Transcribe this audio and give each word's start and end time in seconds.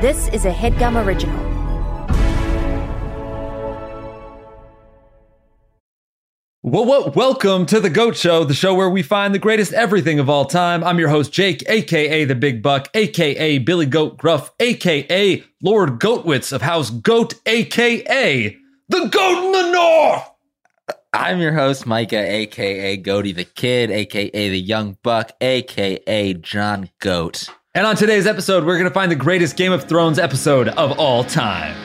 This 0.00 0.28
is 0.28 0.44
a 0.44 0.52
headgum 0.52 1.04
original. 1.04 1.36
Well, 6.62 6.86
well, 6.86 7.10
welcome 7.16 7.66
to 7.66 7.80
the 7.80 7.90
Goat 7.90 8.16
Show, 8.16 8.44
the 8.44 8.54
show 8.54 8.76
where 8.76 8.88
we 8.88 9.02
find 9.02 9.34
the 9.34 9.40
greatest 9.40 9.72
everything 9.72 10.20
of 10.20 10.30
all 10.30 10.44
time. 10.44 10.84
I'm 10.84 11.00
your 11.00 11.08
host, 11.08 11.32
Jake, 11.32 11.68
aka 11.68 12.24
the 12.24 12.36
Big 12.36 12.62
Buck, 12.62 12.88
aka 12.94 13.58
Billy 13.58 13.86
Goat 13.86 14.18
Gruff, 14.18 14.52
aka 14.60 15.42
Lord 15.64 15.98
Goatwitz 15.98 16.52
of 16.52 16.62
House 16.62 16.90
Goat, 16.90 17.34
aka 17.44 18.56
the 18.88 19.08
Goat 19.08 19.46
in 19.46 19.50
the 19.50 19.72
North. 19.72 20.30
I'm 21.12 21.40
your 21.40 21.54
host, 21.54 21.86
Micah, 21.86 22.24
aka 22.24 22.96
Goaty 22.98 23.32
the 23.32 23.44
Kid, 23.44 23.90
aka 23.90 24.30
the 24.30 24.60
Young 24.60 24.96
Buck, 25.02 25.32
aka 25.40 26.34
Jon 26.34 26.88
Goat. 27.00 27.48
And 27.74 27.86
on 27.86 27.96
today's 27.96 28.26
episode, 28.26 28.64
we're 28.64 28.78
going 28.78 28.88
to 28.88 28.94
find 28.94 29.10
the 29.12 29.16
greatest 29.16 29.56
Game 29.56 29.72
of 29.72 29.84
Thrones 29.84 30.18
episode 30.18 30.68
of 30.68 30.98
all 30.98 31.22
time. 31.22 31.76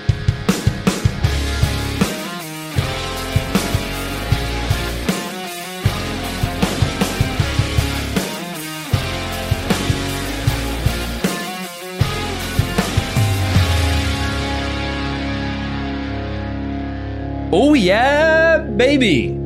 Oh 17.55 17.75
yeah, 17.75 18.59
baby. 18.77 19.37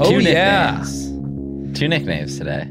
Oh 0.00 0.10
Two 0.10 0.20
yeah. 0.20 0.82
Two 1.74 1.88
nicknames 1.88 2.36
today. 2.36 2.68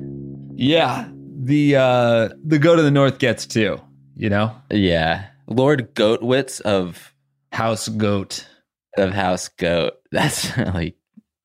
Yeah. 0.56 1.13
The 1.46 1.76
uh 1.76 2.30
the 2.46 2.58
go 2.60 2.76
to 2.76 2.82
the 2.82 2.92
north 2.92 3.20
gets 3.20 3.46
too, 3.46 3.80
you 4.16 4.30
know? 4.30 4.56
Yeah. 4.72 5.26
Lord 5.48 5.94
Goatwitz 5.96 6.62
of 6.62 7.14
House 7.52 7.88
goat. 7.90 8.48
of 8.98 9.12
House 9.12 9.50
Goat. 9.50 9.94
That's 10.12 10.56
really, 10.58 10.96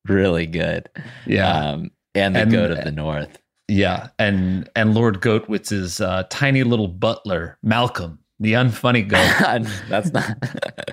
really 0.07 0.45
good. 0.45 0.89
Yeah. 1.25 1.51
Um, 1.51 1.91
and 2.15 2.35
the 2.35 2.39
And- 2.41 2.51
Goat 2.51 2.71
of 2.71 2.83
the 2.85 2.91
North. 2.91 3.37
yeah. 3.67 4.07
And 4.17 4.69
and 4.75 4.93
Lord 4.95 5.19
Goatwitz's 5.21 5.99
uh 5.99 6.23
tiny 6.29 6.63
little 6.63 6.87
butler, 6.87 7.57
Malcolm, 7.61 8.19
the 8.39 8.53
unfunny 8.53 9.05
goat. 9.07 9.67
that's 9.89 10.13
not 10.13 10.29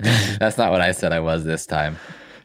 that's 0.41 0.59
not 0.59 0.73
what 0.73 0.81
I 0.81 0.91
said 0.93 1.13
I 1.13 1.21
was 1.21 1.45
this 1.45 1.65
time. 1.67 1.97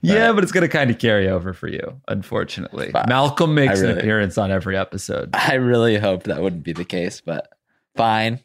Yeah, 0.01 0.31
but 0.31 0.43
it's 0.43 0.51
gonna 0.51 0.67
kind 0.67 0.89
of 0.89 0.99
carry 0.99 1.27
over 1.27 1.53
for 1.53 1.67
you, 1.67 2.01
unfortunately. 2.07 2.91
Fuck. 2.91 3.07
Malcolm 3.07 3.53
makes 3.53 3.81
I 3.81 3.85
an 3.85 3.97
appearance 3.97 4.37
on 4.37 4.51
every 4.51 4.77
episode. 4.77 5.29
I 5.33 5.55
really 5.55 5.97
hoped 5.97 6.25
that 6.25 6.41
wouldn't 6.41 6.63
be 6.63 6.73
the 6.73 6.85
case, 6.85 7.21
but 7.21 7.49
fine. 7.95 8.39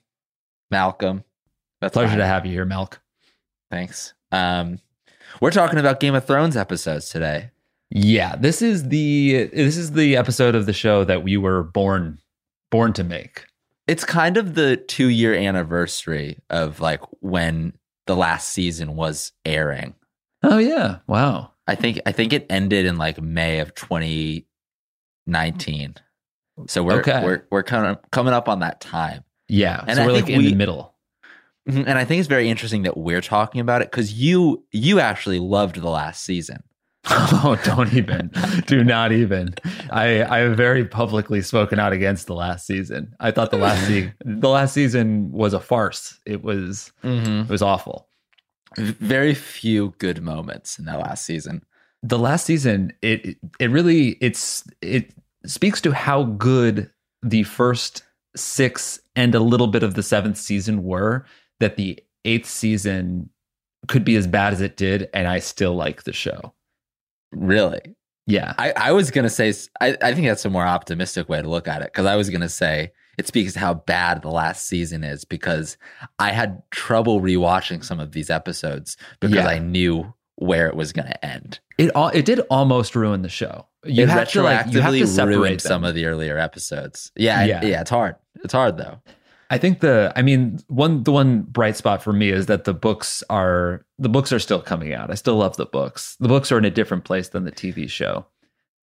Malcolm. 0.71 1.25
That's 1.81 1.93
Pleasure 1.93 2.11
fine. 2.11 2.19
to 2.19 2.27
have 2.27 2.47
you 2.47 2.53
here, 2.53 2.67
Malk. 2.67 2.95
Thanks. 3.71 4.15
Um, 4.33 4.81
we're 5.41 5.51
talking 5.51 5.79
about 5.79 6.01
Game 6.01 6.15
of 6.15 6.27
Thrones 6.27 6.57
episodes 6.57 7.09
today. 7.09 7.51
Yeah, 7.91 8.37
this 8.37 8.63
is 8.63 8.89
the 8.89 9.45
this 9.53 9.77
is 9.77 9.93
the 9.93 10.17
episode 10.17 10.55
of 10.55 10.67
the 10.67 10.73
show 10.73 11.05
that 11.05 11.23
we 11.23 11.37
were 11.37 11.63
born 11.63 12.19
born 12.71 12.93
to 12.95 13.05
make. 13.05 13.47
It's 13.87 14.05
kind 14.05 14.37
of 14.37 14.55
the 14.55 14.77
two 14.77 15.09
year 15.09 15.35
anniversary 15.35 16.39
of 16.51 16.81
like 16.81 17.01
when 17.21 17.75
the 18.07 18.17
last 18.17 18.49
season 18.49 18.97
was 18.97 19.33
airing. 19.45 19.95
Oh 20.49 20.59
yeah. 20.59 20.99
Wow. 21.07 21.53
I 21.67 21.75
think 21.75 22.01
I 22.07 22.13
think 22.13 22.33
it 22.33 22.47
ended 22.49 22.87
in 22.87 22.97
like 22.97 23.21
May 23.21 23.59
of 23.59 23.75
2019. 23.75 25.95
So 26.69 26.83
we're 26.83 27.01
Okay. 27.01 27.23
we're 27.25 27.43
we're 27.51 27.63
kind 27.63 27.87
of 27.87 27.99
coming 28.11 28.33
up 28.33 28.49
on 28.49 28.61
that 28.61 28.81
time. 28.81 29.25
Yeah. 29.49 29.85
And 29.87 29.97
so 29.97 30.03
I 30.03 30.07
we're 30.07 30.13
like 30.13 30.29
in 30.29 30.39
we- 30.39 30.51
the 30.51 30.55
middle. 30.57 30.95
Mhm. 31.69 31.85
And 31.89 31.99
I 31.99 32.05
think 32.05 32.21
it's 32.21 32.29
very 32.29 32.49
interesting 32.49 32.83
that 32.85 32.97
we're 32.97 33.21
talking 33.21 33.61
about 33.61 33.83
it 33.83 33.91
because 33.91 34.13
you 34.15 34.65
you 34.73 35.01
actually 35.01 35.39
loved 35.41 35.77
the 35.77 35.91
last 35.91 36.25
season. 36.25 36.63
Oh, 37.09 37.57
don't 37.65 37.93
even. 37.93 38.31
Do 38.67 38.83
not 38.85 39.13
even. 39.13 39.55
I 39.91 40.23
I 40.25 40.39
have 40.39 40.57
very 40.57 40.85
publicly 40.85 41.41
spoken 41.43 41.79
out 41.79 41.93
against 41.93 42.27
the 42.29 42.35
last 42.35 42.67
season. 42.67 43.15
I 43.21 43.31
thought 43.33 43.51
the 43.53 43.59
last 43.59 43.87
se- 43.89 44.13
the 44.25 44.49
last 44.49 44.75
season 44.75 45.31
was 45.33 45.53
a 45.55 45.61
farce. 45.61 46.19
It 46.27 46.43
was 46.43 46.93
Mm-hmm. 47.05 47.43
it 47.43 47.49
was 47.49 47.63
awful. 47.63 48.09
Very 48.77 49.35
few 49.35 49.95
good 49.99 50.23
moments 50.23 50.79
in 50.79 50.85
that 50.87 50.99
last 50.99 51.25
season. 51.25 51.63
The 52.03 52.19
last 52.19 52.45
season 52.47 52.93
it 53.03 53.37
it 53.59 53.71
really 53.71 54.11
it's 54.21 54.65
it 54.83 55.13
speaks 55.47 55.81
to 55.83 55.93
how 55.93 56.25
good 56.25 56.91
the 57.23 57.43
first 57.45 58.03
6 58.37 59.01
and 59.17 59.35
a 59.35 59.41
little 59.41 59.67
bit 59.67 59.83
of 59.83 59.95
the 59.95 60.03
7th 60.03 60.37
season 60.37 60.83
were 60.85 61.25
that 61.61 61.77
the 61.77 61.99
8th 62.25 62.45
season 62.47 63.31
could 63.89 64.05
be 64.05 64.17
as 64.17 64.27
bad 64.27 64.53
as 64.53 64.61
it 64.61 64.77
did 64.77 65.09
and 65.15 65.27
I 65.27 65.39
still 65.39 65.75
like 65.75 66.03
the 66.05 66.13
show. 66.13 66.53
Really, 67.33 67.95
Yeah. 68.27 68.55
I, 68.59 68.73
I 68.77 68.93
was 68.93 69.11
gonna 69.11 69.31
say 69.31 69.53
I, 69.81 69.97
I 70.03 70.15
think 70.15 70.27
that's 70.27 70.45
a 70.45 70.51
more 70.51 70.67
optimistic 70.67 71.29
way 71.29 71.41
to 71.41 71.49
look 71.49 71.67
at 71.67 71.81
it 71.83 71.93
because 71.93 72.07
I 72.07 72.17
was 72.17 72.29
gonna 72.31 72.49
say 72.49 72.93
it 73.19 73.27
speaks 73.27 73.55
to 73.55 73.59
how 73.59 73.75
bad 73.75 74.23
the 74.23 74.31
last 74.31 74.67
season 74.67 75.05
is 75.05 75.25
because 75.25 75.77
I 76.19 76.33
had 76.33 76.63
trouble 76.71 77.21
rewatching 77.21 77.85
some 77.85 78.01
of 78.01 78.13
these 78.13 78.31
episodes 78.31 78.97
because 79.21 79.37
Yeah. 79.37 79.47
I 79.49 79.59
knew 79.59 80.13
where 80.37 80.67
it 80.69 80.77
was 80.77 80.93
gonna 80.93 81.17
end. 81.23 81.61
It 81.79 81.95
all 81.95 82.09
it 82.09 82.25
did 82.25 82.41
almost 82.51 82.95
ruin 82.95 83.23
the 83.23 83.29
show. 83.29 83.67
You 83.85 84.03
it 84.03 84.09
have 84.09 84.29
to 84.31 84.43
like 84.43 84.73
you 84.73 84.81
have 84.81 84.93
to 84.93 85.07
separate 85.07 85.61
some 85.61 85.85
of 85.85 85.95
the 85.95 86.07
earlier 86.07 86.39
episodes. 86.39 87.13
Yeah. 87.17 87.45
yeah, 87.45 87.65
yeah. 87.65 87.81
It's 87.81 87.91
hard. 87.91 88.17
It's 88.45 88.53
hard 88.53 88.77
though. 88.77 89.01
I 89.49 89.59
think 89.59 89.81
the 89.81 90.13
I 90.17 90.23
mean 90.23 90.59
one 90.69 91.05
the 91.05 91.13
one 91.13 91.43
bright 91.43 91.77
spot 91.77 92.03
for 92.03 92.13
me 92.13 92.31
is 92.31 92.47
that 92.47 92.65
the 92.65 92.75
books 92.75 93.23
are 93.31 93.87
the 93.99 94.09
books 94.09 94.33
are 94.33 94.39
still 94.41 94.61
coming 94.61 94.93
out. 94.93 95.11
I 95.11 95.15
still 95.15 95.37
love 95.37 95.57
the 95.57 95.67
books. 95.67 96.17
The 96.21 96.29
books 96.29 96.51
are 96.53 96.59
in 96.59 96.65
a 96.65 96.71
different 96.71 97.05
place 97.05 97.29
than 97.29 97.45
the 97.45 97.53
TV 97.53 97.89
show. 97.89 98.27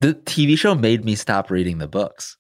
The 0.01 0.13
TV 0.13 0.57
show 0.57 0.73
made 0.73 1.05
me 1.05 1.15
stop 1.15 1.51
reading 1.51 1.77
the 1.77 1.87
books. 1.87 2.37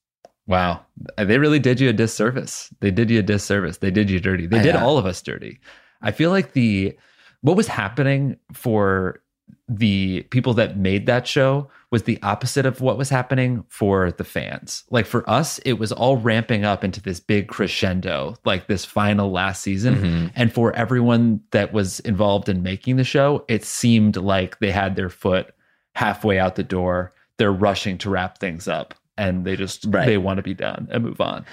Wow. 0.47 0.81
They 1.17 1.37
really 1.37 1.59
did 1.59 1.79
you 1.79 1.89
a 1.89 1.93
disservice. 1.93 2.69
They 2.81 2.91
did 2.91 3.09
you 3.09 3.19
a 3.19 3.23
disservice. 3.23 3.77
They 3.77 3.91
did 3.91 4.09
you 4.09 4.19
dirty. 4.19 4.45
They 4.47 4.59
I 4.59 4.63
did 4.63 4.75
know. 4.75 4.85
all 4.85 4.97
of 4.97 5.05
us 5.05 5.21
dirty. 5.21 5.59
I 6.01 6.11
feel 6.11 6.31
like 6.31 6.53
the 6.53 6.97
what 7.41 7.57
was 7.57 7.67
happening 7.67 8.37
for 8.51 9.21
the 9.69 10.23
people 10.23 10.53
that 10.55 10.77
made 10.77 11.05
that 11.05 11.25
show 11.27 11.69
was 11.91 12.03
the 12.03 12.19
opposite 12.21 12.65
of 12.65 12.81
what 12.81 12.97
was 12.97 13.09
happening 13.09 13.63
for 13.69 14.11
the 14.11 14.23
fans. 14.23 14.83
Like 14.89 15.05
for 15.05 15.27
us, 15.29 15.59
it 15.59 15.73
was 15.73 15.91
all 15.91 16.17
ramping 16.17 16.65
up 16.65 16.83
into 16.83 17.01
this 17.01 17.19
big 17.19 17.47
crescendo, 17.47 18.35
like 18.45 18.67
this 18.67 18.83
final 18.83 19.31
last 19.31 19.61
season. 19.61 19.95
Mhm. 19.95 20.31
And 20.35 20.51
for 20.53 20.73
everyone 20.73 21.39
that 21.51 21.71
was 21.71 22.01
involved 22.01 22.49
in 22.49 22.63
making 22.63 22.97
the 22.97 23.03
show, 23.03 23.45
it 23.47 23.63
seemed 23.63 24.17
like 24.17 24.59
they 24.59 24.71
had 24.71 24.95
their 24.95 25.09
foot 25.09 25.53
halfway 25.95 26.39
out 26.39 26.55
the 26.55 26.63
door. 26.63 27.13
They're 27.37 27.51
rushing 27.51 27.97
to 27.99 28.09
wrap 28.09 28.39
things 28.39 28.67
up 28.67 28.93
and 29.17 29.45
they 29.45 29.55
just 29.55 29.85
Right. 29.87 30.05
they 30.05 30.17
want 30.17 30.37
to 30.37 30.43
be 30.43 30.53
done 30.53 30.87
and 30.91 31.03
move 31.03 31.21
on. 31.21 31.45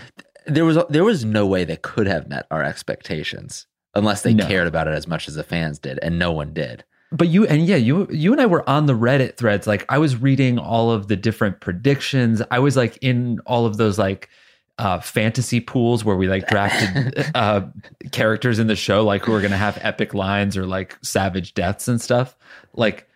There 0.47 0.65
was 0.65 0.79
there 0.89 1.05
was 1.05 1.25
no 1.25 1.47
way 1.47 1.65
they 1.65 1.77
could 1.77 2.07
have 2.07 2.29
met 2.29 2.47
our 2.51 2.63
expectations 2.63 3.67
unless 3.95 4.23
they 4.23 4.35
No. 4.35 4.47
cared 4.47 4.67
about 4.67 4.89
it 4.89 4.95
as 4.95 5.07
much 5.07 5.29
as 5.29 5.35
the 5.35 5.43
fans 5.45 5.79
did, 5.79 5.99
and 6.03 6.19
no 6.19 6.33
one 6.33 6.53
did. 6.53 6.85
But 7.13 7.29
you 7.29 7.47
and 7.47 7.67
yeah, 7.67 7.77
you 7.77 8.07
you 8.11 8.33
and 8.33 8.41
I 8.41 8.47
were 8.47 8.69
on 8.71 8.87
the 8.87 8.95
Reddit 8.97 9.37
threads. 9.37 9.67
Like 9.67 9.85
I 9.89 9.99
was 9.99 10.17
reading 10.17 10.59
all 10.59 10.91
of 10.93 11.09
the 11.09 11.17
different 11.17 11.61
predictions. 11.61 12.41
I 12.51 12.61
was 12.61 12.77
like 12.77 12.97
in 13.03 13.41
all 13.47 13.67
of 13.67 13.77
those 13.79 13.99
like 13.99 14.29
uh, 14.79 14.99
fantasy 15.01 15.61
pools 15.61 16.05
where 16.07 16.17
we 16.17 16.27
like 16.27 16.49
drafted 16.49 17.27
uh, 17.35 17.63
characters 18.13 18.59
in 18.59 18.67
the 18.67 18.77
show, 18.77 19.05
like 19.05 19.23
who 19.25 19.35
are 19.35 19.41
going 19.41 19.51
to 19.51 19.57
have 19.59 19.77
epic 19.83 20.15
lines 20.15 20.57
or 20.57 20.65
like 20.67 20.97
savage 21.03 21.53
deaths 21.53 21.87
and 21.87 22.01
stuff. 22.01 22.35
Like 22.75 23.07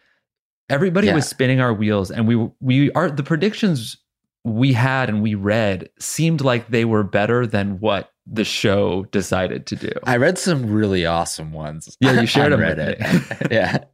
everybody 0.68 1.06
Yeah. 1.06 1.14
was 1.14 1.26
spinning 1.28 1.60
our 1.60 1.72
wheels, 1.72 2.10
and 2.10 2.26
we 2.28 2.50
we 2.60 2.90
are 2.92 3.10
the 3.10 3.22
predictions 3.22 3.96
we 4.44 4.72
had 4.74 5.08
and 5.08 5.22
we 5.22 5.34
read 5.34 5.88
seemed 5.98 6.40
like 6.42 6.68
they 6.68 6.84
were 6.84 7.02
better 7.02 7.46
than 7.46 7.80
what 7.80 8.12
the 8.26 8.44
show 8.44 9.04
decided 9.10 9.66
to 9.66 9.76
do. 9.76 9.90
I 10.04 10.16
read 10.16 10.38
some 10.38 10.70
really 10.70 11.04
awesome 11.06 11.52
ones. 11.52 11.96
Yeah, 12.00 12.20
you 12.20 12.26
shared 12.34 12.52
them 12.52 12.60
with 12.60 12.78
Reddit. 12.78 13.48
yeah. 13.50 13.84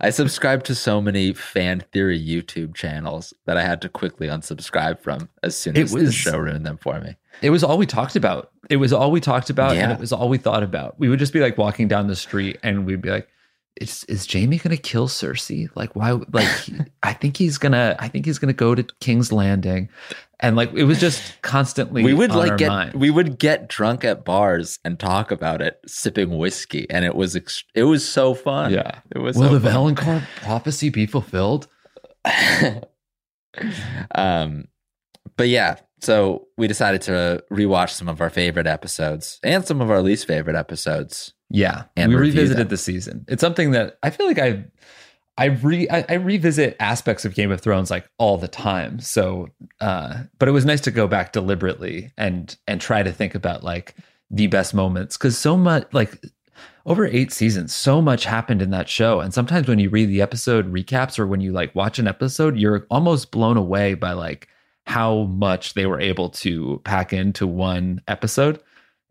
I 0.00 0.10
subscribed 0.10 0.66
to 0.66 0.74
so 0.74 1.00
many 1.00 1.32
fan 1.32 1.82
theory 1.92 2.20
YouTube 2.22 2.74
channels 2.74 3.32
that 3.46 3.56
I 3.56 3.62
had 3.62 3.80
to 3.82 3.88
quickly 3.88 4.26
unsubscribe 4.28 5.00
from 5.00 5.30
as 5.42 5.56
soon 5.56 5.76
It 5.76 5.84
as 5.84 5.92
the 5.92 6.02
was- 6.04 6.14
show 6.14 6.36
ruined 6.38 6.66
them 6.66 6.76
for 6.78 7.00
me. 7.00 7.16
It 7.40 7.50
was 7.50 7.62
all 7.62 7.78
we 7.78 7.86
talked 7.86 8.16
about. 8.16 8.50
It 8.68 8.76
was 8.78 8.92
all 8.92 9.10
we 9.12 9.20
talked 9.20 9.48
about, 9.48 9.76
and 9.76 9.92
it 9.92 10.00
was 10.00 10.12
all 10.12 10.28
we 10.28 10.38
thought 10.38 10.64
about. 10.64 10.98
We 10.98 11.08
would 11.08 11.20
just 11.20 11.32
be 11.32 11.38
like 11.40 11.56
walking 11.56 11.86
down 11.86 12.08
the 12.08 12.16
street, 12.16 12.58
and 12.64 12.84
we'd 12.84 13.00
be 13.00 13.10
like, 13.10 13.28
"Is 13.80 14.04
is 14.04 14.30
Jaime 14.30 14.58
gonna 14.58 14.76
kill 14.76 15.08
Cersei? 15.08 15.68
Like, 15.74 15.94
why? 15.96 16.12
Like, 16.12 16.48
I 17.02 17.12
think 17.12 17.36
he's 17.36 17.58
gonna. 17.58 17.96
I 17.98 18.08
think 18.08 18.26
he's 18.26 18.38
gonna 18.38 18.52
go 18.52 18.74
to 18.74 18.82
King's 19.00 19.32
Landing." 19.32 19.88
And 20.40 20.54
like, 20.54 20.72
it 20.72 20.84
was 20.84 21.00
just 21.00 21.42
constantly. 21.42 22.04
We 22.04 22.14
would 22.14 22.30
like 22.32 22.58
get 22.58 22.68
mind. 22.68 22.94
we 22.94 23.10
would 23.10 23.38
get 23.38 23.68
drunk 23.68 24.04
at 24.04 24.24
bars 24.24 24.78
and 24.84 24.98
talk 24.98 25.30
about 25.32 25.60
it, 25.60 25.80
sipping 25.86 26.38
whiskey, 26.38 26.86
and 26.90 27.04
it 27.04 27.14
was 27.14 27.34
ex- 27.34 27.64
it 27.74 27.84
was 27.84 28.08
so 28.08 28.34
fun. 28.34 28.72
Yeah. 28.72 29.00
it 29.14 29.18
was. 29.18 29.36
Will 29.36 29.48
so 29.48 29.58
the 29.58 29.70
fun. 29.70 29.94
Valonqar 29.94 30.22
prophecy 30.42 30.90
be 30.90 31.06
fulfilled? 31.06 31.66
um, 34.14 34.68
but 35.36 35.48
yeah, 35.48 35.76
so 36.00 36.48
we 36.56 36.66
decided 36.66 37.02
to 37.02 37.42
rewatch 37.50 37.90
some 37.90 38.08
of 38.08 38.20
our 38.20 38.30
favorite 38.30 38.66
episodes 38.66 39.40
and 39.42 39.66
some 39.66 39.80
of 39.80 39.90
our 39.90 40.02
least 40.02 40.26
favorite 40.26 40.56
episodes. 40.56 41.34
Yeah, 41.50 41.84
And 41.96 42.12
we 42.12 42.18
revisited 42.18 42.68
the 42.68 42.76
season. 42.76 43.24
It's 43.28 43.40
something 43.40 43.70
that 43.70 43.98
I 44.02 44.10
feel 44.10 44.26
like 44.26 44.38
I, 44.38 44.64
I 45.38 45.46
re 45.46 45.88
I, 45.88 46.04
I 46.08 46.14
revisit 46.14 46.76
aspects 46.78 47.24
of 47.24 47.34
Game 47.34 47.50
of 47.50 47.60
Thrones 47.60 47.90
like 47.90 48.08
all 48.18 48.36
the 48.36 48.48
time. 48.48 49.00
So, 49.00 49.48
uh, 49.80 50.24
but 50.38 50.48
it 50.48 50.52
was 50.52 50.64
nice 50.64 50.80
to 50.82 50.90
go 50.90 51.06
back 51.06 51.32
deliberately 51.32 52.12
and 52.18 52.54
and 52.66 52.80
try 52.80 53.02
to 53.02 53.12
think 53.12 53.34
about 53.34 53.64
like 53.64 53.94
the 54.30 54.48
best 54.48 54.74
moments 54.74 55.16
because 55.16 55.38
so 55.38 55.56
much 55.56 55.86
like 55.92 56.22
over 56.84 57.06
eight 57.06 57.32
seasons, 57.32 57.74
so 57.74 58.00
much 58.00 58.24
happened 58.24 58.62
in 58.62 58.70
that 58.70 58.88
show. 58.88 59.20
And 59.20 59.32
sometimes 59.32 59.68
when 59.68 59.78
you 59.78 59.90
read 59.90 60.08
the 60.08 60.22
episode 60.22 60.72
recaps 60.72 61.18
or 61.18 61.26
when 61.26 61.40
you 61.40 61.52
like 61.52 61.74
watch 61.74 61.98
an 61.98 62.08
episode, 62.08 62.56
you're 62.56 62.86
almost 62.90 63.30
blown 63.30 63.56
away 63.56 63.94
by 63.94 64.12
like 64.12 64.48
how 64.86 65.24
much 65.24 65.74
they 65.74 65.86
were 65.86 66.00
able 66.00 66.30
to 66.30 66.80
pack 66.84 67.12
into 67.12 67.46
one 67.46 68.00
episode. 68.08 68.60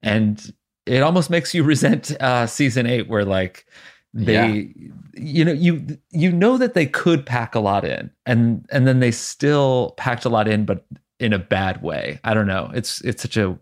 And 0.02 0.54
it 0.88 1.02
almost 1.04 1.30
makes 1.30 1.54
you 1.54 1.64
resent 1.64 2.12
uh 2.22 2.48
season 2.48 2.86
eight 2.88 3.08
where 3.08 3.26
like 3.26 3.66
they 4.14 4.74
you 5.16 5.46
know 5.46 5.52
you 5.52 5.98
you 6.12 6.32
know 6.32 6.58
that 6.58 6.74
they 6.74 6.86
could 6.88 7.26
pack 7.26 7.54
a 7.54 7.60
lot 7.60 7.86
in 7.86 8.10
and 8.26 8.66
and 8.72 8.88
then 8.88 9.00
they 9.00 9.12
still 9.12 9.94
packed 9.98 10.26
a 10.26 10.30
lot 10.30 10.48
in 10.48 10.66
but 10.66 10.86
in 11.20 11.34
a 11.34 11.40
bad 11.40 11.82
way. 11.82 12.20
I 12.24 12.34
don't 12.36 12.46
know. 12.48 12.70
It's 12.76 13.02
it's 13.02 13.22
such 13.24 13.38
a 13.38 13.58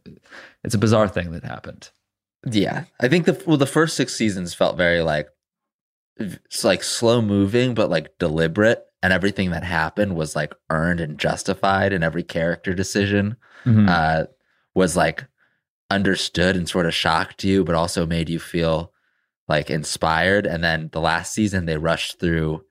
it's 0.63 0.75
a 0.75 0.77
bizarre 0.77 1.07
thing 1.07 1.31
that 1.31 1.44
happened. 1.45 1.89
Yeah, 2.51 2.83
I 3.00 3.07
think 3.07 3.25
the 3.25 3.42
well, 3.48 3.57
the 3.57 3.66
first 3.66 3.95
six 3.95 4.13
seasons 4.13 4.54
felt 4.54 4.78
very 4.78 5.01
like 5.01 5.30
it's 6.18 6.63
like 6.63 6.83
slow 6.83 7.21
moving, 7.21 7.74
but 7.74 7.89
like 7.89 8.18
deliberate, 8.19 8.83
and 9.04 9.12
everything 9.12 9.51
that 9.51 9.63
happened 9.63 10.16
was 10.16 10.36
like 10.36 10.54
earned 10.69 11.00
and 11.00 11.18
justified, 11.18 11.92
and 11.94 12.04
every 12.04 12.24
character 12.24 12.74
decision 12.74 13.36
Mhm. 13.66 13.89
uh, 13.89 14.28
was 14.75 14.95
like 14.95 15.25
understood 15.90 16.56
and 16.56 16.68
sort 16.68 16.86
of 16.86 16.94
shocked 16.94 17.44
you, 17.44 17.64
but 17.64 17.76
also 17.76 18.06
made 18.06 18.30
you 18.30 18.40
feel 18.40 18.92
like 19.48 19.70
inspired. 19.70 20.46
And 20.46 20.64
then 20.64 20.90
the 20.92 21.02
last 21.02 21.34
season, 21.34 21.66
they 21.66 21.78
rushed 21.78 22.20
through 22.20 22.64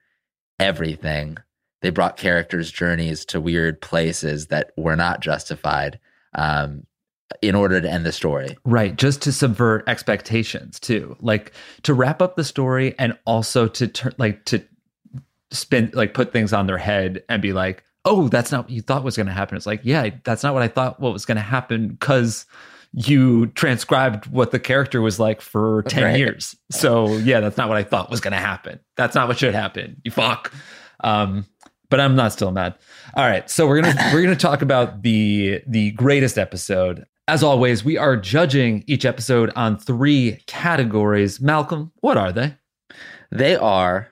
everything. 0.58 1.38
They 1.82 1.90
brought 1.90 2.16
characters' 2.16 2.72
journeys 2.72 3.25
to 3.26 3.40
weird 3.40 3.81
places 3.81 4.49
that 4.49 4.72
were 4.76 4.96
not 4.96 5.20
justified 5.20 6.00
um, 6.34 6.87
in 7.43 7.55
order 7.55 7.81
to 7.81 7.90
end 7.90 8.06
the 8.06 8.12
story. 8.12 8.56
Right, 8.64 8.96
just 8.96 9.22
to 9.22 9.32
subvert 9.32 9.88
expectations 9.88 10.81
too. 10.81 11.17
Like 11.20 11.52
to 11.82 11.94
wrap 11.94 12.22
up 12.22 12.37
the 12.37 12.44
story 12.44 12.94
and 12.99 13.17
also 13.26 13.69
to 13.69 13.87
turn 13.87 14.14
like 14.19 14.44
to 14.46 14.62
spin 15.50 15.90
like 15.94 16.14
put 16.14 16.32
things 16.32 16.52
on 16.52 16.67
their 16.67 16.78
head 16.78 17.22
and 17.28 17.43
be 17.43 17.52
like, 17.52 17.84
"Oh, 18.05 18.28
that's 18.28 18.50
not 18.50 18.64
what 18.64 18.70
you 18.70 18.82
thought 18.82 19.05
was 19.05 19.17
going 19.17 19.26
to 19.26 19.32
happen." 19.32 19.56
It's 19.56 19.67
like, 19.67 19.81
"Yeah, 19.84 20.10
that's 20.25 20.43
not 20.43 20.55
what 20.55 20.62
I 20.62 20.69
thought 20.69 21.00
what 21.00 21.12
was 21.12 21.26
going 21.26 21.37
to 21.37 21.43
happen 21.43 21.96
cuz 22.00 22.46
you 22.96 23.46
transcribed 23.49 24.26
what 24.26 24.50
the 24.50 24.58
character 24.61 25.00
was 25.02 25.19
like 25.20 25.41
for 25.41 25.82
10 25.88 26.02
Right. 26.05 26.19
years." 26.19 26.56
So, 26.70 27.17
yeah, 27.19 27.41
that's 27.41 27.56
not 27.56 27.69
what 27.69 27.76
I 27.76 27.82
thought 27.82 28.11
was 28.11 28.20
going 28.20 28.32
to 28.32 28.38
happen. 28.38 28.79
That's 28.96 29.14
not 29.14 29.29
what 29.29 29.38
should 29.38 29.55
happen. 29.55 30.00
You 30.05 30.11
fuck. 30.11 30.52
Um 31.00 31.46
but 31.91 32.00
I'm 32.00 32.17
not 32.17 32.32
still 32.32 32.50
mad. 32.50 32.75
All 33.14 33.25
right, 33.25 33.49
so 33.49 33.67
we're 33.69 33.81
gonna 33.81 33.94
we're 34.12 34.23
gonna 34.23 34.35
talk 34.37 34.62
about 34.62 35.02
the 35.02 35.62
the 35.67 35.91
greatest 35.93 36.38
episode. 36.38 37.05
As 37.29 37.43
always, 37.43 37.85
we 37.85 37.96
are 37.96 38.17
judging 38.17 38.82
each 38.87 39.05
episode 39.05 39.50
on 39.55 39.79
three 39.79 40.43
categories. 40.46 41.41
Malcolm, 41.41 41.93
what 42.00 42.17
are 42.17 42.32
they? 42.32 42.56
They 43.31 43.55
are 43.56 44.08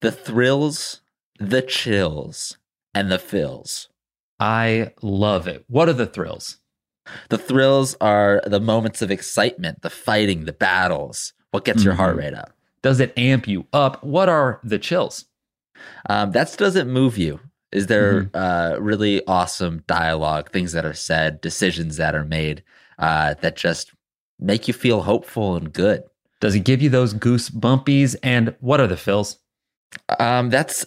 the 0.00 0.10
thrills, 0.12 1.00
the 1.38 1.62
chills, 1.62 2.56
and 2.94 3.10
the 3.10 3.18
fills. 3.18 3.88
I 4.40 4.92
love 5.02 5.46
it. 5.46 5.64
What 5.68 5.88
are 5.88 5.92
the 5.94 6.06
thrills? 6.06 6.58
The 7.28 7.38
thrills 7.38 7.96
are 8.00 8.42
the 8.46 8.60
moments 8.60 9.02
of 9.02 9.10
excitement, 9.10 9.82
the 9.82 9.90
fighting, 9.90 10.44
the 10.44 10.52
battles, 10.52 11.32
what 11.50 11.64
gets 11.64 11.84
your 11.84 11.94
heart 11.94 12.16
Mhm. 12.16 12.18
rate 12.18 12.34
up. 12.34 12.52
Does 12.82 13.00
it 13.00 13.12
amp 13.16 13.46
you 13.46 13.66
up? 13.72 14.02
What 14.04 14.28
are 14.28 14.60
the 14.64 14.78
chills? 14.78 15.26
Um, 16.08 16.32
that 16.32 16.56
doesn't 16.56 16.90
move 16.90 17.18
you. 17.18 17.40
Is 17.72 17.86
there 17.86 18.28
uh, 18.34 18.76
really 18.78 19.24
awesome 19.26 19.82
dialogue, 19.86 20.50
things 20.50 20.72
that 20.72 20.84
are 20.84 20.92
said, 20.94 21.40
decisions 21.40 21.96
that 21.96 22.14
are 22.14 22.24
made 22.24 22.62
uh, 22.98 23.34
that 23.40 23.56
just 23.56 23.92
make 24.38 24.68
you 24.68 24.74
feel 24.74 25.02
hopeful 25.02 25.56
and 25.56 25.72
good? 25.72 26.02
Does 26.40 26.54
it 26.54 26.60
give 26.60 26.82
you 26.82 26.90
those 26.90 27.12
goose 27.14 27.48
bumpies? 27.50 28.14
And 28.22 28.54
what 28.60 28.80
are 28.80 28.86
the 28.86 28.96
fills? 28.96 29.38
Um, 30.18 30.50
that's 30.50 30.84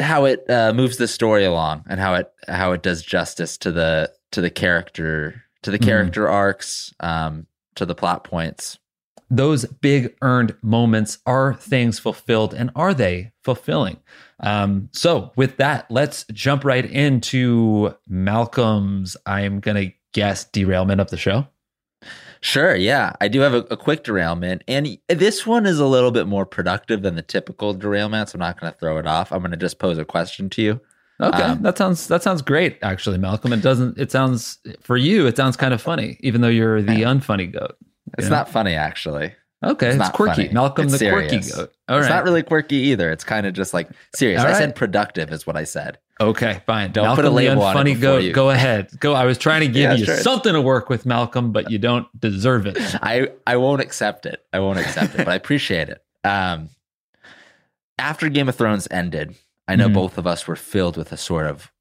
how 0.00 0.24
it 0.24 0.48
uh, 0.50 0.72
moves 0.74 0.96
the 0.96 1.08
story 1.08 1.44
along 1.44 1.84
and 1.88 2.00
how 2.00 2.14
it 2.14 2.30
how 2.48 2.72
it 2.72 2.82
does 2.82 3.02
justice 3.02 3.56
to 3.58 3.72
the 3.72 4.12
to 4.32 4.40
the 4.40 4.50
character 4.50 5.42
to 5.66 5.70
the 5.70 5.78
Mhm. 5.78 5.84
character 5.84 6.28
arcs 6.28 6.94
um, 7.00 7.46
to 7.74 7.84
the 7.84 7.94
plot 7.94 8.24
points. 8.24 8.78
those 9.28 9.64
big 9.80 10.14
earned 10.22 10.54
moments 10.62 11.18
are 11.26 11.52
things 11.54 11.98
fulfilled 11.98 12.54
and 12.54 12.70
are 12.76 12.94
they 12.94 13.32
fulfilling 13.42 13.96
um, 14.40 14.88
so 14.92 15.32
with 15.34 15.56
that 15.56 15.84
let's 15.90 16.24
jump 16.32 16.64
right 16.64 16.84
into 16.84 17.92
malcolm's 18.08 19.16
i'm 19.26 19.58
gonna 19.58 19.86
guess 20.14 20.44
derailment 20.44 21.00
of 21.00 21.10
the 21.10 21.16
show 21.16 21.46
Sure, 22.42 22.76
yeah, 22.76 23.14
I 23.20 23.26
do 23.28 23.40
have 23.40 23.54
a, 23.54 23.64
a 23.70 23.76
quick 23.76 24.04
derailment, 24.04 24.62
and 24.68 24.98
this 25.08 25.46
one 25.46 25.64
is 25.66 25.80
a 25.80 25.86
little 25.86 26.10
bit 26.12 26.26
more 26.28 26.44
productive 26.46 27.00
than 27.02 27.16
the 27.16 27.22
typical 27.22 27.72
derailment. 27.72 28.28
So 28.28 28.36
I'm 28.36 28.40
not 28.40 28.60
going 28.60 28.70
to 28.72 28.78
throw 28.78 28.98
it 28.98 29.06
off. 29.06 29.32
I'm 29.32 29.40
going 29.40 29.50
to 29.52 29.56
just 29.56 29.78
pose 29.80 29.96
a 29.98 30.04
question 30.04 30.48
to 30.50 30.62
you. 30.62 30.80
Okay 31.20 31.42
Um, 31.42 31.62
that 31.62 31.78
sounds 31.78 32.06
that 32.08 32.22
sounds 32.22 32.42
great 32.42 32.78
actually 32.82 33.18
malcolm 33.18 33.52
it 33.52 33.62
doesn't 33.62 33.98
it 33.98 34.10
sounds 34.12 34.58
for 34.80 34.96
you 34.96 35.26
it 35.26 35.36
sounds 35.36 35.56
kind 35.56 35.72
of 35.74 35.80
funny 35.80 36.18
even 36.20 36.40
though 36.40 36.48
you're 36.48 36.82
the 36.82 37.02
unfunny 37.02 37.50
goat 37.52 37.76
It's 38.18 38.24
Yeah. 38.24 38.30
not 38.36 38.48
funny, 38.50 38.74
actually. 38.74 39.34
okay 39.64 39.88
it's, 39.88 39.96
not 39.96 40.12
quirky 40.12 40.42
funny. 40.42 40.54
malcolm 40.54 40.86
It's 40.86 40.98
the 40.98 41.10
quirky 41.10 41.40
goat 41.40 41.72
all 41.88 41.98
it's 41.98 42.08
right 42.08 42.14
not 42.16 42.24
really 42.24 42.42
quirky 42.42 42.76
either. 42.90 43.10
It's 43.12 43.24
kind 43.24 43.46
of 43.46 43.52
just 43.54 43.72
like 43.72 43.88
serious. 44.14 44.40
All 44.40 44.46
I 44.46 44.50
right. 44.50 44.58
said 44.58 44.74
productive 44.74 45.30
is 45.32 45.46
what 45.46 45.56
I 45.56 45.62
said. 45.64 45.98
Okay, 46.20 46.60
fine. 46.66 46.90
Don't 46.92 47.04
Malcolm 47.04 47.24
put 47.24 47.28
a 47.30 47.34
label 47.34 47.62
on 47.62 47.76
it 47.76 47.80
unfunny 47.96 48.00
goat. 48.00 48.24
you- 48.24 48.32
Go 48.32 48.50
ahead. 48.50 48.88
Go. 48.98 49.12
I 49.12 49.24
was 49.24 49.38
trying 49.38 49.60
to 49.60 49.66
give 49.68 49.76
Yeah, 49.90 49.94
you 49.94 50.04
sure. 50.06 50.16
something 50.16 50.52
to 50.54 50.60
work 50.60 50.88
with, 50.90 51.06
Malcolm, 51.06 51.52
but 51.52 51.70
you 51.70 51.78
don't 51.78 52.08
deserve 52.18 52.66
it. 52.66 52.76
I 53.02 53.28
I 53.46 53.56
won't 53.58 53.80
accept 53.82 54.26
it. 54.26 54.44
I 54.52 54.58
won't 54.58 54.78
accept 54.80 55.14
it, 55.14 55.18
but 55.18 55.28
I 55.28 55.36
appreciate 55.36 55.88
it. 55.90 56.02
Um, 56.24 56.70
after 57.98 58.28
Game 58.28 58.48
of 58.48 58.56
Thrones 58.56 58.88
ended, 58.90 59.36
I 59.68 59.76
know 59.76 59.88
Mhm. 59.88 59.94
both 59.94 60.18
of 60.18 60.26
us 60.26 60.46
were 60.46 60.56
filled 60.56 60.96
with 60.96 61.12
a 61.12 61.16
sort 61.16 61.46
of 61.46 61.72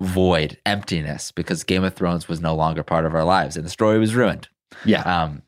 void, 0.00 0.58
emptiness, 0.64 1.30
because 1.32 1.62
Game 1.64 1.84
of 1.84 1.94
Thrones 1.94 2.26
was 2.28 2.40
no 2.40 2.54
longer 2.54 2.82
part 2.82 3.04
of 3.04 3.14
our 3.14 3.24
lives, 3.24 3.56
and 3.56 3.66
the 3.66 3.70
story 3.70 3.98
was 3.98 4.14
ruined. 4.14 4.48
Yeah. 4.84 5.02
Um, 5.02 5.42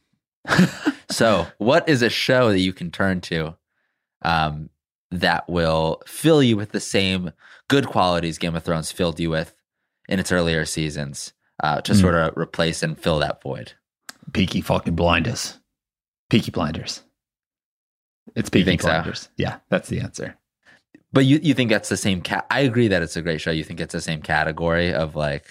so, 1.11 1.47
what 1.59 1.89
is 1.89 2.03
a 2.03 2.11
show 2.11 2.51
that 2.51 2.59
you 2.61 2.73
can 2.73 2.91
turn 2.91 3.21
to 3.23 3.57
um, 4.23 4.69
that 5.11 5.49
will 5.49 6.03
fill 6.07 6.43
you 6.43 6.57
with 6.57 6.73
the 6.73 6.81
same 6.81 7.33
good 7.69 7.87
qualities 7.87 8.39
Game 8.39 8.55
of 8.55 8.63
Thrones 8.65 8.93
filled 8.93 9.19
you 9.21 9.31
with 9.31 9.55
in 10.09 10.19
its 10.21 10.31
earlier 10.33 10.65
seasons 10.65 11.33
uh, 11.63 11.81
to 11.83 11.93
Mm. 11.93 12.01
sort 12.01 12.15
of 12.15 12.37
replace 12.37 12.83
and 12.83 12.99
fill 12.99 13.19
that 13.21 13.43
void? 13.43 13.73
Peaky 14.33 14.61
fucking 14.61 14.95
blinders. 14.97 15.59
Peaky 16.31 16.51
blinders. 16.51 17.03
It's 18.37 18.49
Peaky 18.51 18.65
think 18.65 18.83
so? 18.83 18.89
blinders. 18.89 19.29
Yeah, 19.37 19.59
that's 19.69 19.89
the 19.89 20.01
answer. 20.01 20.37
But 21.13 21.27
you, 21.27 21.39
you 21.43 21.55
think 21.55 21.71
that's 21.71 21.89
the 21.89 21.97
same 21.97 22.23
cat? 22.23 22.47
I 22.51 22.61
agree 22.61 22.89
that 22.89 23.03
it's 23.03 23.17
a 23.17 23.23
great 23.23 23.41
show. 23.41 23.51
You 23.51 23.65
think 23.65 23.81
it's 23.81 23.93
the 23.93 24.01
same 24.01 24.23
category 24.23 24.93
of 24.93 25.15
like, 25.15 25.47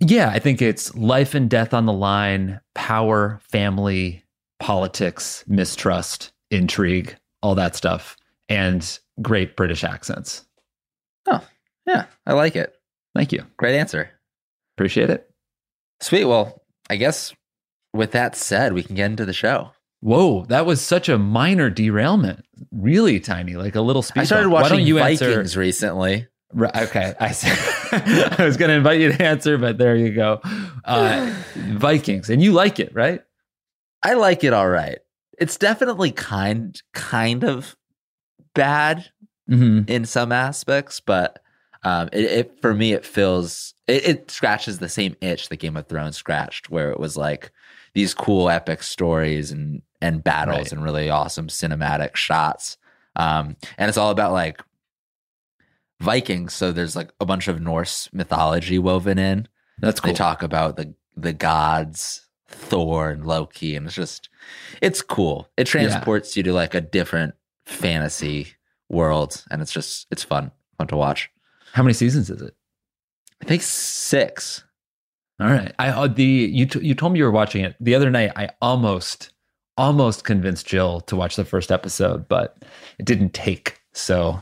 Yeah, 0.00 0.30
I 0.30 0.38
think 0.38 0.60
it's 0.60 0.94
life 0.94 1.34
and 1.34 1.48
death 1.48 1.72
on 1.72 1.86
the 1.86 1.92
line, 1.92 2.60
power, 2.74 3.40
family, 3.42 4.24
politics, 4.58 5.44
mistrust, 5.46 6.32
intrigue, 6.50 7.16
all 7.42 7.54
that 7.54 7.76
stuff, 7.76 8.16
and 8.48 8.98
great 9.22 9.56
British 9.56 9.84
accents. 9.84 10.44
Oh, 11.26 11.46
yeah, 11.86 12.06
I 12.26 12.32
like 12.32 12.56
it. 12.56 12.74
Thank 13.14 13.32
you. 13.32 13.44
Great 13.56 13.76
answer. 13.76 14.10
Appreciate 14.76 15.10
it. 15.10 15.30
Sweet. 16.00 16.24
Well, 16.24 16.62
I 16.90 16.96
guess 16.96 17.34
with 17.92 18.12
that 18.12 18.36
said, 18.36 18.72
we 18.72 18.82
can 18.82 18.94
get 18.96 19.10
into 19.10 19.24
the 19.24 19.32
show. 19.32 19.72
Whoa, 20.00 20.44
that 20.46 20.64
was 20.66 20.80
such 20.80 21.08
a 21.08 21.18
minor 21.18 21.70
derailment. 21.70 22.44
Really 22.70 23.18
tiny, 23.20 23.54
like 23.56 23.74
a 23.74 23.80
little 23.80 24.02
speed. 24.02 24.20
I 24.22 24.24
started 24.24 24.44
bump. 24.50 24.62
Watching 24.62 24.78
don't 24.78 24.86
you 24.86 24.98
Vikings 24.98 25.22
answer? 25.36 25.58
recently. 25.60 26.26
Right, 26.52 26.74
okay, 26.76 27.14
I 27.20 27.32
see. 27.32 27.50
I 27.92 28.44
was 28.44 28.56
going 28.56 28.70
to 28.70 28.76
invite 28.76 29.00
you 29.00 29.12
to 29.12 29.22
answer, 29.22 29.58
but 29.58 29.76
there 29.76 29.96
you 29.96 30.14
go. 30.14 30.40
Uh, 30.84 31.30
Vikings, 31.54 32.30
and 32.30 32.42
you 32.42 32.52
like 32.52 32.80
it, 32.80 32.94
right? 32.94 33.20
I 34.02 34.14
like 34.14 34.44
it 34.44 34.52
all 34.54 34.68
right. 34.68 34.98
It's 35.38 35.56
definitely 35.56 36.10
kind 36.12 36.80
kind 36.94 37.44
of 37.44 37.76
bad 38.54 39.10
Mm-hmm. 39.50 39.90
in 39.90 40.04
some 40.04 40.30
aspects, 40.30 41.00
but 41.00 41.40
um, 41.82 42.10
it, 42.12 42.24
it 42.26 42.60
for 42.60 42.74
me 42.74 42.92
it 42.92 43.06
feels 43.06 43.72
it, 43.86 44.06
it 44.06 44.30
scratches 44.30 44.78
the 44.78 44.90
same 44.90 45.16
itch 45.22 45.48
that 45.48 45.56
Game 45.56 45.74
of 45.78 45.86
Thrones 45.86 46.18
scratched, 46.18 46.68
where 46.68 46.90
it 46.90 47.00
was 47.00 47.16
like 47.16 47.50
these 47.94 48.12
cool 48.12 48.50
epic 48.50 48.82
stories 48.82 49.50
and 49.50 49.80
and 50.00 50.22
battles 50.22 50.58
Right. 50.58 50.72
and 50.72 50.82
really 50.84 51.10
awesome 51.10 51.48
cinematic 51.48 52.16
shots. 52.16 52.76
Um, 53.16 53.56
and 53.76 53.88
it's 53.88 53.98
all 53.98 54.10
about 54.10 54.32
like 54.32 54.62
Vikings, 56.00 56.54
so 56.54 56.70
there's 56.70 56.94
like 56.94 57.10
a 57.20 57.26
bunch 57.26 57.48
of 57.48 57.60
Norse 57.60 58.08
mythology 58.12 58.78
woven 58.78 59.18
in. 59.18 59.48
That's 59.80 59.98
cool. 60.00 60.12
They 60.12 60.16
talk 60.16 60.42
about 60.44 60.76
the 60.76 60.94
the 61.16 61.32
gods, 61.32 62.26
Thor 62.46 63.10
and 63.10 63.26
Loki, 63.26 63.74
and 63.74 63.86
it's 63.86 63.96
just 63.96 64.28
it's 64.80 65.02
cool. 65.02 65.48
It 65.56 65.64
transports 65.64 66.36
you 66.36 66.44
to 66.44 66.52
like 66.52 66.74
a 66.74 66.80
different 66.80 67.34
fantasy 67.66 68.54
world, 68.88 69.44
and 69.50 69.60
it's 69.60 69.72
just 69.72 70.06
it's 70.12 70.22
fun, 70.22 70.52
fun 70.78 70.86
to 70.88 70.96
watch. 70.96 71.30
How 71.72 71.82
many 71.82 71.94
seasons 71.94 72.30
is 72.30 72.40
it? 72.42 72.54
I 73.42 73.46
think 73.46 73.62
six. 73.62 74.62
All 75.40 75.48
right. 75.48 75.72
I 75.80 75.88
uh, 75.88 76.06
the 76.06 76.22
you 76.24 76.66
t- 76.66 76.84
you 76.86 76.94
told 76.94 77.12
me 77.12 77.18
you 77.18 77.24
were 77.24 77.30
watching 77.32 77.64
it 77.64 77.74
the 77.80 77.96
other 77.96 78.10
night. 78.10 78.32
I 78.36 78.50
almost 78.62 79.32
almost 79.78 80.24
convinced 80.24 80.66
Jill 80.66 81.00
to 81.02 81.16
watch 81.16 81.36
the 81.36 81.44
first 81.44 81.72
episode, 81.72 82.28
but 82.28 82.62
it 82.98 83.06
didn't 83.06 83.32
take. 83.32 83.80
So 83.94 84.40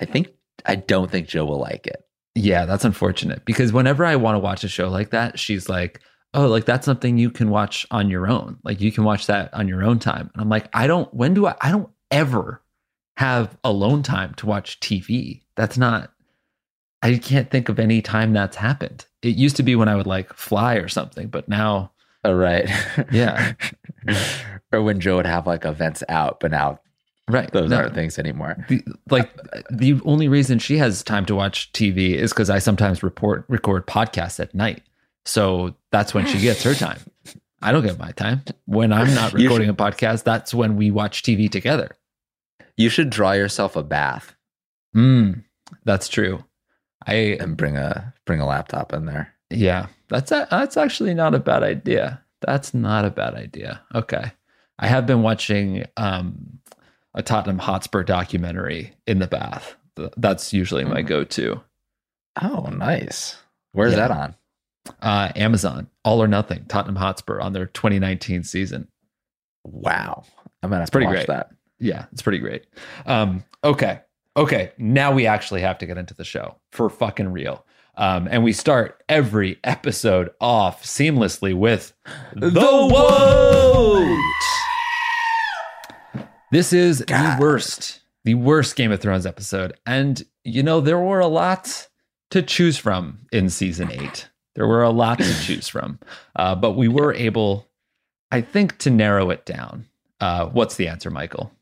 I 0.00 0.04
think 0.06 0.28
I 0.64 0.76
don't 0.76 1.10
think 1.10 1.28
Jill 1.28 1.46
will 1.46 1.60
like 1.60 1.86
it. 1.86 2.04
yeah, 2.34 2.64
that's 2.64 2.84
unfortunate 2.84 3.44
because 3.44 3.72
whenever 3.72 4.04
I 4.04 4.16
want 4.16 4.36
to 4.36 4.40
watch 4.40 4.64
a 4.64 4.68
show 4.68 4.88
like 4.88 5.10
that, 5.10 5.38
she's 5.38 5.68
like, 5.68 6.00
"Oh, 6.32 6.46
like 6.46 6.64
that's 6.64 6.86
something 6.86 7.18
you 7.18 7.30
can 7.30 7.50
watch 7.50 7.86
on 7.90 8.08
your 8.08 8.26
own. 8.28 8.58
Like 8.64 8.80
you 8.80 8.92
can 8.92 9.04
watch 9.04 9.26
that 9.26 9.52
on 9.52 9.68
your 9.68 9.82
own 9.82 9.98
time." 9.98 10.30
And 10.32 10.40
I'm 10.42 10.48
like, 10.48 10.68
"I 10.72 10.86
don't. 10.86 11.12
When 11.12 11.34
do 11.34 11.46
I? 11.46 11.56
I 11.60 11.70
don't 11.70 11.90
ever 12.10 12.62
have 13.16 13.58
alone 13.64 14.02
time 14.02 14.34
to 14.34 14.46
watch 14.46 14.80
TV. 14.80 15.42
That's 15.56 15.76
not. 15.76 16.12
I 17.02 17.16
can't 17.16 17.50
think 17.50 17.68
of 17.68 17.78
any 17.78 18.02
time 18.02 18.32
that's 18.32 18.56
happened. 18.56 19.06
It 19.22 19.36
used 19.36 19.56
to 19.56 19.62
be 19.62 19.74
when 19.74 19.88
I 19.88 19.96
would 19.96 20.06
like 20.06 20.32
fly 20.34 20.74
or 20.76 20.88
something, 20.88 21.28
but 21.28 21.48
now, 21.48 21.92
Oh, 22.24 22.34
right. 22.34 22.68
Yeah. 23.10 23.54
or 24.72 24.82
when 24.82 25.00
Joe 25.00 25.16
would 25.16 25.26
have 25.26 25.46
like 25.46 25.64
events 25.64 26.02
out, 26.08 26.40
but 26.40 26.50
now 26.50 26.80
right? 27.28 27.50
those 27.52 27.70
no. 27.70 27.76
aren't 27.76 27.94
things 27.94 28.18
anymore. 28.18 28.64
the, 28.68 28.82
like 29.10 29.30
the 29.70 30.00
only 30.04 30.28
reason 30.28 30.58
she 30.58 30.78
has 30.78 31.02
time 31.02 31.26
to 31.26 31.34
watch 31.34 31.72
TV 31.72 32.14
is 32.14 32.32
because 32.32 32.50
I 32.50 32.58
sometimes 32.58 33.02
report 33.02 33.44
record 33.48 33.86
podcasts 33.86 34.40
at 34.40 34.54
night. 34.54 34.82
So 35.26 35.76
that's 35.92 36.14
when 36.14 36.26
she 36.26 36.40
gets 36.40 36.62
her 36.62 36.74
time. 36.74 36.98
I 37.62 37.72
don't 37.72 37.84
get 37.84 37.98
my 37.98 38.12
time. 38.12 38.42
When 38.64 38.92
I'm 38.92 39.14
not 39.14 39.32
recording 39.34 39.68
a 39.68 39.74
podcast, 39.74 40.24
that's 40.24 40.54
when 40.54 40.76
we 40.76 40.90
watch 40.90 41.22
TV 41.22 41.50
together. 41.50 41.96
You 42.76 42.88
should 42.88 43.10
draw 43.10 43.32
yourself 43.32 43.76
a 43.76 43.82
bath 43.82 44.34
Mm, 44.94 45.44
that's 45.84 46.08
true. 46.08 46.44
I 47.06 47.12
and 47.40 47.56
bring 47.56 47.76
a 47.76 48.14
bring 48.26 48.40
a 48.40 48.46
laptop 48.46 48.92
in 48.92 49.06
there. 49.06 49.32
yeah, 49.50 49.86
that's 50.08 50.32
a, 50.32 50.46
that's 50.50 50.76
actually 50.76 51.14
not 51.14 51.34
a 51.34 51.38
bad 51.38 51.62
idea. 51.62 52.22
That's 52.40 52.74
not 52.74 53.04
a 53.04 53.10
bad 53.10 53.34
idea. 53.34 53.82
Okay. 53.94 54.32
I 54.80 54.86
have 54.88 55.06
been 55.06 55.22
watching 55.22 55.84
um, 55.96 56.58
a 57.14 57.22
Tottenham 57.22 57.58
Hotspur 57.58 58.02
documentary 58.02 58.94
in 59.06 59.18
the 59.18 59.26
bath. 59.28 59.76
That's 60.16 60.52
usually 60.52 60.84
my 60.84 61.02
Mm. 61.02 61.06
go-to. 61.06 61.60
Oh, 62.42 62.62
nice. 62.72 63.36
Where's 63.72 63.92
Yeah. 63.92 64.08
that 64.08 64.10
on? 64.10 64.34
uh, 65.02 65.30
Amazon, 65.36 65.88
All 66.04 66.22
or 66.22 66.26
Nothing, 66.26 66.64
Tottenham 66.66 66.96
Hotspur 66.96 67.38
on 67.40 67.52
their 67.52 67.66
2019 67.66 68.42
season. 68.42 68.88
Wow. 69.64 70.24
I'm 70.62 70.70
gonna 70.70 70.82
It's 70.82 70.90
pretty 70.90 71.06
watch 71.06 71.16
great. 71.16 71.26
that. 71.28 71.50
Yeah, 71.78 72.06
it's 72.12 72.22
pretty 72.22 72.38
great. 72.38 72.64
Um, 73.06 73.44
okay. 73.62 74.00
Okay. 74.36 74.72
Now 74.78 75.12
we 75.12 75.26
actually 75.26 75.60
have 75.60 75.76
to 75.78 75.86
get 75.86 75.98
into 75.98 76.14
the 76.14 76.24
show 76.24 76.56
for 76.72 76.88
fucking 76.88 77.30
real. 77.30 77.64
Um, 77.96 78.26
and 78.30 78.42
we 78.42 78.52
start 78.54 79.02
every 79.08 79.58
episode 79.64 80.30
off 80.40 80.82
seamlessly 80.84 81.52
with 81.54 81.92
the, 82.34 82.48
vote. 82.50 84.18
This 86.50 86.72
is 86.72 87.02
God. 87.02 87.38
the 87.38 87.42
worst, 87.42 88.00
the 88.24 88.34
worst 88.34 88.76
Game 88.76 88.92
of 88.92 89.00
Thrones 89.00 89.26
episode. 89.26 89.74
And, 89.86 90.22
you 90.44 90.62
know, 90.62 90.80
there 90.80 90.98
were 90.98 91.20
a 91.20 91.26
lot 91.26 91.88
to 92.30 92.42
choose 92.42 92.76
from 92.78 93.18
in 93.32 93.48
season 93.50 93.90
eight. 93.92 94.28
There 94.56 94.66
were 94.66 94.82
a 94.82 94.90
lot 94.90 95.18
to 95.18 95.34
choose 95.42 95.68
from. 95.68 95.98
Uh, 96.36 96.54
but 96.54 96.72
we 96.72 96.88
were 96.88 97.14
able, 97.14 97.68
I 98.30 98.40
think, 98.40 98.78
to 98.78 98.90
narrow 98.90 99.30
it 99.30 99.46
down. 99.46 99.86
Uh, 100.20 100.46
what's 100.46 100.76
the 100.76 100.88
answer, 100.88 101.10
Michael? 101.10 101.52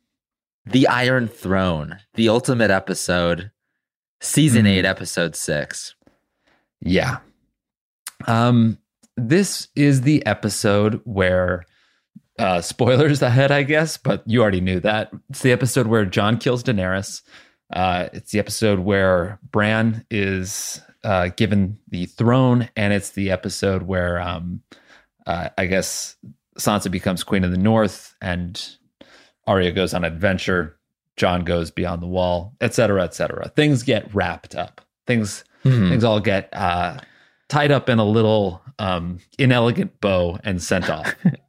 The 0.66 0.88
Iron 0.88 1.28
Throne, 1.28 1.98
the 2.14 2.28
ultimate 2.28 2.70
episode, 2.70 3.50
season 4.20 4.64
Mhm. 4.64 4.68
eight, 4.70 4.84
episode 4.84 5.36
six. 5.36 5.94
Yeah. 6.80 7.18
Um, 8.26 8.78
this 9.16 9.68
is 9.76 10.02
the 10.02 10.24
episode 10.26 11.00
where 11.04 11.64
uh 12.38 12.60
spoilers 12.60 13.22
ahead, 13.30 13.50
I 13.50 13.62
guess, 13.62 13.96
but 13.96 14.22
you 14.26 14.40
already 14.42 14.60
knew 14.60 14.80
that. 14.80 15.10
It's 15.30 15.42
the 15.42 15.52
episode 15.52 15.86
where 15.86 16.04
Jon 16.04 16.38
kills 16.38 16.62
Daenerys. 16.62 17.22
Uh 17.72 18.08
it's 18.12 18.32
the 18.32 18.38
episode 18.38 18.80
where 18.80 19.38
Bran 19.50 20.04
is 20.10 20.80
uh 21.04 21.28
given 21.36 21.78
the 21.88 22.06
throne, 22.06 22.68
and 22.76 22.92
it's 22.92 23.10
the 23.10 23.30
episode 23.30 23.82
where 23.82 24.20
um 24.20 24.62
uh, 25.26 25.50
I 25.58 25.66
guess 25.66 26.16
Sansa 26.58 26.90
becomes 26.90 27.22
Queen 27.22 27.44
of 27.44 27.50
the 27.50 27.58
North 27.58 28.14
and 28.22 28.76
Arya 29.46 29.72
goes 29.72 29.92
on 29.92 30.02
adventure, 30.04 30.78
Jon 31.16 31.44
goes 31.44 31.70
beyond 31.70 32.00
the 32.02 32.06
wall, 32.06 32.54
etc., 32.62 32.72
cetera, 32.72 33.04
et 33.04 33.14
cetera. 33.14 33.48
Things 33.50 33.82
get 33.82 34.12
wrapped 34.14 34.54
up. 34.54 34.80
Things 35.06 35.44
Hmm. 35.64 35.88
things 35.90 36.04
all 36.04 36.20
get 36.20 36.48
uh, 36.52 36.98
tied 37.48 37.72
up 37.72 37.88
in 37.88 37.98
a 37.98 38.04
little 38.04 38.62
um, 38.78 39.18
inelegant 39.40 40.00
bow 40.00 40.38
and 40.44 40.62
sent 40.62 40.88
off. 40.88 41.12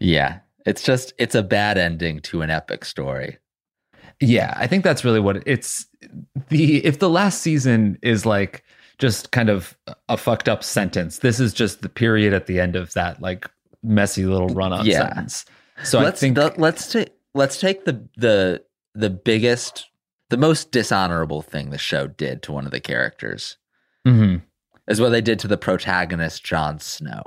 Yeah. 0.00 0.38
It's 0.66 0.82
just 0.82 1.12
it's 1.18 1.34
a 1.34 1.42
bad 1.42 1.78
ending 1.78 2.20
to 2.20 2.42
an 2.42 2.50
epic 2.50 2.84
story. 2.84 3.38
yeah, 4.20 4.52
I 4.56 4.66
think 4.66 4.84
that's 4.84 5.04
really 5.04 5.20
what 5.20 5.42
it's 5.46 5.86
the 6.48 6.84
if 6.84 6.98
the 6.98 7.08
last 7.08 7.40
season 7.40 7.98
is 8.02 8.26
like 8.26 8.64
just 8.98 9.30
kind 9.30 9.48
of 9.48 9.76
a 10.08 10.16
fucked 10.16 10.48
up 10.48 10.62
sentence, 10.64 11.20
this 11.20 11.38
is 11.40 11.52
just 11.52 11.82
the 11.82 11.88
period 11.88 12.32
at 12.34 12.46
the 12.46 12.58
end 12.60 12.74
of 12.76 12.92
that 12.94 13.22
like 13.22 13.48
messy 13.82 14.24
little 14.26 14.48
run 14.48 14.72
on 14.72 14.84
Yeah. 14.84 15.06
sentence. 15.08 15.44
So 15.84 16.00
let's 16.00 16.20
I 16.20 16.26
think 16.26 16.34
the- 16.36 16.54
let's 16.58 16.90
take 16.92 17.10
let's 17.34 17.58
take 17.60 17.84
the 17.84 18.06
the 18.16 18.62
the 18.94 19.10
biggest 19.10 19.86
the 20.30 20.36
most 20.36 20.70
dishonorable 20.72 21.40
thing 21.40 21.70
the 21.70 21.78
show 21.78 22.06
did 22.08 22.42
to 22.42 22.52
one 22.52 22.66
of 22.66 22.72
the 22.72 22.80
characters 22.80 23.56
Mhm. 24.06 24.42
is 24.88 25.00
what 25.00 25.10
they 25.10 25.20
did 25.22 25.38
to 25.38 25.48
the 25.48 25.56
protagonist 25.56 26.44
Jon 26.44 26.78
Snow. 26.80 27.22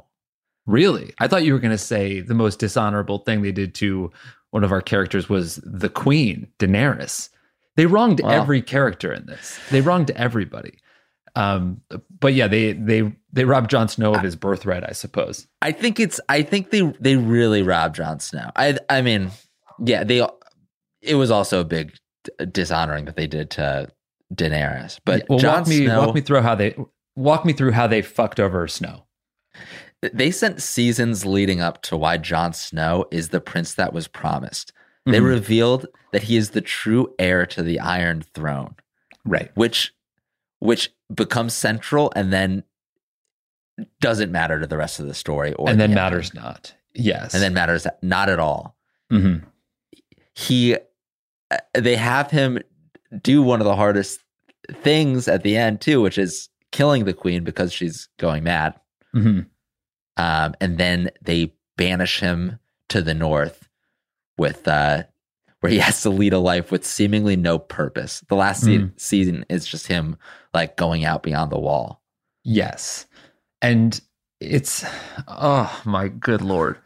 Really, 0.66 1.14
I 1.20 1.28
thought 1.28 1.44
you 1.44 1.54
were 1.54 1.60
going 1.60 1.72
to 1.72 1.78
say 1.78 2.22
the 2.22 2.34
most 2.34 2.60
dishonorable 2.60 3.20
thing 3.20 3.42
they 3.42 3.52
did 3.52 3.74
to 3.76 4.12
one 4.52 4.64
of 4.64 4.72
our 4.72 4.82
characters 4.82 5.30
was 5.30 5.56
the 5.64 5.90
queen, 5.90 6.48
Daenerys. 6.60 7.30
They 7.78 7.86
wronged 7.86 8.22
Wow. 8.22 8.30
every 8.32 8.62
character 8.62 9.14
in 9.14 9.26
this. 9.26 9.58
They 9.70 9.82
wronged 9.82 10.12
everybody. 10.12 10.78
Um, 11.36 11.80
but 12.20 12.34
yeah, 12.34 12.48
they 12.50 12.74
they 12.74 13.14
they 13.32 13.46
robbed 13.46 13.70
Jon 13.70 13.88
Snow 13.88 14.14
of 14.14 14.22
his 14.22 14.36
birthright, 14.36 14.84
I 14.84 14.92
suppose. 14.92 15.48
I 15.62 15.72
think 15.72 15.98
it's 15.98 16.20
I 16.28 16.42
think 16.42 16.72
they 16.72 16.82
they 17.00 17.16
really 17.16 17.62
robbed 17.64 17.96
Jon 17.96 18.20
Snow. 18.20 18.52
I 18.58 18.78
I 18.90 19.02
mean, 19.02 19.32
yeah, 19.80 20.04
they 20.04 20.28
it 21.02 21.16
was 21.16 21.32
also 21.32 21.62
a 21.62 21.64
big 21.64 21.94
dishonoring 22.52 23.06
that 23.06 23.16
they 23.16 23.28
did 23.28 23.50
to 23.52 23.88
Daenerys. 24.36 25.00
But 25.06 25.26
well, 25.30 25.40
Jon 25.40 25.60
walk 25.60 25.68
me 25.68 25.86
Snow, 25.86 26.06
walk 26.06 26.16
me 26.16 26.20
through 26.22 26.42
how 26.42 26.56
they 26.56 26.76
walk 27.16 27.46
me 27.46 27.54
through 27.54 27.72
how 27.72 27.88
they 27.88 28.02
fucked 28.02 28.42
over 28.42 28.68
Snow. 28.68 29.06
They 30.14 30.32
sent 30.32 30.62
seasons 30.62 31.26
leading 31.26 31.62
up 31.62 31.82
to 31.84 31.96
why 31.98 32.18
Jon 32.18 32.54
Snow 32.54 33.06
is 33.12 33.30
the 33.30 33.42
prince 33.42 33.74
that 33.76 33.94
was 33.94 34.08
promised. 34.08 34.74
They 35.06 35.20
Mhm. 35.20 35.26
revealed 35.26 35.86
that 36.12 36.24
he 36.24 36.38
is 36.38 36.52
the 36.52 36.62
true 36.62 37.14
heir 37.20 37.46
to 37.48 37.62
the 37.64 37.80
Iron 37.80 38.24
Throne. 38.34 38.76
right. 39.26 39.52
which 39.56 39.94
which 40.60 40.92
becomes 41.14 41.54
central 41.54 42.12
and 42.16 42.32
then 42.34 42.64
doesn't 44.00 44.32
matter 44.32 44.60
to 44.60 44.66
the 44.68 44.78
rest 44.78 45.00
of 45.00 45.06
the 45.08 45.14
story 45.14 45.54
or 45.54 45.70
and 45.70 45.80
then 45.80 45.90
the 45.92 45.96
matters 45.96 46.34
not. 46.34 46.74
Yes. 46.96 47.34
and 47.34 47.42
then 47.44 47.54
matters 47.54 47.86
not 48.02 48.30
at 48.30 48.40
all 48.40 48.76
Mhm. 49.12 49.44
he 50.36 50.76
uh, 51.52 51.58
they 51.74 51.96
have 51.96 52.32
him 52.32 52.60
do 53.22 53.42
one 53.44 53.60
of 53.62 53.66
the 53.66 53.76
hardest 53.76 54.22
things 54.72 55.28
at 55.28 55.44
the 55.44 55.56
end 55.58 55.82
too 55.82 56.02
which 56.02 56.18
is 56.18 56.50
killing 56.72 57.06
the 57.06 57.14
queen 57.14 57.44
because 57.44 57.72
she's 57.74 58.08
going 58.18 58.44
mad 58.44 58.74
Mhm. 59.16 59.46
Um, 60.18 60.54
and 60.62 60.78
then 60.78 61.10
they 61.22 61.54
banish 61.78 62.20
him 62.20 62.60
to 62.90 63.02
the 63.02 63.14
north 63.14 63.68
with 64.38 64.68
uh 64.68 65.04
where 65.62 65.72
he 65.72 65.80
has 65.88 66.02
to 66.02 66.10
lead 66.10 66.34
a 66.34 66.40
life 66.40 66.72
with 66.72 66.86
seemingly 66.86 67.36
no 67.36 67.58
purpose 67.60 68.22
the 68.28 68.36
last 68.36 68.64
se- 68.64 68.78
Mm. 68.80 69.00
season 69.00 69.46
is 69.50 69.66
just 69.66 69.88
him 69.88 70.18
like 70.54 70.76
going 70.78 71.06
out 71.06 71.24
beyond 71.24 71.52
the 71.52 71.60
wall 71.60 72.02
Yes. 72.44 73.06
And 73.62 74.02
it's 74.40 74.84
oh 75.28 75.82
my 75.86 76.08
good 76.08 76.42
lord. 76.42 76.80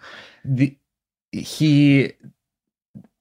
The 0.44 0.75
he 1.32 2.12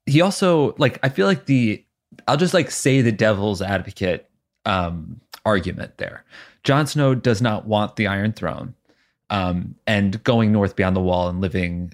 he 0.06 0.20
also 0.20 0.75
like 0.78 0.99
I 1.04 1.08
feel 1.08 1.26
like 1.28 1.46
the 1.46 1.84
I'll 2.26 2.37
just 2.37 2.54
like 2.54 2.70
say 2.73 3.00
the 3.00 3.12
devil's 3.12 3.62
advocate 3.62 4.28
um 4.66 5.20
argument 5.46 5.99
there. 5.99 6.25
Jon 6.64 6.87
Snow 6.88 7.14
does 7.14 7.40
not 7.40 7.66
want 7.66 7.94
the 7.94 8.08
Iron 8.08 8.32
Throne. 8.32 8.75
Um 9.31 9.75
and 9.87 10.23
going 10.25 10.52
north 10.52 10.76
beyond 10.76 10.97
the 10.97 11.00
wall 11.00 11.28
and 11.28 11.40
living 11.40 11.93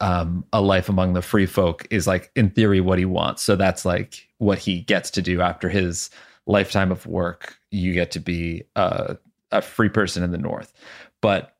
um, 0.00 0.44
a 0.52 0.60
life 0.60 0.88
among 0.88 1.14
the 1.14 1.22
free 1.22 1.46
folk 1.46 1.86
is 1.90 2.06
like 2.06 2.30
in 2.36 2.50
theory 2.50 2.80
what 2.80 2.98
he 2.98 3.04
wants. 3.04 3.42
So 3.42 3.56
that's 3.56 3.84
like 3.84 4.28
what 4.38 4.58
he 4.58 4.80
gets 4.80 5.10
to 5.12 5.22
do 5.22 5.40
after 5.40 5.68
his 5.68 6.10
lifetime 6.46 6.92
of 6.92 7.06
work. 7.06 7.56
You 7.70 7.94
get 7.94 8.10
to 8.12 8.20
be 8.20 8.64
a, 8.76 9.16
a 9.50 9.62
free 9.62 9.88
person 9.88 10.22
in 10.22 10.30
the 10.30 10.38
North, 10.38 10.72
but 11.20 11.56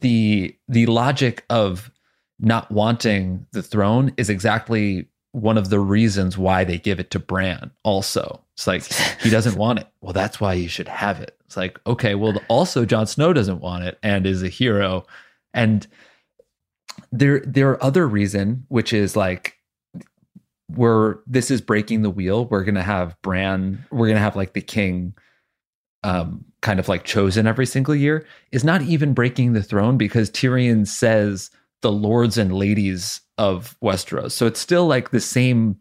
the 0.00 0.56
the 0.68 0.86
logic 0.86 1.44
of 1.50 1.90
not 2.38 2.70
wanting 2.70 3.46
the 3.52 3.62
throne 3.62 4.12
is 4.16 4.30
exactly 4.30 5.08
one 5.32 5.58
of 5.58 5.70
the 5.70 5.80
reasons 5.80 6.38
why 6.38 6.64
they 6.64 6.78
give 6.78 6.98
it 7.00 7.10
to 7.10 7.18
Bran. 7.18 7.70
Also, 7.82 8.42
it's 8.54 8.66
like 8.66 8.84
he 9.20 9.30
doesn't 9.30 9.56
want 9.56 9.80
it. 9.80 9.88
Well, 10.00 10.12
that's 10.12 10.40
why 10.40 10.54
you 10.54 10.68
should 10.68 10.88
have 10.88 11.20
it. 11.20 11.36
It's 11.46 11.56
like 11.56 11.78
okay, 11.86 12.14
well, 12.14 12.40
also 12.48 12.84
Jon 12.84 13.06
Snow 13.06 13.32
doesn't 13.32 13.60
want 13.60 13.84
it 13.84 13.98
and 14.02 14.26
is 14.26 14.42
a 14.42 14.48
hero, 14.48 15.06
and 15.54 15.86
there 17.12 17.40
there 17.40 17.70
are 17.70 17.82
other 17.82 18.06
reason 18.06 18.66
which 18.68 18.92
is 18.92 19.16
like 19.16 19.58
we're 20.70 21.18
this 21.26 21.50
is 21.50 21.60
breaking 21.60 22.02
the 22.02 22.10
wheel. 22.10 22.46
We're 22.46 22.64
gonna 22.64 22.82
have 22.82 23.20
Bran. 23.22 23.84
We're 23.90 24.08
gonna 24.08 24.20
have 24.20 24.36
like 24.36 24.52
the 24.52 24.60
king, 24.60 25.14
um, 26.02 26.44
kind 26.60 26.78
of 26.78 26.88
like 26.88 27.04
chosen 27.04 27.46
every 27.46 27.66
single 27.66 27.94
year. 27.94 28.26
Is 28.52 28.64
not 28.64 28.82
even 28.82 29.14
breaking 29.14 29.52
the 29.54 29.62
throne 29.62 29.96
because 29.96 30.30
Tyrion 30.30 30.86
says 30.86 31.50
the 31.82 31.92
lords 31.92 32.36
and 32.38 32.52
ladies 32.54 33.20
of 33.38 33.76
Westeros. 33.82 34.32
So 34.32 34.46
it's 34.46 34.60
still 34.60 34.86
like 34.86 35.10
the 35.10 35.20
same 35.20 35.76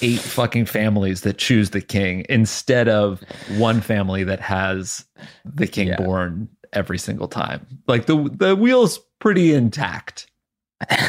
eight 0.00 0.20
fucking 0.20 0.64
families 0.66 1.20
that 1.22 1.36
choose 1.38 1.70
the 1.70 1.80
king 1.82 2.24
instead 2.30 2.88
of 2.88 3.22
one 3.56 3.80
family 3.82 4.24
that 4.24 4.40
has 4.40 5.04
the 5.44 5.66
king 5.66 5.88
Yeah. 5.88 5.96
born 5.96 6.48
every 6.72 6.98
single 6.98 7.28
time. 7.28 7.66
Like 7.86 8.06
the 8.06 8.30
the 8.34 8.56
wheel's 8.56 8.98
pretty 9.20 9.52
intact. 9.54 10.26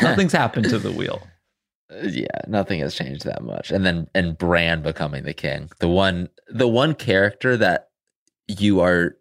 Nothing's 0.02 0.34
happened 0.34 0.66
to 0.70 0.78
the 0.78 0.92
wheel. 0.92 1.26
yeah, 2.04 2.28
nothing 2.48 2.82
has 2.82 2.94
changed 2.94 3.24
that 3.26 3.42
much. 3.44 3.72
And 3.72 3.86
then 3.86 4.08
and 4.14 4.38
Bran 4.38 4.82
becoming 4.82 5.24
the 5.24 5.34
king, 5.34 5.70
the 5.80 5.88
one 5.88 6.28
the 6.50 6.68
one 6.68 6.94
character 6.96 7.56
that 7.56 7.90
you 8.50 8.82
are 8.82 9.16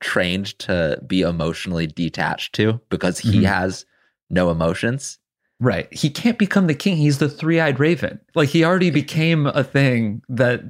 trained 0.00 0.58
to 0.58 1.00
be 1.06 1.20
emotionally 1.22 1.86
detached 1.86 2.54
to 2.56 2.80
because 2.90 3.18
he 3.20 3.40
Mhm. 3.42 3.44
has 3.46 3.86
no 4.30 4.50
emotions. 4.50 5.18
Right. 5.60 5.92
He 5.92 6.10
can't 6.10 6.38
become 6.38 6.66
the 6.66 6.74
king. 6.74 6.96
He's 6.96 7.18
the 7.18 7.28
three-eyed 7.28 7.78
raven. 7.78 8.20
Like 8.34 8.48
he 8.48 8.64
already 8.64 8.90
became 8.90 9.46
a 9.46 9.64
thing 9.64 10.22
that 10.28 10.62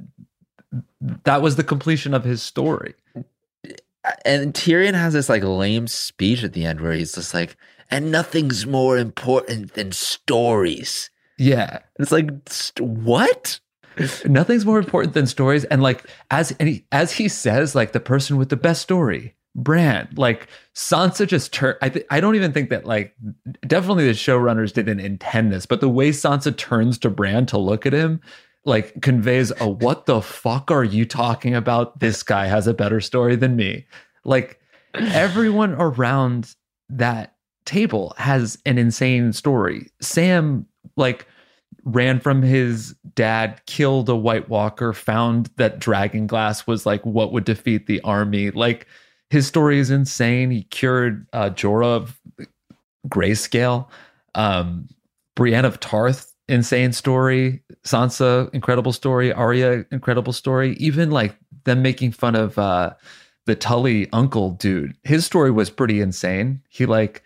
that 1.25 1.42
was 1.42 1.56
the 1.56 1.64
completion 1.64 2.14
of 2.14 2.25
his 2.25 2.42
story. 2.42 2.94
And 4.25 4.52
Tyrion 4.52 4.94
has 4.94 5.14
this 5.14 5.28
like 5.28 5.42
lame 5.42 5.87
speech 5.87 6.44
at 6.44 6.52
the 6.52 6.66
end 6.66 6.80
where 6.80 6.92
he's 6.92 7.14
just 7.14 7.32
like, 7.32 7.56
and 7.90 8.11
nothing's 8.11 8.66
more 8.66 8.99
important 8.99 9.75
than 9.75 9.92
stories. 9.92 11.11
Yeah. 11.38 11.80
It's 11.99 12.12
like, 12.12 12.30
st- 12.46 12.87
what? 12.87 13.61
Nothing's 14.25 14.66
more 14.66 14.78
important 14.78 15.14
than 15.14 15.26
stories. 15.26 15.64
And 15.64 15.82
like 15.82 16.04
as 16.30 16.50
and 16.58 16.68
he, 16.68 16.84
as 16.90 17.12
he 17.12 17.28
says, 17.28 17.75
like 17.75 17.92
the 17.92 18.00
person 18.00 18.37
with 18.37 18.49
the 18.49 18.56
best 18.56 18.82
story, 18.82 19.34
Bran, 19.54 20.08
like 20.16 20.49
Sansa 20.75 21.26
just 21.26 21.52
turned. 21.52 21.78
I 21.80 21.88
th- 21.88 22.06
I 22.11 22.20
don't 22.20 22.34
even 22.34 22.52
think 22.52 22.70
that 22.70 22.87
like 22.87 23.14
definitely 23.66 24.06
the 24.06 24.12
showrunners 24.12 24.73
didn't 24.73 25.00
intend 25.00 25.52
this, 25.52 25.64
but 25.64 25.80
the 25.80 25.88
way 25.88 26.11
Sansa 26.11 26.56
turns 26.56 26.99
to 26.99 27.11
Bran 27.11 27.46
to 27.46 27.58
look 27.58 27.87
at 27.87 27.92
him, 27.92 28.20
like 28.64 29.00
conveys 29.00 29.52
a 29.61 29.68
what 29.68 30.06
the 30.06 30.20
fuck 30.20 30.70
are 30.70 30.84
you 30.84 31.04
talking 31.04 31.54
about? 31.54 32.00
This 32.00 32.23
guy 32.23 32.46
has 32.46 32.66
a 32.66 32.75
better 32.75 33.00
story 33.00 33.37
than 33.37 33.54
me. 33.54 33.87
Like 34.25 34.58
everyone 34.94 35.75
around 35.75 36.56
that 36.88 37.34
table 37.64 38.14
has 38.18 38.58
an 38.66 38.76
insane 38.76 39.32
story. 39.32 39.88
Sam 40.00 40.66
like 40.96 41.28
ran 41.84 42.18
from 42.18 42.42
his 42.42 42.94
dad, 43.14 43.61
killed 43.66 44.08
a 44.08 44.16
White 44.16 44.49
Walker, 44.49 44.92
found 44.92 45.50
that 45.56 45.78
dragon 45.78 46.26
glass 46.26 46.66
was 46.66 46.87
like 46.87 47.04
what 47.04 47.32
would 47.32 47.44
defeat 47.44 47.87
the 47.87 48.00
army. 48.00 48.50
Like 48.50 48.87
his 49.34 49.48
story 49.48 49.80
is 49.80 49.90
insane. 49.90 50.52
He 50.52 50.62
cured 50.62 51.26
uh, 51.32 51.50
Jorah 51.50 51.96
of 51.96 52.20
grayscale. 53.08 53.88
Um, 54.36 54.86
Brienne 55.34 55.64
of 55.64 55.80
Tarth, 55.80 56.32
insane 56.48 56.92
story. 56.92 57.60
Sansa, 57.84 58.48
incredible 58.54 58.92
story. 58.92 59.32
Arya, 59.32 59.87
incredible 59.90 60.32
story. 60.32 60.74
Even 60.74 61.11
like 61.11 61.37
them 61.64 61.82
making 61.82 62.12
fun 62.12 62.37
of 62.37 62.56
uh, 62.61 62.94
the 63.46 63.56
Tully 63.56 64.09
uncle 64.12 64.52
dude. 64.52 64.96
His 65.02 65.26
story 65.26 65.50
was 65.50 65.68
pretty 65.68 66.00
insane. 66.00 66.62
He 66.68 66.87
like 66.87 67.24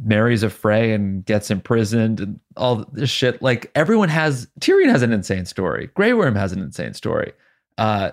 marries 0.00 0.44
a 0.44 0.50
Frey 0.50 0.92
and 0.92 1.24
gets 1.24 1.50
imprisoned 1.50 2.20
and 2.20 2.38
all 2.56 2.84
this 2.92 3.10
shit. 3.10 3.42
Like 3.42 3.72
everyone 3.74 4.08
has 4.08 4.46
Tyrion 4.60 4.88
has 4.88 5.02
an 5.02 5.12
insane 5.12 5.46
story. 5.46 5.90
Grey 5.94 6.12
Worm 6.12 6.36
has 6.36 6.52
an 6.52 6.60
insane 6.60 6.94
story. 6.94 7.32
Uh 7.76 8.12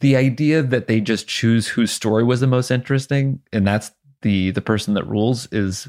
the 0.00 0.16
idea 0.16 0.62
that 0.62 0.86
they 0.86 1.00
just 1.00 1.28
choose 1.28 1.68
whose 1.68 1.90
story 1.92 2.24
was 2.24 2.40
the 2.40 2.46
most 2.46 2.70
interesting 2.70 3.40
and 3.52 3.66
that's 3.66 3.90
the 4.22 4.50
the 4.50 4.60
person 4.60 4.94
that 4.94 5.06
rules 5.06 5.46
is 5.52 5.88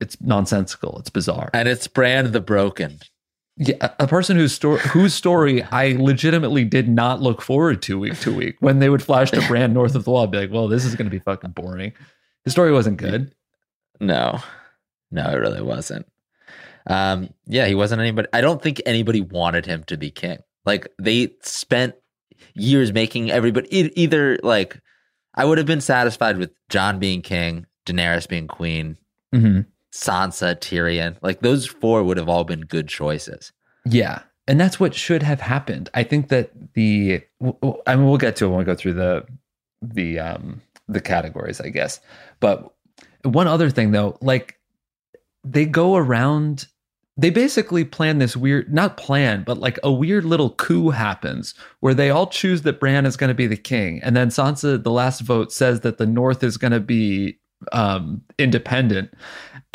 it's 0.00 0.20
nonsensical. 0.20 0.98
It's 0.98 1.10
bizarre. 1.10 1.50
And 1.54 1.68
it's 1.68 1.86
Bran 1.86 2.32
the 2.32 2.40
Broken. 2.40 2.98
Yeah, 3.56 3.76
a- 3.98 4.06
person 4.08 4.36
whose 4.36 4.52
story 4.52 4.80
whose 4.80 5.14
story 5.14 5.62
I 5.62 5.92
legitimately 5.92 6.64
did 6.64 6.88
not 6.88 7.20
look 7.20 7.40
forward 7.42 7.82
to 7.82 7.98
week 7.98 8.18
to 8.20 8.34
week. 8.34 8.56
When 8.60 8.78
they 8.78 8.88
would 8.88 9.02
flash 9.02 9.30
to 9.32 9.40
Bran 9.48 9.72
north 9.72 9.94
of 9.94 10.04
the 10.04 10.10
wall, 10.10 10.22
I'd 10.24 10.30
be 10.30 10.38
like, 10.38 10.50
"Well, 10.50 10.68
this 10.68 10.84
is 10.84 10.94
going 10.96 11.06
to 11.06 11.10
be 11.10 11.18
fucking 11.18 11.50
boring." 11.50 11.92
His 12.44 12.52
story 12.54 12.72
wasn't 12.72 12.96
good. 12.96 13.32
No, 14.00 14.40
no, 15.10 15.28
it 15.30 15.36
really 15.36 15.62
wasn't. 15.62 16.06
Um, 16.86 17.32
yeah, 17.46 17.66
he 17.66 17.74
wasn't 17.74 18.00
anybody. 18.00 18.26
I 18.32 18.40
don't 18.40 18.60
think 18.60 18.80
anybody 18.86 19.20
wanted 19.20 19.66
him 19.66 19.84
to 19.84 19.96
be 19.96 20.10
king. 20.10 20.38
Like 20.64 20.88
they 20.98 21.34
spent 21.42 21.94
years 22.54 22.92
making 22.92 23.30
everybody 23.30 23.68
e- 23.76 23.92
either 23.96 24.38
like 24.42 24.80
I 25.34 25.44
would 25.44 25.58
have 25.58 25.66
been 25.66 25.80
satisfied 25.80 26.36
with 26.38 26.50
Jon 26.68 26.98
being 26.98 27.22
king, 27.22 27.66
Daenerys 27.86 28.28
being 28.28 28.46
queen, 28.48 28.96
Mm-hmm. 29.34 29.60
Sansa, 29.94 30.54
Tyrion. 30.56 31.16
Like 31.22 31.40
those 31.40 31.66
four 31.66 32.02
would 32.02 32.16
have 32.18 32.28
all 32.28 32.44
been 32.44 32.60
good 32.62 32.88
choices. 32.88 33.52
Yeah. 33.86 34.20
And 34.46 34.60
that's 34.60 34.78
what 34.80 34.94
should 34.94 35.22
have 35.22 35.40
happened. 35.40 35.88
I 35.94 36.02
think 36.02 36.28
that 36.28 36.50
the 36.74 37.22
I 37.86 37.96
mean 37.96 38.06
we'll 38.06 38.18
get 38.18 38.36
to 38.36 38.46
it 38.46 38.48
when 38.48 38.58
we 38.58 38.64
go 38.64 38.74
through 38.74 38.94
the 38.94 39.24
the 39.80 40.18
um 40.18 40.60
the 40.88 41.00
categories, 41.00 41.60
I 41.60 41.68
guess. 41.68 42.00
But 42.40 42.70
one 43.22 43.46
other 43.46 43.70
thing 43.70 43.92
though, 43.92 44.18
like 44.20 44.58
they 45.44 45.64
go 45.64 45.96
around 45.96 46.66
they 47.16 47.30
basically 47.30 47.84
plan 47.84 48.18
this 48.18 48.36
weird 48.36 48.72
not 48.72 48.96
plan, 48.96 49.42
but 49.44 49.58
like 49.58 49.78
a 49.82 49.92
weird 49.92 50.24
little 50.24 50.50
coup 50.50 50.90
happens 50.90 51.54
where 51.80 51.94
they 51.94 52.08
all 52.10 52.26
choose 52.26 52.62
that 52.62 52.80
Bran 52.80 53.04
is 53.04 53.16
going 53.16 53.28
to 53.28 53.34
be 53.34 53.46
the 53.46 53.56
king. 53.56 54.00
And 54.02 54.16
then 54.16 54.28
Sansa 54.28 54.82
the 54.82 54.90
last 54.90 55.20
vote 55.20 55.52
says 55.52 55.80
that 55.80 55.98
the 55.98 56.06
north 56.06 56.42
is 56.42 56.56
going 56.56 56.72
to 56.72 56.80
be 56.80 57.38
um 57.72 58.22
independent. 58.38 59.12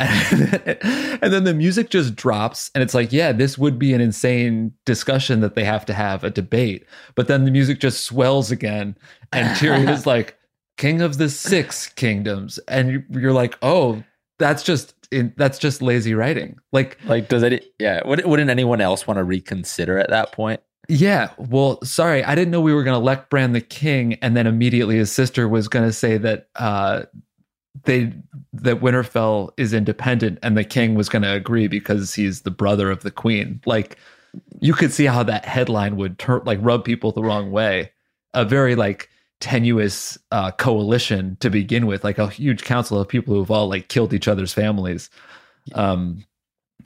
And 1.20 1.32
then 1.32 1.42
the 1.44 1.54
music 1.54 1.90
just 1.90 2.14
drops 2.14 2.70
and 2.74 2.82
it's 2.82 2.94
like 2.94 3.12
yeah 3.12 3.32
this 3.32 3.58
would 3.58 3.78
be 3.78 3.92
an 3.92 4.00
insane 4.00 4.72
discussion 4.86 5.40
that 5.40 5.54
they 5.56 5.64
have 5.64 5.84
to 5.86 5.94
have 5.94 6.22
a 6.22 6.30
debate. 6.30 6.86
But 7.16 7.26
then 7.28 7.44
the 7.44 7.50
music 7.50 7.80
just 7.80 8.04
swells 8.04 8.50
again 8.50 8.96
and 9.32 9.48
Tyrion 9.58 9.88
is 9.92 10.06
like 10.06 10.36
king 10.76 11.00
of 11.02 11.18
the 11.18 11.28
six 11.28 11.88
kingdoms. 11.88 12.58
And 12.68 12.90
you- 12.90 13.04
you're 13.10 13.32
like 13.32 13.58
oh 13.62 14.02
that's 14.38 14.62
just 14.62 14.94
in, 15.10 15.32
that's 15.36 15.58
just 15.58 15.82
lazy 15.82 16.14
writing 16.14 16.58
like 16.72 16.98
Like, 17.04 17.28
does 17.28 17.42
it? 17.42 17.72
Yeah. 17.78 18.00
Would, 18.06 18.24
wouldn't 18.24 18.50
anyone 18.50 18.80
else 18.80 19.06
want 19.06 19.18
to 19.18 19.24
reconsider 19.24 19.98
at 19.98 20.10
that 20.10 20.32
point? 20.32 20.60
yeah 20.88 21.30
well 21.36 21.78
sorry 21.84 22.24
i 22.24 22.34
didn't 22.34 22.50
know 22.50 22.62
we 22.62 22.72
were 22.72 22.82
going 22.82 22.94
to 22.94 23.00
elect 23.00 23.28
bran 23.28 23.52
the 23.52 23.60
king 23.60 24.14
and 24.22 24.34
then 24.34 24.46
immediately 24.46 24.96
his 24.96 25.12
sister 25.12 25.46
was 25.46 25.68
going 25.68 25.84
to 25.84 25.92
say 25.92 26.16
that 26.16 26.48
uh 26.56 27.02
they 27.84 28.10
that 28.54 28.80
winterfell 28.80 29.50
is 29.58 29.74
independent 29.74 30.38
and 30.42 30.56
the 30.56 30.64
king 30.64 30.94
was 30.94 31.10
going 31.10 31.22
to 31.22 31.32
agree 31.32 31.68
because 31.68 32.14
he's 32.14 32.40
the 32.40 32.50
brother 32.50 32.90
of 32.90 33.02
the 33.02 33.10
queen 33.10 33.60
like 33.66 33.98
you 34.60 34.72
could 34.72 34.92
see 34.92 35.04
how 35.04 35.22
that 35.22 35.44
headline 35.44 35.96
would 35.96 36.18
turn 36.18 36.40
like 36.46 36.58
rub 36.62 36.84
people 36.84 37.12
the 37.12 37.22
wrong 37.22 37.50
way 37.50 37.92
a 38.32 38.44
very 38.44 38.74
like 38.74 39.10
tenuous 39.40 40.18
uh 40.32 40.50
coalition 40.52 41.36
to 41.40 41.48
begin 41.50 41.86
with 41.86 42.02
like 42.04 42.18
a 42.18 42.28
huge 42.28 42.64
council 42.64 43.00
of 43.00 43.06
people 43.08 43.34
who've 43.34 43.50
all 43.50 43.68
like 43.68 43.88
killed 43.88 44.12
each 44.12 44.26
other's 44.28 44.52
families 44.52 45.10
um 45.74 46.24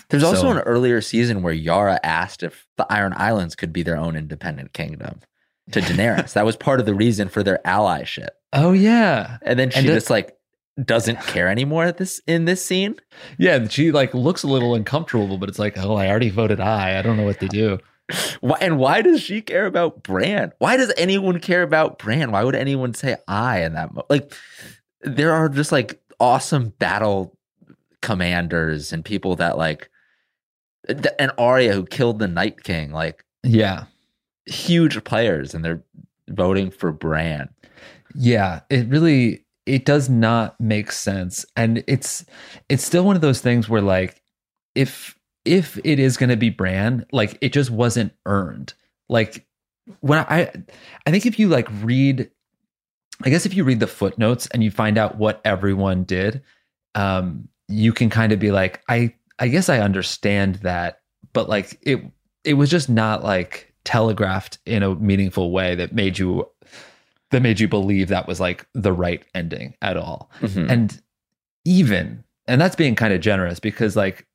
There's 0.08 0.22
also 0.24 0.42
So- 0.42 0.50
an 0.52 0.58
earlier 0.58 1.00
season 1.00 1.42
where 1.42 1.52
Yara 1.54 1.98
asked 2.02 2.42
if 2.42 2.66
the 2.76 2.86
Iron 2.92 3.14
Islands 3.16 3.54
could 3.54 3.72
be 3.72 3.82
their 3.82 3.96
own 3.96 4.16
independent 4.16 4.72
kingdom 4.72 5.20
to 5.70 5.80
Daenerys. 5.88 6.32
that 6.34 6.44
was 6.44 6.56
part 6.56 6.80
of 6.80 6.86
the 6.86 6.94
reason 6.94 7.28
for 7.28 7.42
their 7.42 7.60
allyship. 7.64 8.28
oh 8.52 8.72
yeah 8.72 9.38
And 9.42 9.58
then 9.58 9.70
she 9.70 9.78
And 9.78 9.88
it- 9.88 9.94
just 9.94 10.10
like 10.10 10.36
doesn't 10.82 11.20
care 11.20 11.48
anymore 11.48 11.84
at 11.84 11.98
this 11.98 12.20
in 12.26 12.46
this 12.46 12.64
scene. 12.64 12.96
Yeah, 13.38 13.68
she 13.68 13.92
like 13.92 14.14
looks 14.14 14.42
a 14.42 14.46
little 14.46 14.74
uncomfortable, 14.74 15.36
but 15.36 15.50
it's 15.50 15.58
like, 15.58 15.76
oh, 15.76 15.96
I 15.96 16.08
already 16.08 16.30
voted 16.30 16.60
aye. 16.60 16.98
I 16.98 17.02
don't 17.02 17.18
know 17.18 17.24
what 17.26 17.40
to 17.40 17.46
do. 17.48 17.78
Why, 18.40 18.58
and 18.60 18.78
why 18.78 19.02
does 19.02 19.20
she 19.22 19.40
care 19.40 19.66
about 19.66 20.02
Bran? 20.02 20.52
Why 20.58 20.76
does 20.76 20.92
anyone 20.96 21.40
care 21.40 21.62
about 21.62 21.98
Bran? 21.98 22.30
Why 22.32 22.44
would 22.44 22.54
anyone 22.54 22.94
say 22.94 23.16
I 23.28 23.62
in 23.62 23.74
that 23.74 23.92
mo- 23.94 24.06
like 24.10 24.32
there 25.02 25.32
are 25.32 25.48
just 25.48 25.72
like 25.72 26.00
awesome 26.20 26.70
battle 26.78 27.36
commanders 28.00 28.92
and 28.92 29.04
people 29.04 29.36
that 29.36 29.56
like 29.58 29.88
and 31.18 31.30
Arya 31.38 31.72
who 31.72 31.86
killed 31.86 32.18
the 32.18 32.28
Night 32.28 32.62
King, 32.64 32.92
like 32.92 33.24
Yeah. 33.44 33.84
huge 34.46 35.02
players, 35.04 35.54
and 35.54 35.64
they're 35.64 35.82
voting 36.28 36.70
for 36.70 36.90
Bran. 36.92 37.48
Yeah, 38.14 38.60
it 38.68 38.88
really 38.88 39.44
it 39.64 39.84
does 39.84 40.08
not 40.10 40.60
make 40.60 40.90
sense. 40.90 41.46
And 41.56 41.84
it's 41.86 42.24
it's 42.68 42.84
still 42.84 43.04
one 43.04 43.14
of 43.16 43.22
those 43.22 43.40
things 43.40 43.68
where 43.68 43.80
like 43.82 44.20
if 44.74 45.16
if 45.44 45.78
it 45.84 45.98
is 45.98 46.16
going 46.16 46.30
to 46.30 46.36
be 46.36 46.50
Bran, 46.50 47.04
like 47.12 47.38
it 47.40 47.52
just 47.52 47.70
wasn't 47.70 48.12
earned. 48.26 48.74
Like 49.08 49.46
when 50.00 50.18
I 50.18 50.50
I 51.06 51.10
think 51.10 51.26
if 51.26 51.38
you 51.38 51.48
like 51.48 51.68
read 51.82 52.30
I 53.24 53.30
guess 53.30 53.46
if 53.46 53.54
you 53.54 53.64
read 53.64 53.80
the 53.80 53.86
footnotes 53.86 54.46
and 54.48 54.62
you 54.64 54.70
find 54.70 54.98
out 54.98 55.18
what 55.18 55.40
everyone 55.44 56.04
did, 56.04 56.42
um 56.94 57.48
you 57.68 57.92
can 57.92 58.10
kind 58.10 58.32
of 58.32 58.38
be 58.38 58.50
like 58.50 58.82
I 58.88 59.14
I 59.38 59.48
guess 59.48 59.68
I 59.68 59.80
understand 59.80 60.56
that, 60.56 61.00
but 61.32 61.48
like 61.48 61.78
it 61.82 62.00
it 62.44 62.54
was 62.54 62.70
just 62.70 62.88
not 62.88 63.24
like 63.24 63.72
telegraphed 63.84 64.58
in 64.66 64.82
a 64.82 64.94
meaningful 64.94 65.50
way 65.50 65.74
that 65.74 65.92
made 65.92 66.18
you 66.18 66.48
that 67.30 67.42
made 67.42 67.58
you 67.58 67.66
believe 67.66 68.08
that 68.08 68.28
was 68.28 68.38
like 68.40 68.66
the 68.74 68.92
right 68.92 69.24
ending 69.34 69.74
at 69.82 69.96
all. 69.96 70.30
Mhm. 70.40 70.70
And 70.70 71.02
even 71.64 72.22
and 72.46 72.60
that's 72.60 72.76
being 72.76 72.94
kind 72.94 73.12
of 73.12 73.20
generous 73.20 73.58
because 73.58 73.96
like 73.96 74.26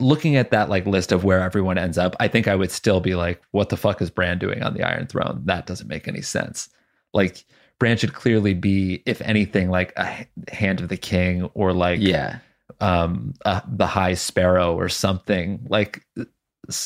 looking 0.00 0.36
at 0.36 0.50
that 0.50 0.68
like 0.68 0.86
list 0.86 1.12
of 1.12 1.24
where 1.24 1.40
everyone 1.40 1.78
ends 1.78 1.98
up, 1.98 2.14
I 2.20 2.28
think 2.28 2.46
I 2.48 2.54
would 2.54 2.70
still 2.70 3.00
be 3.00 3.14
like, 3.14 3.42
what 3.50 3.68
the 3.68 3.76
fuck 3.76 4.00
is 4.00 4.10
Bran 4.10 4.38
doing 4.38 4.62
on 4.62 4.74
the 4.74 4.82
Iron 4.84 5.06
Throne? 5.06 5.42
That 5.44 5.66
doesn't 5.66 5.88
make 5.88 6.06
any 6.08 6.22
sense. 6.22 6.68
Like 7.12 7.44
Bran 7.78 7.96
should 7.96 8.14
clearly 8.14 8.54
be, 8.54 9.02
if 9.06 9.20
anything, 9.22 9.70
like 9.70 9.92
a 9.96 10.26
hand 10.52 10.80
of 10.80 10.88
the 10.88 10.96
king 10.96 11.44
or 11.54 11.72
like 11.72 12.00
yeah, 12.00 12.38
um 12.80 13.34
uh, 13.44 13.60
the 13.66 13.86
High 13.86 14.14
Sparrow 14.14 14.74
or 14.76 14.88
something. 14.88 15.66
Like 15.68 16.04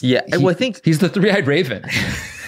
yeah. 0.01 0.23
he- 0.29 0.39
well, 0.39 0.51
I 0.51 0.55
think 0.55 0.81
he's 0.85 0.99
the 1.01 1.09
three-eyed 1.09 1.47
raven. 1.47 1.85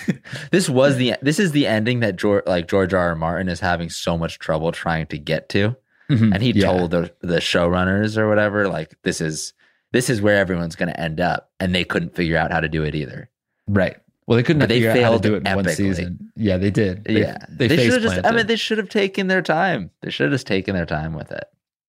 this 0.51 0.69
was 0.69 0.97
the 0.97 1.15
this 1.23 1.39
is 1.39 1.53
the 1.53 1.67
ending 1.67 2.01
that 2.01 2.17
George 2.17 2.45
like 2.47 2.69
George 2.69 2.93
R. 2.93 3.09
R. 3.09 3.15
Martin 3.15 3.49
is 3.49 3.61
having 3.61 3.89
so 3.89 4.19
much 4.19 4.39
trouble 4.39 4.71
trying 4.73 5.07
to 5.07 5.19
get 5.19 5.49
to. 5.51 5.75
and 6.11 6.43
he 6.43 6.51
Yeah. 6.51 6.67
told 6.67 6.91
the 6.91 7.11
the 7.21 7.37
showrunners 7.39 8.19
or 8.19 8.29
whatever 8.29 8.69
like 8.69 8.95
this 9.05 9.23
is 9.23 9.55
this 9.95 10.11
is 10.11 10.21
where 10.21 10.37
everyone's 10.37 10.77
going 10.77 10.89
to 10.91 11.01
end 11.01 11.21
up 11.21 11.51
and 11.61 11.75
they 11.75 11.85
couldn't 11.85 12.15
figure 12.15 12.37
out 12.37 12.51
how 12.53 12.61
to 12.61 12.69
do 12.69 12.83
it 12.85 12.95
either 12.95 13.31
Right. 13.67 13.97
Well, 14.27 14.37
they 14.37 14.43
couldn't 14.43 14.61
But 14.61 14.69
they 14.69 14.77
figure 14.77 14.91
out 14.91 14.97
how 14.97 15.03
to 15.03 15.07
failed 15.09 15.23
do 15.23 15.35
it 15.37 15.47
in 15.49 15.55
one 15.57 15.69
season. 15.69 16.33
Yeah, 16.37 16.57
they 16.59 16.71
did. 16.71 17.05
They, 17.05 17.21
yeah 17.21 17.39
they, 17.49 17.69
should 17.69 18.03
have 18.03 18.03
just 18.03 18.27
i 18.27 18.31
mean 18.33 18.47
they 18.47 18.57
should 18.57 18.79
have 18.79 18.89
taken 18.91 19.29
their 19.29 19.43
time 19.43 19.91
they 20.03 20.11
should 20.11 20.25
have 20.25 20.33
just 20.33 20.47
taken 20.47 20.75
their 20.75 20.87
time 20.87 21.15
with 21.15 21.31
it 21.33 21.45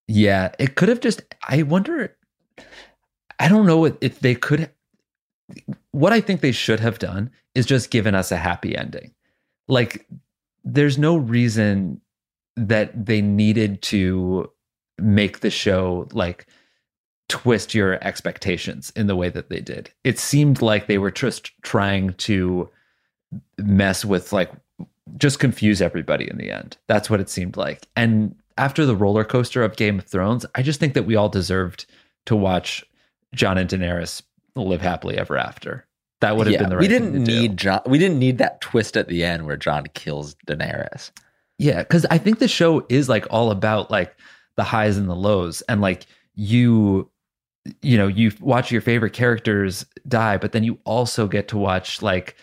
Yeah, 0.08 0.52
it 0.60 0.76
could 0.76 0.90
have 0.90 1.00
just. 1.02 1.22
I 1.48 1.64
wonder. 1.64 2.16
I 3.40 3.48
don't 3.50 3.66
know 3.66 3.86
if- 3.86 3.98
if 4.02 4.20
they 4.20 4.36
could. 4.36 4.70
What 5.92 6.14
I 6.14 6.22
think 6.22 6.42
they 6.42 6.52
should 6.52 6.80
have 6.80 7.00
done 7.00 7.32
is 7.56 7.66
just 7.66 7.90
given 7.92 8.14
us 8.16 8.32
a 8.32 8.38
happy 8.38 8.78
ending. 8.78 9.14
Like, 9.68 10.06
there's 10.64 10.98
no 10.98 11.18
reason 11.18 12.02
that 12.56 13.06
they 13.06 13.22
needed 13.22 13.82
to 13.94 14.52
make 15.00 15.40
the 15.40 15.50
show 15.50 16.08
like 16.14 16.48
twist 17.28 17.74
your 17.74 18.04
expectations 18.06 18.92
in 18.96 19.08
the 19.08 19.16
way 19.16 19.30
that 19.30 19.50
they 19.50 19.60
did. 19.60 19.92
It 20.04 20.20
seemed 20.20 20.62
like 20.62 20.88
they 20.88 20.98
were 20.98 21.12
just 21.12 21.52
trying 21.64 22.14
to 22.14 22.70
mess 23.58 24.06
with 24.06 24.32
like 24.32 24.52
just 25.18 25.40
confuse 25.40 25.82
everybody 25.82 26.30
in 26.30 26.38
the 26.38 26.52
end. 26.52 26.78
That's 26.88 27.10
what 27.10 27.20
it 27.20 27.30
seemed 27.30 27.58
like. 27.58 27.88
And 27.96 28.36
after 28.58 28.86
the 28.86 28.96
roller 28.96 29.24
coaster 29.24 29.64
of 29.64 29.76
Game 29.76 30.00
of 30.00 30.06
Thrones, 30.06 30.46
I 30.56 30.62
just 30.62 30.80
think 30.80 30.94
that 30.94 31.04
we 31.04 31.16
all 31.16 31.30
deserved 31.30 31.86
to 32.26 32.36
watch 32.36 32.84
Jon 33.34 33.58
and 33.58 33.70
Daenerys 33.70 34.22
live 34.56 34.82
happily 34.82 35.18
ever 35.18 35.38
after. 35.38 35.86
That 36.22 36.38
would 36.38 36.48
have 36.48 36.60
been 36.60 36.70
the 36.70 36.78
right 36.78 36.82
we 36.82 36.88
didn't 36.88 37.14
to 37.14 37.20
do. 37.20 37.42
need 37.42 37.58
jon 37.58 37.82
we 37.86 38.00
didn't 38.00 38.18
need 38.18 38.38
that 38.38 38.62
twist 38.62 38.96
at 38.96 39.10
the 39.10 39.24
end 39.24 39.46
where 39.46 39.58
jon 39.58 39.86
kills 39.94 40.34
daenerys 40.48 41.12
Yeah, 41.58 41.80
because 41.80 42.06
I 42.10 42.18
think 42.18 42.40
the 42.40 42.48
show 42.48 42.86
is 42.90 43.10
like 43.10 43.28
all 43.30 43.52
about 43.52 43.92
like 43.92 44.16
the 44.56 44.64
highs 44.64 44.98
and 44.98 45.10
the 45.10 45.16
lows, 45.16 45.62
and 45.64 45.82
like 45.82 46.06
you, 46.34 47.10
you 47.82 47.98
know, 47.98 48.08
you 48.08 48.32
watch 48.40 48.72
your 48.72 48.82
favorite 48.82 49.14
characters 49.14 49.86
die, 50.08 50.38
but 50.38 50.52
then 50.52 50.64
you 50.64 50.80
also 50.84 51.28
get 51.28 51.48
to 51.50 51.58
watch 51.58 52.02
like 52.02 52.36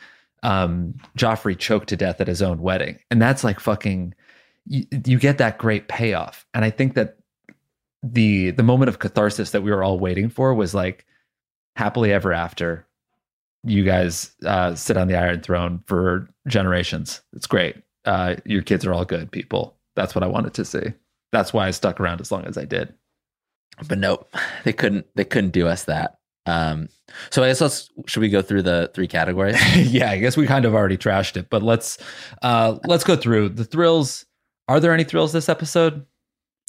um 0.42 0.94
Joffrey 1.16 1.56
choke 1.58 1.86
to 1.86 1.96
death 1.96 2.20
at 2.20 2.28
his 2.28 2.42
own 2.42 2.60
wedding, 2.60 2.98
and 3.10 3.20
that's 3.20 3.44
like 3.44 3.60
fucking. 3.60 4.14
You, 4.66 4.86
you 5.06 5.18
get 5.18 5.38
that 5.38 5.58
great 5.58 5.88
payoff, 5.88 6.46
and 6.54 6.64
I 6.64 6.70
think 6.70 6.94
that 6.94 7.16
the 8.02 8.50
the 8.52 8.62
moment 8.62 8.88
of 8.88 9.00
catharsis 9.00 9.50
that 9.50 9.62
we 9.62 9.72
were 9.72 9.82
all 9.82 9.98
waiting 9.98 10.28
for 10.28 10.54
was 10.54 10.74
like 10.74 11.06
happily 11.76 12.12
ever 12.12 12.32
after. 12.32 12.86
You 13.64 13.84
guys 13.84 14.32
uh, 14.44 14.74
sit 14.74 14.96
on 14.96 15.06
the 15.08 15.16
Iron 15.16 15.40
Throne 15.40 15.82
for 15.86 16.28
generations. 16.48 17.22
It's 17.32 17.46
great 17.46 17.76
uh, 18.04 18.36
your 18.44 18.62
kids 18.62 18.84
are 18.84 18.92
all 18.92 19.04
good 19.04 19.30
people. 19.30 19.76
That's 19.94 20.14
what 20.14 20.24
I 20.24 20.28
wanted 20.28 20.54
to 20.54 20.64
see. 20.64 20.92
That's 21.30 21.52
why 21.52 21.66
I 21.66 21.70
stuck 21.70 22.00
around 22.00 22.20
as 22.20 22.32
long 22.32 22.44
as 22.44 22.58
I 22.58 22.64
did. 22.64 22.92
But 23.88 23.98
nope 23.98 24.34
they 24.64 24.72
couldn't 24.72 25.06
they 25.14 25.24
couldn't 25.24 25.50
do 25.50 25.66
us 25.68 25.84
that 25.84 26.18
um 26.46 26.88
so 27.30 27.44
i 27.44 27.46
guess 27.48 27.60
let's 27.60 27.88
should 28.06 28.20
we 28.20 28.28
go 28.28 28.42
through 28.42 28.62
the 28.62 28.90
three 28.94 29.06
categories 29.06 29.56
yeah, 29.92 30.10
I 30.10 30.18
guess 30.18 30.36
we 30.36 30.46
kind 30.46 30.64
of 30.64 30.74
already 30.74 30.96
trashed 30.96 31.36
it, 31.36 31.48
but 31.50 31.62
let's 31.62 31.98
uh 32.42 32.78
let's 32.84 33.04
go 33.04 33.14
through 33.16 33.50
the 33.50 33.64
thrills. 33.64 34.24
Are 34.68 34.80
there 34.80 34.92
any 34.94 35.04
thrills 35.04 35.32
this 35.32 35.48
episode? 35.48 36.06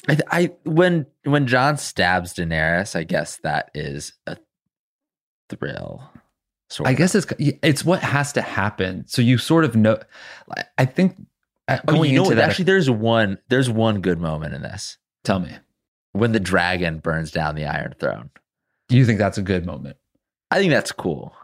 I, 0.08 0.18
I 0.30 0.50
when 0.64 1.06
when 1.24 1.46
Jon 1.46 1.76
stabs 1.78 2.34
Daenerys, 2.34 2.94
I 2.94 3.04
guess 3.04 3.38
that 3.38 3.70
is 3.74 4.12
a 4.26 4.36
thrill. 5.48 6.10
Sort 6.70 6.88
I 6.88 6.92
of. 6.92 6.98
guess 6.98 7.14
it's 7.14 7.26
it's 7.38 7.84
what 7.84 8.00
has 8.02 8.32
to 8.34 8.42
happen. 8.42 9.04
So 9.06 9.22
you 9.22 9.38
sort 9.38 9.64
of 9.64 9.76
know. 9.76 9.98
I- 10.56 10.64
I 10.78 10.84
think 10.86 11.16
uh, 11.68 11.78
Oh, 11.88 11.92
going 11.94 12.10
you 12.10 12.16
know 12.16 12.22
into 12.24 12.30
what? 12.30 12.36
that. 12.36 12.50
Actually, 12.50 12.64
there's 12.66 12.90
one. 12.90 13.38
There's 13.48 13.70
one 13.70 14.00
good 14.00 14.18
moment 14.20 14.54
in 14.54 14.62
this 14.62 14.98
tell 15.24 15.40
me, 15.40 15.50
when 16.14 16.30
the 16.30 16.40
dragon 16.40 17.00
burns 17.00 17.32
down 17.32 17.56
the 17.56 17.66
Iron 17.66 17.92
Throne. 17.98 18.30
Do 18.88 18.96
you 18.96 19.04
think 19.04 19.18
that's 19.18 19.36
a 19.36 19.42
good 19.42 19.66
moment? 19.66 19.96
I 20.50 20.58
think 20.60 20.72
that's 20.72 20.92
cool. 20.92 21.34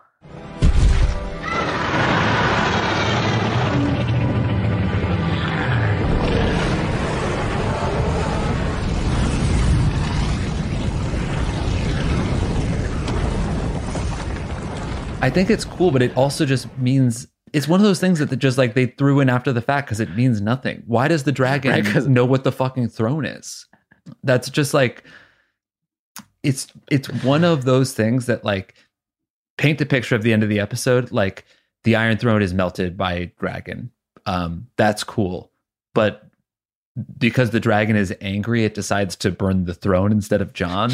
I 15.23 15.29
think 15.29 15.51
it's 15.51 15.65
cool, 15.65 15.91
but 15.91 16.01
it 16.01 16.17
also 16.17 16.47
just 16.47 16.67
means 16.79 17.27
it's 17.53 17.67
one 17.67 17.81
of 17.81 17.85
those 17.85 18.01
things 18.01 18.21
that 18.21 18.35
just 18.39 18.57
like 18.57 18.75
they 18.75 18.87
threw 18.87 19.19
in 19.21 19.29
after 19.29 19.53
the 19.53 19.61
fact 19.61 19.89
because 19.89 20.01
it 20.01 20.15
means 20.17 20.41
nothing. 20.41 20.83
Why 20.87 21.09
does 21.09 21.25
the 21.25 21.33
dragon 21.33 21.73
Right, 21.85 22.07
know 22.07 22.25
what 22.25 22.45
the 22.45 22.53
fucking 22.53 22.89
throne 22.91 23.25
is? 23.25 23.67
That's 24.25 24.51
just 24.51 24.75
like 24.75 25.05
it's 26.43 26.69
it's 26.91 27.09
one 27.23 27.45
of 27.45 27.65
those 27.65 27.93
things 27.93 28.27
that 28.27 28.45
like 28.45 28.75
paint 29.59 29.79
the 29.79 29.87
picture 29.87 30.15
of 30.15 30.23
the 30.23 30.33
end 30.33 30.43
of 30.43 30.49
the 30.49 30.61
episode 30.61 31.13
like 31.13 31.45
the 31.85 31.97
iron 31.97 32.17
throne 32.17 32.43
is 32.43 32.55
melted 32.55 32.97
by 32.97 33.31
dragon. 33.39 33.91
Um 34.27 34.67
that's 34.77 35.05
cool. 35.05 35.51
But 35.95 36.25
because 37.19 37.51
the 37.51 37.61
dragon 37.61 37.97
is 37.97 38.15
angry 38.21 38.65
it 38.65 38.75
decides 38.75 39.17
to 39.17 39.31
burn 39.31 39.65
the 39.65 39.75
throne 39.75 40.13
instead 40.13 40.41
of 40.41 40.53
jon. 40.55 40.91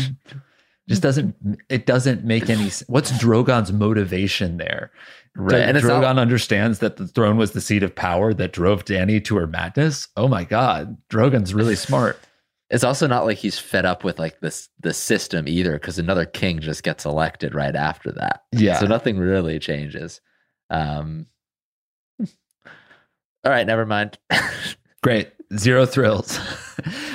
Just 0.89 1.03
doesn't 1.03 1.35
it 1.69 1.87
doesn't 1.87 2.25
make 2.25 2.49
any 2.51 2.67
s- 2.67 2.83
what's 2.89 3.17
drogon's 3.19 3.73
motivation 3.73 4.57
there? 4.57 4.91
Right, 5.37 5.61
and 5.61 5.71
and 5.71 5.79
it's 5.79 5.87
not- 5.87 6.03
drogon 6.03 6.19
understands 6.19 6.79
that 6.81 6.97
the 6.97 7.07
throne 7.09 7.37
was 7.37 7.53
the 7.53 7.61
seat 7.61 7.83
of 7.83 7.95
power 7.95 8.33
that 8.35 8.53
drove 8.53 8.85
dany 8.85 9.25
to 9.25 9.37
her 9.37 9.47
madness? 9.47 10.09
Oh 10.17 10.29
my 10.29 10.45
god. 10.45 10.97
Drogon's 11.09 11.55
really 11.55 11.77
smart 11.77 12.19
It's 12.71 12.85
also 12.85 13.07
not 13.07 13.25
like 13.27 13.39
he's 13.39 13.59
fed 13.59 13.87
up 13.87 14.03
with 14.03 14.19
like 14.19 14.41
this 14.41 14.69
the 14.81 14.93
system 14.93 15.47
either, 15.47 15.75
because 15.75 15.99
another 15.99 16.25
king 16.27 16.61
just 16.61 16.83
gets 16.83 17.05
elected 17.05 17.55
right 17.55 17.77
after 17.77 18.11
that. 18.13 18.45
yeah 18.53 18.79
So 18.79 18.87
nothing 18.87 19.19
really 19.19 19.59
changes. 19.59 20.21
Um, 20.71 21.27
all 22.21 22.27
right, 23.45 23.67
never 23.67 23.87
mind. 23.87 24.19
Great. 25.03 25.31
Zero 25.57 25.87
thrills. 25.87 26.41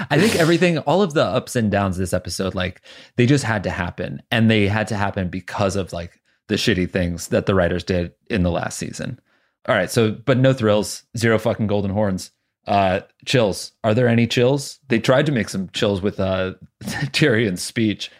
I 0.09 0.17
think 0.17 0.37
everything, 0.37 0.77
all 0.79 1.01
of 1.01 1.13
the 1.13 1.23
ups 1.23 1.57
and 1.57 1.69
downs 1.69 1.97
this 1.97 2.13
episode, 2.13 2.55
like 2.55 2.81
they 3.17 3.25
just 3.25 3.43
had 3.43 3.63
to 3.63 3.69
happen. 3.69 4.23
And 4.31 4.49
they 4.49 4.67
had 4.67 4.87
to 4.87 4.95
happen 4.95 5.27
because 5.27 5.75
of 5.75 5.91
like 5.91 6.21
the 6.47 6.55
shitty 6.55 6.89
things 6.89 7.27
that 7.27 7.45
the 7.45 7.55
writers 7.55 7.83
did 7.83 8.13
in 8.29 8.43
the 8.43 8.51
last 8.51 8.77
season. 8.77 9.19
All 9.67 9.75
right. 9.75 9.91
So, 9.91 10.11
but 10.11 10.37
no 10.37 10.53
thrills, 10.53 11.03
zero 11.17 11.37
fucking 11.37 11.67
golden 11.67 11.91
horns. 11.91 12.31
Uh, 12.67 13.01
chills. 13.25 13.71
Are 13.83 13.93
there 13.93 14.07
any 14.07 14.27
chills? 14.27 14.79
They 14.87 14.99
tried 14.99 15.25
to 15.25 15.31
make 15.31 15.49
some 15.49 15.69
chills 15.69 16.01
with 16.01 16.19
uh 16.19 16.53
Tyrion's 16.83 17.61
speech. 17.63 18.11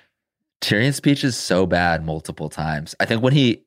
Tyrion's 0.61 0.95
speech 0.95 1.23
is 1.23 1.37
so 1.37 1.65
bad 1.65 2.03
multiple 2.05 2.49
times. 2.49 2.95
I 2.99 3.05
think 3.05 3.21
when 3.21 3.33
he 3.33 3.63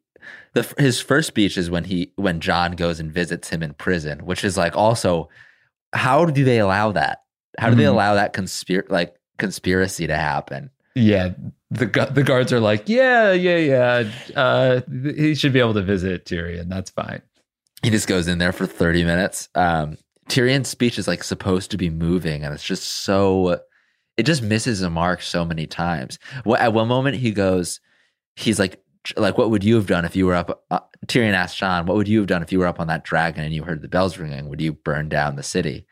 the 0.55 0.63
his 0.79 1.01
first 1.01 1.29
speech 1.29 1.57
is 1.57 1.71
when 1.71 1.85
he 1.85 2.13
when 2.17 2.41
Jon 2.41 2.73
goes 2.73 2.99
and 3.01 3.13
visits 3.13 3.51
him 3.51 3.63
in 3.63 3.75
prison, 3.75 4.27
which 4.27 4.43
is 4.45 4.57
like 4.57 4.77
also 4.77 5.29
how 5.93 6.25
do 6.25 6.45
they 6.45 6.59
allow 6.59 6.91
that? 6.93 7.23
How 7.59 7.71
do 7.71 7.77
they 7.77 7.85
Mhm. 7.85 7.91
allow 7.91 8.15
that 8.15 8.33
conspir 8.33 8.83
like 8.91 9.15
conspiracy 9.39 10.07
to 10.09 10.17
happen? 10.17 10.71
Yeah, 10.97 11.31
the 11.71 11.87
the 12.13 12.23
guards 12.25 12.53
are 12.53 12.61
like, 12.61 12.89
yeah, 12.89 13.33
yeah, 13.33 13.57
yeah. 13.57 14.11
Uh, 14.35 14.81
he 15.17 15.35
should 15.37 15.53
be 15.53 15.61
able 15.61 15.75
to 15.75 15.83
visit 15.83 16.25
Tyrion. 16.25 16.69
That's 16.69 16.91
fine. 16.91 17.23
He 17.83 17.91
just 17.91 18.09
goes 18.09 18.29
in 18.29 18.39
there 18.39 18.53
for 18.53 18.67
30 18.67 19.05
minutes. 19.05 19.49
Um, 19.55 19.99
Tyrion's 20.29 20.69
speech 20.69 20.99
is 20.99 21.09
like 21.09 21.23
supposed 21.23 21.71
to 21.71 21.77
be 21.77 21.91
moving, 21.91 22.45
and 22.45 22.55
it's 22.55 22.65
just 22.65 22.85
so 22.85 23.61
it 24.17 24.25
just 24.25 24.43
misses 24.43 24.83
a 24.83 24.91
mark 24.91 25.23
so 25.23 25.45
many 25.45 25.67
times. 25.67 26.19
At 26.59 26.73
one 26.73 26.89
moment, 26.89 27.17
he 27.17 27.33
goes, 27.33 27.81
he's 28.37 28.59
like, 28.59 28.81
like, 29.17 29.37
what 29.37 29.51
would 29.51 29.65
you 29.65 29.75
have 29.75 29.87
done 29.87 30.05
if 30.05 30.17
you 30.17 30.27
were 30.27 30.35
up? 30.35 30.65
Uh, 30.71 30.81
Tyrion 31.07 31.35
asked 31.35 31.59
Jon, 31.59 31.87
what 31.87 31.97
would 31.97 32.09
you 32.09 32.19
have 32.19 32.27
done 32.27 32.43
if 32.43 32.53
you 32.53 32.59
were 32.59 32.67
up 32.67 32.81
on 32.81 32.87
that 32.87 33.05
dragon 33.05 33.45
and 33.45 33.53
you 33.53 33.65
heard 33.65 33.83
the 33.83 33.89
bells 33.89 34.17
ringing? 34.17 34.49
Would 34.49 34.61
you 34.61 34.73
burn 34.73 35.09
down 35.09 35.37
the 35.37 35.43
city? 35.43 35.87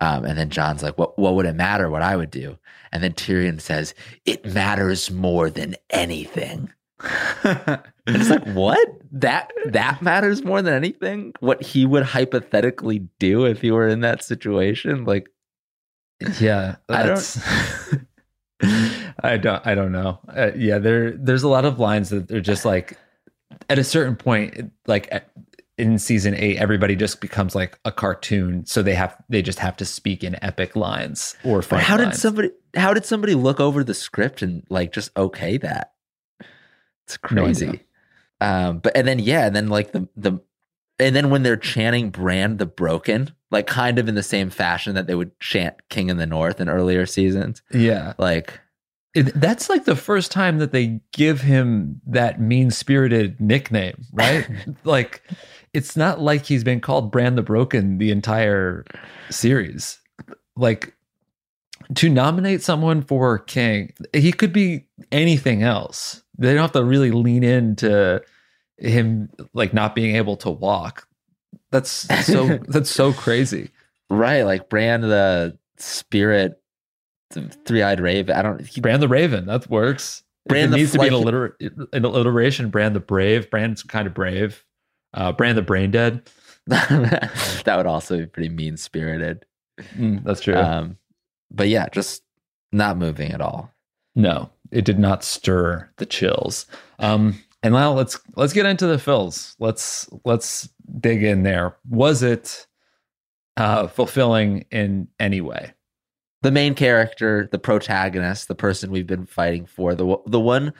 Um, 0.00 0.24
and 0.24 0.36
then 0.36 0.50
Jon's 0.50 0.82
like, 0.82 0.98
what, 0.98 1.16
what 1.16 1.36
would 1.36 1.46
it 1.46 1.54
matter 1.54 1.88
what 1.88 2.02
I 2.02 2.16
would 2.16 2.30
do? 2.30 2.58
And 2.90 3.02
then 3.02 3.12
Tyrion 3.12 3.60
says, 3.60 3.94
it 4.24 4.44
matters 4.44 5.10
more 5.10 5.48
than 5.48 5.76
anything. 5.90 6.72
It's 8.06 8.30
like, 8.30 8.44
what? 8.48 8.88
That 9.12 9.50
that 9.66 10.02
matters 10.02 10.42
more 10.42 10.62
than 10.62 10.74
anything? 10.74 11.32
What 11.40 11.62
he 11.62 11.86
would 11.86 12.02
hypothetically 12.02 13.00
do 13.18 13.44
if 13.44 13.60
he 13.60 13.70
were 13.70 13.86
in 13.88 14.00
that 14.00 14.24
situation? 14.24 15.04
Like, 15.04 15.28
yeah, 16.40 16.76
I 16.88 17.02
don't- 17.06 18.04
I 19.24 19.36
don't. 19.38 19.66
I 19.66 19.74
don't 19.74 19.92
know. 19.92 20.20
Uh, 20.28 20.52
yeah, 20.56 20.78
there. 20.78 21.12
There's 21.12 21.42
a 21.42 21.48
lot 21.48 21.64
of 21.64 21.78
lines 21.80 22.10
that 22.10 22.28
they're 22.28 22.40
just 22.40 22.64
like, 22.64 22.96
at 23.68 23.78
a 23.78 23.84
certain 23.84 24.14
point, 24.16 24.72
like 24.86 25.08
at, 25.10 25.30
in 25.78 25.98
season 25.98 26.34
eight, 26.36 26.58
everybody 26.58 26.94
just 26.94 27.20
becomes 27.20 27.54
like 27.56 27.78
a 27.84 27.90
cartoon, 27.90 28.64
so 28.66 28.82
they 28.82 28.94
have 28.94 29.16
they 29.28 29.42
just 29.42 29.58
have 29.58 29.76
to 29.78 29.84
speak 29.84 30.22
in 30.22 30.42
epic 30.44 30.76
lines 30.76 31.36
or 31.72 31.80
how 31.84 31.96
did 31.96 32.14
somebody 32.14 32.50
how 32.76 32.94
did 32.94 33.04
somebody 33.04 33.34
look 33.34 33.58
over 33.58 33.82
the 33.82 33.94
script 33.94 34.42
and 34.42 34.64
like 34.68 34.92
just 34.92 35.10
okay 35.16 35.56
that? 35.58 35.92
It's 37.06 37.16
crazy. 37.16 37.68
idea. 37.68 37.80
um, 38.40 38.78
but 38.78 38.96
and 38.96 39.06
then 39.06 39.18
yeah, 39.18 39.46
and 39.46 39.54
then 39.56 39.68
like 39.68 39.92
the 39.92 40.08
the 40.16 40.38
and 40.98 41.16
then 41.16 41.30
when 41.30 41.42
they're 41.42 41.56
chanting 41.56 42.10
Bran 42.10 42.58
the 42.58 42.66
Broken, 42.66 43.34
like 43.50 43.66
kind 43.66 43.98
of 43.98 44.08
in 44.08 44.14
the 44.14 44.22
same 44.22 44.50
fashion 44.50 44.94
that 44.94 45.06
they 45.06 45.14
would 45.14 45.38
chant 45.40 45.74
King 45.88 46.10
in 46.10 46.16
the 46.16 46.26
North 46.26 46.60
in 46.60 46.68
earlier 46.68 47.06
seasons, 47.06 47.60
Yeah, 47.72 48.12
like 48.18 48.60
It- 49.14 49.32
that's 49.40 49.68
like 49.68 49.84
the 49.84 49.96
first 49.96 50.30
time 50.30 50.58
that 50.58 50.70
they 50.72 51.00
give 51.12 51.40
him 51.40 52.00
that 52.06 52.40
mean 52.40 52.70
spirited 52.70 53.40
nickname, 53.40 54.04
right? 54.12 54.46
like, 54.84 55.22
it's 55.72 55.96
not 55.96 56.20
like 56.20 56.44
he's 56.46 56.62
been 56.64 56.80
called 56.80 57.10
Bran 57.10 57.34
the 57.34 57.42
Broken 57.42 57.98
the 57.98 58.10
entire 58.12 58.84
series. 59.30 59.98
Like, 60.56 60.94
to 61.96 62.08
nominate 62.08 62.62
someone 62.62 63.02
for 63.02 63.38
king, 63.40 63.92
he 64.12 64.30
could 64.32 64.52
be 64.52 64.84
anything 65.10 65.62
else. 65.62 66.21
They 66.42 66.54
don't 66.54 66.62
have 66.62 66.72
to 66.72 66.84
really 66.84 67.10
lean 67.10 67.44
into 67.44 68.22
him 68.78 69.30
like 69.54 69.72
not 69.72 69.94
being 69.94 70.16
able 70.16 70.36
to 70.38 70.50
walk. 70.50 71.06
That's 71.70 71.90
so 72.26 72.58
that's 72.68 72.90
so 72.90 73.12
crazy. 73.12 73.70
right, 74.10 74.42
like 74.42 74.68
Bran 74.68 75.02
the 75.02 75.56
Spirit, 75.78 76.60
Three 77.64 77.82
Eyed 77.82 78.00
Raven. 78.00 78.36
I 78.36 78.42
don't. 78.42 78.66
He, 78.66 78.80
Bran 78.80 79.00
the 79.00 79.08
Raven, 79.08 79.46
that 79.46 79.68
works. 79.70 80.22
Bran 80.48 80.70
needs 80.70 80.92
to 80.92 80.98
be 80.98 81.06
an, 81.06 81.14
alliter- 81.14 81.54
an 81.92 82.04
alliteration. 82.04 82.70
Bran 82.70 82.92
the 82.92 83.00
Brave. 83.00 83.48
Bran's 83.50 83.82
kind 83.82 84.06
of 84.06 84.14
brave. 84.14 84.64
Uh, 85.14 85.32
Bran 85.32 85.54
the 85.54 85.62
Brain 85.62 85.90
Dead. 85.90 86.28
that 86.66 87.74
would 87.76 87.86
also 87.86 88.18
be 88.18 88.26
pretty 88.26 88.48
mean 88.48 88.76
spirited. 88.76 89.44
Mm, 89.96 90.24
that's 90.24 90.40
true. 90.40 90.56
Um, 90.56 90.98
but 91.50 91.68
yeah, 91.68 91.88
just 91.90 92.22
not 92.72 92.96
moving 92.96 93.32
at 93.32 93.40
all. 93.40 93.70
no, 94.14 94.50
it 94.72 94.84
did 94.84 94.98
not 94.98 95.22
stir 95.22 95.88
the 95.98 96.06
chills. 96.06 96.66
Um, 96.98 97.38
and 97.62 97.74
now 97.74 97.92
let's 97.92 98.18
let's 98.34 98.52
get 98.52 98.66
into 98.66 98.86
the 98.86 98.98
fills. 98.98 99.54
Let's 99.60 100.08
let's 100.24 100.68
dig 100.98 101.22
in 101.22 101.44
there. 101.44 101.76
Was 101.88 102.22
it 102.24 102.66
uh, 103.56 103.86
fulfilling 103.86 104.64
in 104.72 105.06
any 105.20 105.40
way? 105.40 105.72
The 106.40 106.50
main 106.50 106.74
character, 106.74 107.48
the 107.52 107.58
protagonist, 107.60 108.48
the 108.48 108.56
person 108.56 108.90
we've 108.90 109.06
been 109.06 109.26
fighting 109.26 109.64
for, 109.66 109.94
the 109.94 110.16
the 110.26 110.40
one, 110.40 110.72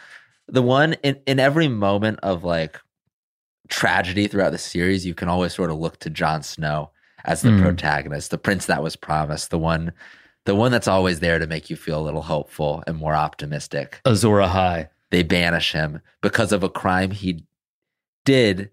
the 0.48 0.62
one 0.62 0.94
in 1.04 1.20
in 1.26 1.38
every 1.38 1.68
moment 1.68 2.18
of 2.24 2.42
like 2.42 2.80
tragedy 3.68 4.26
throughout 4.26 4.50
the 4.50 4.58
series, 4.58 5.06
you 5.06 5.14
can 5.14 5.28
always 5.28 5.54
sort 5.54 5.70
of 5.70 5.78
look 5.78 5.98
to 6.00 6.10
Jon 6.10 6.42
Snow 6.42 6.90
as 7.24 7.42
the 7.42 7.50
Mm. 7.50 7.62
protagonist, 7.62 8.32
the 8.32 8.38
prince 8.38 8.66
that 8.66 8.82
was 8.82 8.96
promised, 8.96 9.50
the 9.50 9.58
one, 9.58 9.92
the 10.44 10.54
one 10.54 10.72
that's 10.72 10.88
always 10.88 11.20
there 11.20 11.38
to 11.38 11.46
make 11.46 11.70
you 11.70 11.76
feel 11.76 12.00
a 12.00 12.02
little 12.02 12.22
hopeful 12.22 12.82
and 12.86 12.96
more 12.96 13.14
optimistic. 13.14 14.00
Azor 14.04 14.38
Ahai. 14.40 14.88
they 15.10 15.22
banish 15.22 15.72
him 15.72 16.00
because 16.22 16.52
of 16.52 16.62
a 16.62 16.68
crime 16.70 17.10
he 17.10 17.44
did 18.24 18.70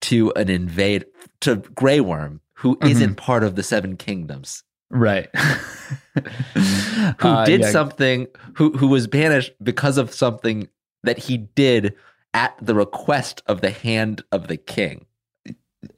to 0.00 0.32
an 0.36 0.48
invade 0.48 1.04
to 1.40 1.56
Grey 1.56 2.00
Worm, 2.00 2.40
who 2.54 2.76
Mhm. 2.76 3.00
not 3.08 3.16
part 3.16 3.44
of 3.44 3.54
the 3.56 3.62
Seven 3.62 3.96
Kingdoms, 3.96 4.62
Right. 4.90 5.28
who 6.14 7.28
Uh, 7.28 7.44
did 7.44 7.60
yeah. 7.62 7.70
something, 7.70 8.26
who 8.54 8.72
who 8.78 8.86
was 8.88 9.06
banished 9.06 9.52
because 9.62 9.98
of 9.98 10.12
something 10.14 10.68
that 11.02 11.18
he 11.18 11.36
did 11.38 11.94
at 12.32 12.54
the 12.60 12.74
request 12.74 13.42
of 13.46 13.60
the 13.60 13.70
hand 13.70 14.22
of 14.32 14.48
the 14.48 14.56
king. 14.56 15.06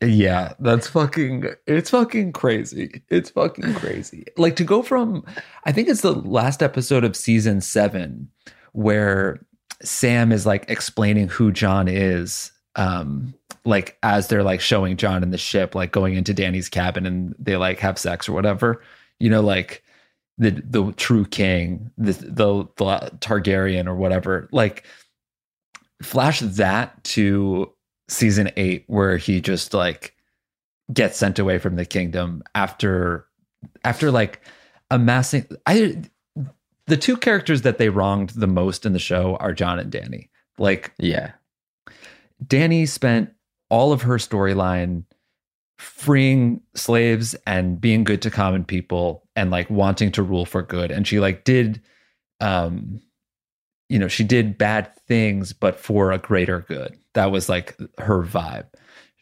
Yeah, 0.03 0.55
that's 0.59 0.88
fucking 0.88 1.46
it's 1.66 1.90
fucking 1.90 2.33
crazy. 2.33 3.03
It's 3.09 3.31
fucking 3.31 3.75
crazy. 3.77 4.27
Like 4.37 4.57
to 4.57 4.64
go 4.64 4.83
from 4.83 5.25
I 5.64 5.72
think 5.72 5.88
it's 5.88 6.03
the 6.03 6.12
last 6.12 6.62
episode 6.62 7.05
of 7.05 7.16
season 7.16 7.61
7 7.61 8.29
where 8.72 9.44
Sam 9.83 10.33
is 10.33 10.46
like 10.46 10.68
explaining 10.68 11.29
who 11.29 11.53
Jon 11.53 11.88
is 11.88 12.53
um 12.77 13.35
like 13.64 13.99
as 14.03 14.29
they're 14.29 14.42
like 14.42 14.61
showing 14.61 14.96
Jon 14.96 15.22
in 15.22 15.31
the 15.31 15.38
ship 15.38 15.75
like 15.75 15.92
going 15.92 16.14
into 16.14 16.35
Dany's 16.35 16.68
cabin 16.68 17.07
and 17.07 17.35
they 17.38 17.57
like 17.57 17.79
have 17.81 17.99
sex 17.99 18.29
or 18.29 18.33
whatever. 18.33 18.83
You 19.18 19.31
know 19.31 19.40
like 19.40 19.83
the 20.38 20.51
the 20.51 20.92
true 20.92 21.25
king, 21.25 21.90
the 21.96 22.12
the, 22.12 22.68
the 22.77 23.11
Targaryen 23.20 23.87
or 23.87 23.94
whatever. 23.94 24.49
Like 24.53 24.85
flash 26.03 26.40
that 26.40 27.03
to 27.05 27.72
season 28.09 28.51
eight 28.57 28.85
where 28.87 29.16
he 29.16 29.40
just 29.40 29.75
like 29.75 30.14
gets 30.92 31.19
sent 31.19 31.38
away 31.38 31.59
from 31.59 31.77
the 31.77 31.85
kingdom 31.85 32.42
after 32.55 33.27
after 33.85 34.11
like 34.11 34.40
amassing 34.90 35.45
i 35.66 36.01
the 36.87 36.97
two 36.97 37.16
characters 37.16 37.62
that 37.62 37.79
they 37.79 37.88
wronged 37.88 38.31
the 38.31 38.47
most 38.47 38.87
in 38.87 38.92
the 38.92 38.99
show 38.99 39.37
are 39.37 39.53
jon 39.53 39.79
and 39.79 39.92
dany. 39.92 40.29
Like 40.59 40.92
Yeah, 40.99 41.33
dany 42.45 42.88
spent 42.88 43.33
all 43.69 43.92
of 43.92 44.03
her 44.03 44.16
storyline 44.16 45.05
freeing 45.79 46.62
slaves 46.75 47.35
and 47.47 47.81
being 47.81 48.05
good 48.05 48.23
to 48.23 48.31
common 48.31 48.64
people 48.64 49.27
and 49.35 49.51
like 49.51 49.69
wanting 49.69 50.12
to 50.12 50.23
rule 50.23 50.47
for 50.47 50.62
good. 50.62 50.90
And 50.90 51.07
she 51.07 51.21
like 51.21 51.45
did 51.45 51.83
um 52.40 53.01
you 53.88 53.99
know 53.99 54.09
she 54.09 54.25
did 54.25 54.59
bad 54.59 54.94
things 55.07 55.53
but 55.53 55.79
for 55.79 56.12
a 56.12 56.18
greater 56.18 56.61
good. 56.61 56.99
That 57.14 57.31
was 57.31 57.49
like 57.49 57.77
her 57.99 58.22
vibe. 58.22 58.66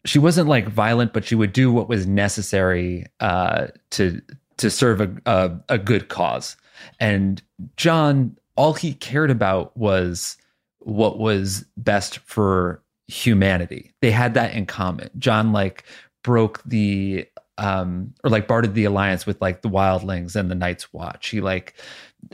She 0.05 0.19
wasn't 0.19 0.49
like 0.49 0.69
violent 0.69 1.13
but 1.13 1.25
she 1.25 1.35
would 1.35 1.53
do 1.53 1.73
what 1.73 1.89
was 1.89 2.07
necessary 2.07 3.07
uh 3.21 3.69
to 3.91 4.21
to 4.59 4.71
serve 4.71 5.01
a 5.01 5.15
a, 5.27 5.53
a 5.69 5.79
good 5.79 6.09
cause. 6.09 6.57
And 7.01 7.43
jon 7.77 8.37
all 8.57 8.75
he 8.75 8.95
cared 8.95 9.31
about 9.31 9.77
was 9.77 10.37
what 10.81 11.19
was 11.19 11.65
best 11.77 12.19
for 12.19 12.83
humanity. 13.09 13.93
They 14.01 14.11
had 14.11 14.35
that 14.35 14.55
in 14.55 14.67
common. 14.67 15.11
Jon 15.19 15.53
like 15.53 15.85
broke 16.23 16.63
the 16.65 17.27
um 17.59 18.13
or 18.25 18.31
like 18.31 18.49
bartered 18.49 18.75
the 18.75 18.85
alliance 18.85 19.27
with 19.27 19.41
like 19.41 19.63
the 19.63 19.69
wildlings 19.69 20.35
and 20.37 20.51
the 20.51 20.55
night's 20.55 20.93
watch. 20.93 21.29
He 21.29 21.41
like 21.41 21.75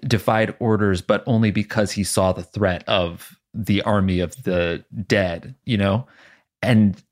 defied 0.06 0.54
orders 0.58 1.00
but 1.00 1.22
only 1.26 1.50
because 1.50 1.92
he 1.92 2.04
saw 2.04 2.32
the 2.32 2.42
threat 2.42 2.84
of 2.88 3.36
the 3.52 3.82
army 3.82 4.20
of 4.20 4.42
the 4.44 4.84
dead 5.06 5.54
you 5.64 5.76
know? 5.76 6.06
And 6.62 7.02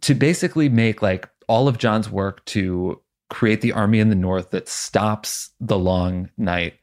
to 0.00 0.14
basically 0.14 0.68
make 0.68 1.02
like 1.02 1.28
all 1.48 1.68
of 1.68 1.78
jon's 1.78 2.10
work 2.10 2.44
to 2.46 3.00
create 3.30 3.60
the 3.60 3.72
army 3.72 3.98
in 3.98 4.08
the 4.08 4.14
north 4.14 4.50
that 4.50 4.68
stops 4.68 5.50
the 5.60 5.78
long 5.78 6.30
night 6.36 6.74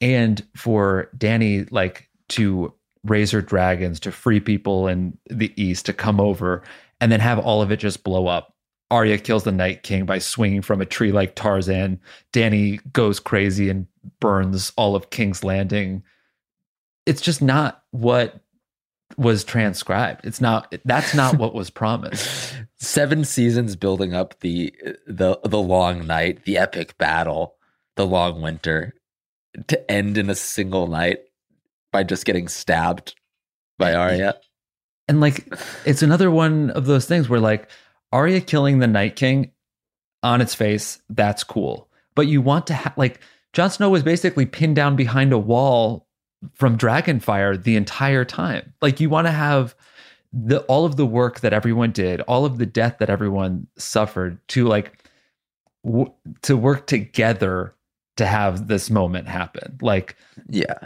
and 0.00 0.44
for 0.56 1.08
dany 1.16 1.70
like 1.70 2.08
to 2.28 2.72
raise 3.04 3.30
her 3.30 3.40
dragons 3.40 4.00
to 4.00 4.12
free 4.12 4.40
people 4.40 4.86
in 4.86 5.16
the 5.28 5.52
east 5.60 5.86
to 5.86 5.92
come 5.92 6.20
over 6.20 6.62
and 7.00 7.10
then 7.10 7.20
have 7.20 7.38
all 7.38 7.62
of 7.62 7.70
it 7.70 7.78
just 7.78 8.04
blow 8.04 8.26
up 8.26 8.54
Arya 8.92 9.16
kills 9.16 9.44
the 9.44 9.52
Night 9.52 9.82
King 9.82 10.04
by 10.04 10.18
swinging 10.18 10.60
from 10.60 10.82
a 10.82 10.86
tree 10.86 11.12
like 11.12 11.34
Tarzan. 11.34 11.98
Dany 12.34 12.78
goes 12.92 13.18
crazy 13.18 13.70
and 13.70 13.86
burns 14.20 14.70
all 14.76 14.94
of 14.94 15.08
King's 15.08 15.42
Landing. 15.42 16.02
It's 17.06 17.22
just 17.22 17.40
not 17.40 17.84
what 17.92 18.42
was 19.16 19.44
transcribed. 19.44 20.26
It's 20.26 20.42
not 20.42 20.74
that's 20.84 21.14
not 21.14 21.38
what 21.38 21.54
was 21.54 21.70
promised. 21.70 22.54
seven 22.76 23.24
seasons 23.24 23.76
building 23.76 24.14
up 24.14 24.38
the 24.40 24.74
the 25.06 25.40
the 25.42 25.62
long 25.62 26.06
night, 26.06 26.44
the 26.44 26.58
epic 26.58 26.98
battle, 26.98 27.54
the 27.96 28.06
long 28.06 28.42
winter, 28.42 28.94
to 29.68 29.90
end 29.90 30.18
in 30.18 30.28
a 30.28 30.34
single 30.34 30.86
night. 30.86 31.20
by 31.92 32.02
just 32.02 32.26
getting 32.26 32.46
stabbed 32.46 33.14
by 33.78 33.94
Arya. 33.94 34.38
And 35.08 35.20
like, 35.20 35.46
it's 35.86 36.02
another 36.02 36.30
one 36.30 36.70
of 36.70 36.84
those 36.84 37.06
things 37.06 37.28
where 37.28 37.40
like 37.40 37.70
Arya 38.12 38.40
killing 38.40 38.78
the 38.78 38.86
Night 38.86 39.16
King 39.16 39.50
on 40.22 40.40
its 40.40 40.54
face, 40.54 41.00
that's 41.08 41.42
cool. 41.44 41.88
But 42.14 42.26
you 42.28 42.40
want 42.42 42.66
to 42.68 42.74
have 42.74 42.96
like 42.96 43.20
Jon 43.52 43.70
Snow 43.70 43.90
was 43.90 44.02
basically 44.02 44.46
pinned 44.46 44.76
down 44.76 44.96
behind 44.96 45.32
a 45.32 45.38
wall 45.38 46.06
from 46.54 46.76
Dragonfire 46.76 47.62
the 47.62 47.76
entire 47.76 48.24
time. 48.24 48.72
Like 48.80 49.00
you 49.00 49.08
want 49.08 49.26
to 49.26 49.32
have 49.32 49.74
the 50.32 50.60
all 50.62 50.84
of 50.84 50.96
the 50.96 51.06
work 51.06 51.40
that 51.40 51.52
everyone 51.52 51.90
did, 51.92 52.20
all 52.22 52.44
of 52.44 52.58
the 52.58 52.66
death 52.66 52.96
that 52.98 53.10
everyone 53.10 53.66
suffered 53.76 54.38
to 54.48 54.66
like 54.66 55.04
w- 55.84 56.12
to 56.42 56.56
work 56.56 56.86
together 56.86 57.74
to 58.16 58.26
have 58.26 58.68
this 58.68 58.90
moment 58.90 59.28
happen. 59.28 59.78
Like 59.80 60.16
Yeah. 60.48 60.78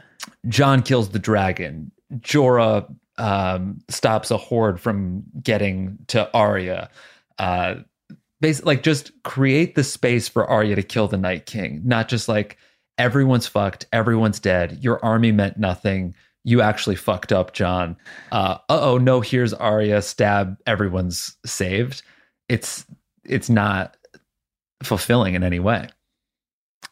Jon 0.49 0.83
kills 0.83 1.11
the 1.11 1.19
dragon. 1.19 1.91
Jorah 2.19 2.93
um, 3.19 3.79
stops 3.89 4.31
a 4.31 4.37
horde 4.37 4.81
from 4.81 5.25
getting 5.43 5.99
to 6.09 6.31
Arya. 6.35 6.91
Uh, 7.39 7.77
basically, 8.41 8.75
like 8.75 8.83
just 8.83 9.11
create 9.23 9.75
the 9.75 9.85
space 9.85 10.29
for 10.29 10.47
Arya 10.47 10.77
to 10.77 10.83
kill 10.83 11.09
the 11.09 11.17
Night 11.19 11.47
King, 11.47 11.83
not 11.85 12.09
just 12.09 12.29
like 12.29 12.57
everyone's 12.99 13.47
fucked, 13.47 13.87
everyone's 13.93 14.41
dead. 14.41 14.79
Your 14.83 15.05
army 15.05 15.33
meant 15.33 15.59
nothing. 15.59 16.15
You 16.45 16.61
actually 16.63 16.97
fucked 16.97 17.33
up, 17.33 17.53
Jon. 17.55 17.97
Uh 18.31 18.59
oh, 18.69 18.99
no. 18.99 19.21
Here's 19.21 19.53
Arya. 19.53 20.01
Stab. 20.03 20.57
Everyone's 20.67 21.37
saved. 21.45 22.03
It's 22.49 22.85
it's 23.25 23.51
not 23.51 23.97
fulfilling 24.83 25.35
in 25.35 25.43
any 25.43 25.59
way. 25.59 25.89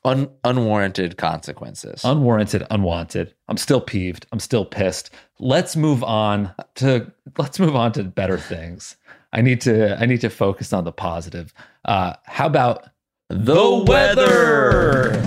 Un- 0.06 0.28
unwarranted 0.44 1.16
consequences. 1.16 2.02
unwarranted 2.04 2.66
unwanted 2.70 3.32
i'm 3.48 3.56
still 3.56 3.80
peeved 3.80 4.26
i'm 4.32 4.40
still 4.40 4.66
pissed 4.66 5.08
let's 5.38 5.76
move 5.76 6.04
on 6.04 6.52
to 6.74 7.10
let's 7.38 7.58
move 7.58 7.74
on 7.74 7.90
to 7.92 8.04
better 8.04 8.36
things 8.36 8.96
i 9.34 9.40
need 9.42 9.60
to 9.60 10.00
i 10.00 10.06
need 10.06 10.20
to 10.22 10.30
focus 10.30 10.72
on 10.72 10.84
the 10.84 10.92
positive 10.92 11.52
uh 11.84 12.14
how 12.24 12.46
about 12.46 12.88
the 13.30 13.84
weather. 13.86 15.20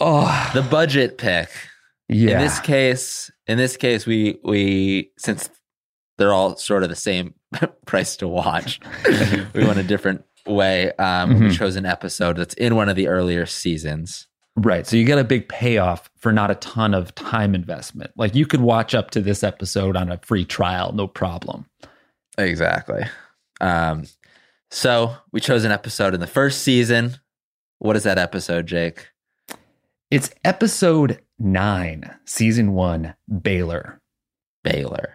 oh 0.00 0.50
The 0.54 0.62
budget 0.62 1.18
pick. 1.18 1.48
yeah 2.08 2.32
In 2.32 2.38
this 2.38 2.60
case, 2.60 3.30
in 3.46 3.58
this 3.58 3.76
case, 3.76 4.06
we 4.06 4.38
we 4.44 5.10
since 5.18 5.50
they're 6.18 6.32
all 6.32 6.56
sort 6.56 6.82
of 6.82 6.88
the 6.88 6.96
same 6.96 7.34
price 7.86 8.16
to 8.18 8.28
watch, 8.28 8.80
we 9.54 9.64
went 9.66 9.78
a 9.78 9.82
different 9.82 10.24
way. 10.46 10.92
Um, 10.94 11.40
We 11.40 11.46
Mhm. 11.48 11.56
chose 11.58 11.76
an 11.76 11.86
episode 11.86 12.36
that's 12.36 12.54
in 12.54 12.76
one 12.76 12.88
of 12.88 12.96
the 12.96 13.08
earlier 13.08 13.46
seasons. 13.46 14.28
Right 14.56 14.86
so 14.86 14.96
you 14.96 15.04
get 15.04 15.18
a 15.18 15.24
big 15.24 15.48
payoff 15.48 16.10
for 16.16 16.32
not 16.32 16.50
a 16.50 16.56
ton 16.56 16.92
of 16.94 17.14
time 17.14 17.54
investment 17.54 18.10
like 18.16 18.34
you 18.34 18.46
could 18.46 18.60
watch 18.60 18.94
up 18.94 19.10
to 19.12 19.20
this 19.20 19.42
episode 19.42 19.96
on 19.96 20.10
a 20.10 20.18
free 20.18 20.44
trial 20.44 20.92
no 20.92 21.06
problem 21.06 21.66
Exactly. 22.38 23.04
Um, 23.60 24.04
so 24.70 25.14
we 25.32 25.40
chose 25.40 25.64
an 25.64 25.72
episode 25.72 26.14
in 26.14 26.20
the 26.20 26.26
first 26.26 26.62
season. 26.62 27.16
What 27.78 27.94
is 27.96 28.04
that 28.04 28.18
episode, 28.18 28.66
Jake? 28.66 29.08
it's 30.10 30.30
episode 30.44 31.20
9 31.38 32.14
season 32.26 32.72
1 32.72 33.14
baelor 33.30 33.98
Baelor. 34.64 35.06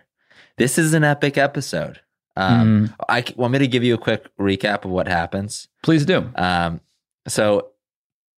This 0.57 0.77
is 0.77 0.93
an 0.93 1.03
epic 1.03 1.37
episode. 1.37 2.01
Um, 2.35 2.89
Mm, 2.89 2.95
I 3.09 3.23
want 3.35 3.53
me 3.53 3.59
to 3.59 3.67
give 3.67 3.83
you 3.83 3.95
a 3.95 3.97
quick 3.97 4.27
recap 4.39 4.85
of 4.85 4.91
what 4.91 5.07
happens. 5.07 5.67
please 5.83 6.05
do 6.05 6.29
Um, 6.35 6.81
so, 7.27 7.69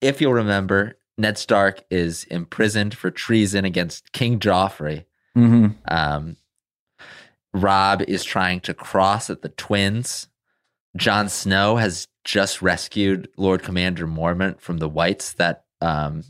if 0.00 0.20
you'll 0.20 0.34
remember, 0.34 0.98
Ned 1.16 1.38
Stark 1.38 1.82
is 1.90 2.24
imprisoned 2.24 2.96
for 2.96 3.10
treason 3.10 3.64
against 3.64 4.12
King 4.12 4.38
Joffrey. 4.38 5.04
hmm 5.34 5.68
Um, 5.86 6.36
Robb 7.54 8.02
is 8.02 8.24
trying 8.24 8.60
to 8.60 8.74
cross 8.74 9.30
at 9.30 9.42
the 9.42 9.48
Twins. 9.48 10.28
Jon 10.96 11.28
Snow 11.28 11.76
has 11.76 12.06
just 12.24 12.60
rescued 12.62 13.28
Lord 13.36 13.62
Commander 13.62 14.06
Mormont 14.06 14.60
from 14.60 14.78
the 14.78 14.88
Whites 14.88 15.32
that 15.34 15.64
um, 15.80 16.24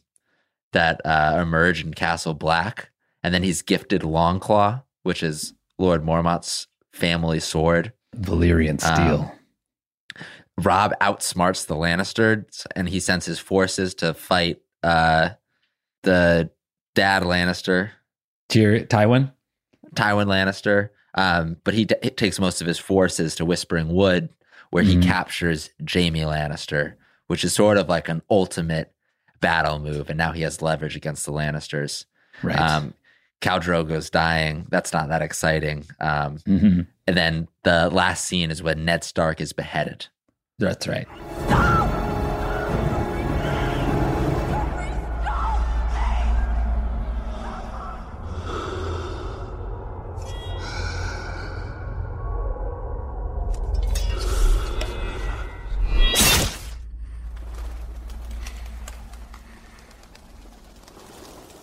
that 0.72 1.00
uh, 1.04 1.38
emerge 1.40 1.83
in 1.83 1.94
Castle 1.94 2.35
Black, 2.35 2.90
and 3.22 3.33
then 3.35 3.42
he's 3.42 3.62
gifted 3.62 4.02
Longclaw, 4.02 4.83
which 5.02 5.22
is 5.22 5.54
Lord 5.78 6.04
Mormont's 6.04 6.66
family 6.92 7.40
sword. 7.40 7.92
valyrian 8.16 8.81
steel 8.81 9.33
Robb 10.59 10.92
outsmarts 11.01 11.66
the 11.66 11.75
Lannisters 11.77 12.66
and 12.75 12.88
he 12.88 13.01
sends 13.01 13.25
his 13.27 13.38
forces 13.38 13.94
to 13.97 14.12
fight 14.14 14.61
uh, 14.83 15.31
the 16.03 16.51
dad 16.94 17.23
Lannister, 17.23 17.90
Tyr- 18.49 18.85
tywin 18.87 19.33
Tywin 19.94 20.27
Lannister. 20.27 20.90
Um, 21.14 21.57
but 21.64 21.75
he, 21.75 21.87
he 22.03 22.11
takes 22.11 22.38
most 22.38 22.61
of 22.61 22.66
his 22.66 22.79
forces 22.79 23.35
to 23.37 23.44
Whispering 23.44 23.88
Wood, 23.88 24.29
where 24.71 24.83
he 24.85 24.97
Mhm. 24.97 25.03
captures 25.05 25.71
Jaime 25.90 26.21
Lannister, 26.21 26.94
which 27.29 27.42
is 27.44 27.53
sort 27.55 27.79
of 27.79 27.88
like 27.88 28.09
an 28.09 28.23
ultimate 28.31 28.92
battle 29.40 29.79
move. 29.79 30.09
And 30.11 30.18
now 30.18 30.33
he 30.33 30.42
has 30.42 30.61
leverage 30.62 30.97
against 30.97 31.25
the 31.25 31.33
Lannisters. 31.33 32.05
right 32.42 32.59
Um, 32.59 32.94
Khal 33.40 33.61
Drogo's 33.61 34.11
dying. 34.11 34.66
That's 34.68 34.92
not 34.92 35.09
that 35.09 35.23
exciting. 35.23 35.87
Um, 36.01 36.38
Mhm. 36.38 36.87
and 37.07 37.16
then 37.16 37.49
the 37.64 37.88
last 37.90 38.25
scene 38.25 38.51
is 38.51 38.62
when 38.62 38.85
Ned 38.85 39.03
Stark 39.05 39.40
is 39.40 39.53
beheaded. 39.53 40.07
That's 40.59 40.88
right. 40.88 41.07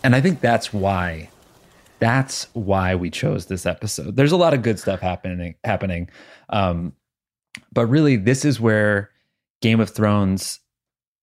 And 0.02 0.14
I 0.14 0.20
think 0.20 0.40
that's 0.40 0.72
why 0.72 1.30
that's 1.98 2.46
why 2.52 2.94
we 2.94 3.10
chose 3.10 3.46
this 3.46 3.66
episode. 3.66 4.16
There's 4.16 4.32
a 4.32 4.36
lot 4.36 4.54
of 4.54 4.62
good 4.62 4.78
stuff 4.78 5.00
happening 5.00 5.56
happening. 5.64 6.08
Um, 6.48 6.92
but 7.72 7.86
really 7.86 8.16
this 8.16 8.44
is 8.44 8.60
where 8.60 9.10
Game 9.60 9.80
of 9.80 9.90
Thrones 9.90 10.60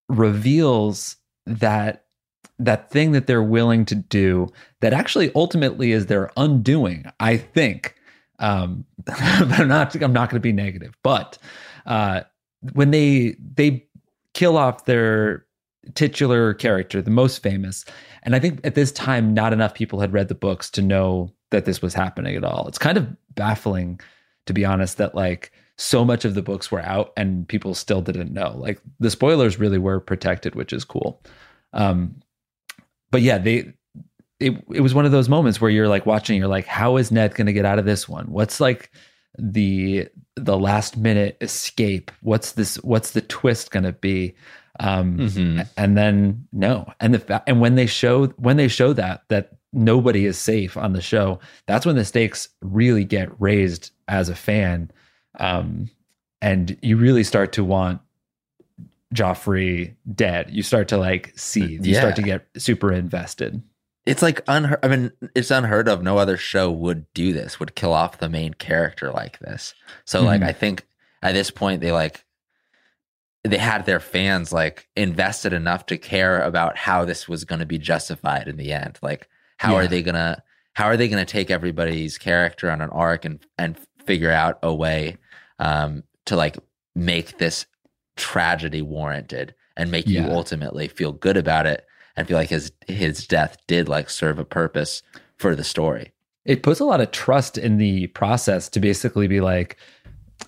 reveals 0.10 1.18
that 1.46 2.06
that 2.60 2.90
thing 2.92 3.12
that 3.12 3.28
they're 3.28 3.44
willing 3.44 3.86
to 3.86 3.96
do 3.96 4.48
that 4.80 4.94
actually 4.94 5.32
ultimately 5.36 5.92
is 5.92 6.06
their 6.06 6.32
undoing, 6.38 7.06
I 7.20 7.38
think. 7.38 7.96
Um, 8.40 8.86
I'm 9.10 9.68
not 9.68 9.96
I'm 9.96 10.14
not 10.14 10.30
going 10.30 10.38
to 10.38 10.40
be 10.40 10.52
negative, 10.52 10.98
but 11.04 11.38
uh, 11.86 12.22
when 12.74 12.92
they 12.92 13.36
they 13.56 13.86
kill 14.34 14.58
off 14.58 14.86
their 14.86 15.46
titular 15.96 16.54
character, 16.54 17.02
the 17.02 17.12
most 17.12 17.44
famous, 17.44 17.86
and 18.24 18.36
I 18.36 18.40
think 18.40 18.62
at 18.64 18.76
this 18.76 18.92
time 18.92 19.34
not 19.34 19.54
enough 19.54 19.74
people 19.74 20.00
had 20.00 20.14
read 20.14 20.28
the 20.28 20.36
books 20.36 20.70
to 20.72 20.82
know 20.82 21.32
that 21.52 21.66
this 21.66 21.82
was 21.82 21.94
happening 21.94 22.36
at 22.36 22.44
all. 22.44 22.68
It's 22.68 22.78
kind 22.78 22.98
of 22.98 23.08
baffling 23.36 24.00
to 24.46 24.54
be 24.54 24.66
honest 24.66 24.98
that 24.98 25.16
like 25.16 25.52
so 25.78 26.06
much 26.06 26.24
of 26.26 26.36
the 26.36 26.42
books 26.42 26.72
were 26.72 26.82
out 26.82 27.12
and 27.18 27.48
people 27.48 27.74
still 27.74 28.02
didn't 28.02 28.32
know. 28.34 28.56
Like 28.58 28.80
the 29.00 29.10
spoilers 29.10 29.60
really 29.60 29.80
were 29.80 30.00
protected, 30.00 30.56
which 30.56 30.72
is 30.74 30.86
cool. 30.86 31.22
Um, 31.74 32.22
but 33.12 33.22
yeah, 33.22 33.38
they 33.38 33.74
it 34.40 34.54
it 34.72 34.82
was 34.82 34.94
one 34.94 35.06
of 35.06 35.12
those 35.12 35.30
moments 35.30 35.60
where 35.62 35.72
you're 35.72 35.88
like 35.88 36.06
watching, 36.06 36.38
you're 36.38 36.48
like, 36.48 36.66
how 36.68 36.98
is 36.98 37.12
Ned 37.12 37.36
going 37.36 37.48
to 37.48 37.54
get 37.54 37.66
out 37.66 37.80
of 37.80 37.86
this 37.86 38.08
one? 38.10 38.26
What's 38.32 38.60
like 38.60 38.92
the 39.38 40.08
the 40.36 40.58
last 40.58 40.98
minute 40.98 41.38
escape? 41.42 42.12
What's 42.22 42.54
this? 42.54 42.76
What's 42.78 43.12
the 43.12 43.22
twist 43.22 43.72
going 43.72 43.84
to 43.84 43.94
be? 43.94 44.36
Um, 44.80 45.18
Mhm. 45.20 45.68
and 45.78 45.96
then 45.98 46.48
no, 46.52 46.92
and 47.00 47.14
the 47.14 47.20
fa- 47.20 47.44
and 47.46 47.60
when 47.62 47.76
they 47.76 47.86
show 47.86 48.28
when 48.38 48.58
they 48.58 48.68
show 48.68 48.92
that 48.94 49.22
that 49.30 49.52
nobody 49.72 50.26
is 50.26 50.38
safe 50.38 50.76
on 50.78 50.94
the 50.94 51.02
show, 51.02 51.40
that's 51.68 51.86
when 51.86 51.96
the 51.96 52.06
stakes 52.06 52.50
really 52.62 53.04
get 53.06 53.30
raised 53.40 53.92
as 54.08 54.30
a 54.30 54.36
fan, 54.36 54.90
um, 55.40 55.90
and 56.42 56.78
you 56.82 56.98
really 56.98 57.24
start 57.24 57.54
to 57.54 57.64
want 57.64 58.02
Joffrey 59.14 59.96
dead. 60.14 60.50
You 60.52 60.64
start 60.64 60.88
to 60.90 60.98
like 60.98 61.34
see, 61.38 61.74
you 61.74 61.80
Yeah. 61.84 62.00
start 62.00 62.16
to 62.18 62.22
get 62.22 62.48
super 62.58 62.92
invested. 62.92 63.62
It's 64.06 64.22
like 64.22 64.42
unheard. 64.48 64.80
I 64.84 64.88
mean, 64.90 65.12
it's 65.36 65.52
unheard 65.52 65.88
of. 65.88 66.02
No 66.04 66.18
other 66.18 66.36
show 66.36 66.70
would 66.72 67.06
do 67.14 67.32
this. 67.32 67.60
Would 67.60 67.76
kill 67.76 67.94
off 67.94 68.18
the 68.18 68.28
main 68.28 68.54
character 68.56 69.12
like 69.12 69.40
this. 69.40 69.74
So, 70.06 70.22
like, 70.24 70.42
Mhm. 70.42 70.48
I 70.48 70.52
think 70.52 70.86
at 71.22 71.34
this 71.34 71.52
point 71.52 71.80
they 71.82 71.92
like 71.92 72.26
they 73.46 73.58
had 73.58 73.86
their 73.86 74.00
fans 74.00 74.52
like 74.54 74.88
invested 74.96 75.54
enough 75.54 75.86
to 75.88 75.98
care 75.98 76.42
about 76.42 76.78
how 76.78 77.06
this 77.06 77.28
was 77.28 77.44
going 77.46 77.60
to 77.60 77.66
be 77.66 77.78
justified 77.78 78.48
in 78.48 78.58
the 78.58 78.72
end. 78.74 78.98
Like, 79.02 79.28
how 79.58 79.76
are 79.76 79.88
they 79.88 80.02
gonna 80.02 80.42
how 80.74 80.86
are 80.86 80.98
they 80.98 81.08
gonna 81.08 81.24
take 81.26 81.52
everybody's 81.52 82.18
character 82.18 82.70
on 82.72 82.82
an 82.82 82.90
arc 82.90 83.24
and 83.26 83.40
and 83.58 83.78
figure 84.06 84.32
out 84.32 84.60
a 84.64 84.74
way 84.74 85.16
um, 85.60 86.04
to 86.26 86.36
like 86.36 86.58
make 86.96 87.38
this 87.38 87.66
tragedy 88.16 88.82
warranted 88.82 89.56
and 89.76 89.90
make 89.90 90.08
you 90.08 90.24
ultimately 90.24 90.88
feel 90.88 91.12
good 91.12 91.38
about 91.38 91.66
it 91.66 91.86
and 92.16 92.28
feel 92.28 92.38
like 92.38 92.50
his 92.50 92.72
his 92.88 93.26
death 93.28 93.58
did 93.68 93.90
like 93.90 94.10
serve 94.10 94.40
a 94.40 94.46
purpose 94.46 95.02
for 95.38 95.56
the 95.56 95.64
story. 95.64 96.12
It 96.46 96.64
puts 96.64 96.80
a 96.80 96.86
lot 96.86 97.02
of 97.02 97.12
trust 97.12 97.58
in 97.58 97.78
the 97.78 98.08
process 98.08 98.70
to 98.70 98.80
basically 98.80 99.28
be 99.28 99.42
like 99.42 99.78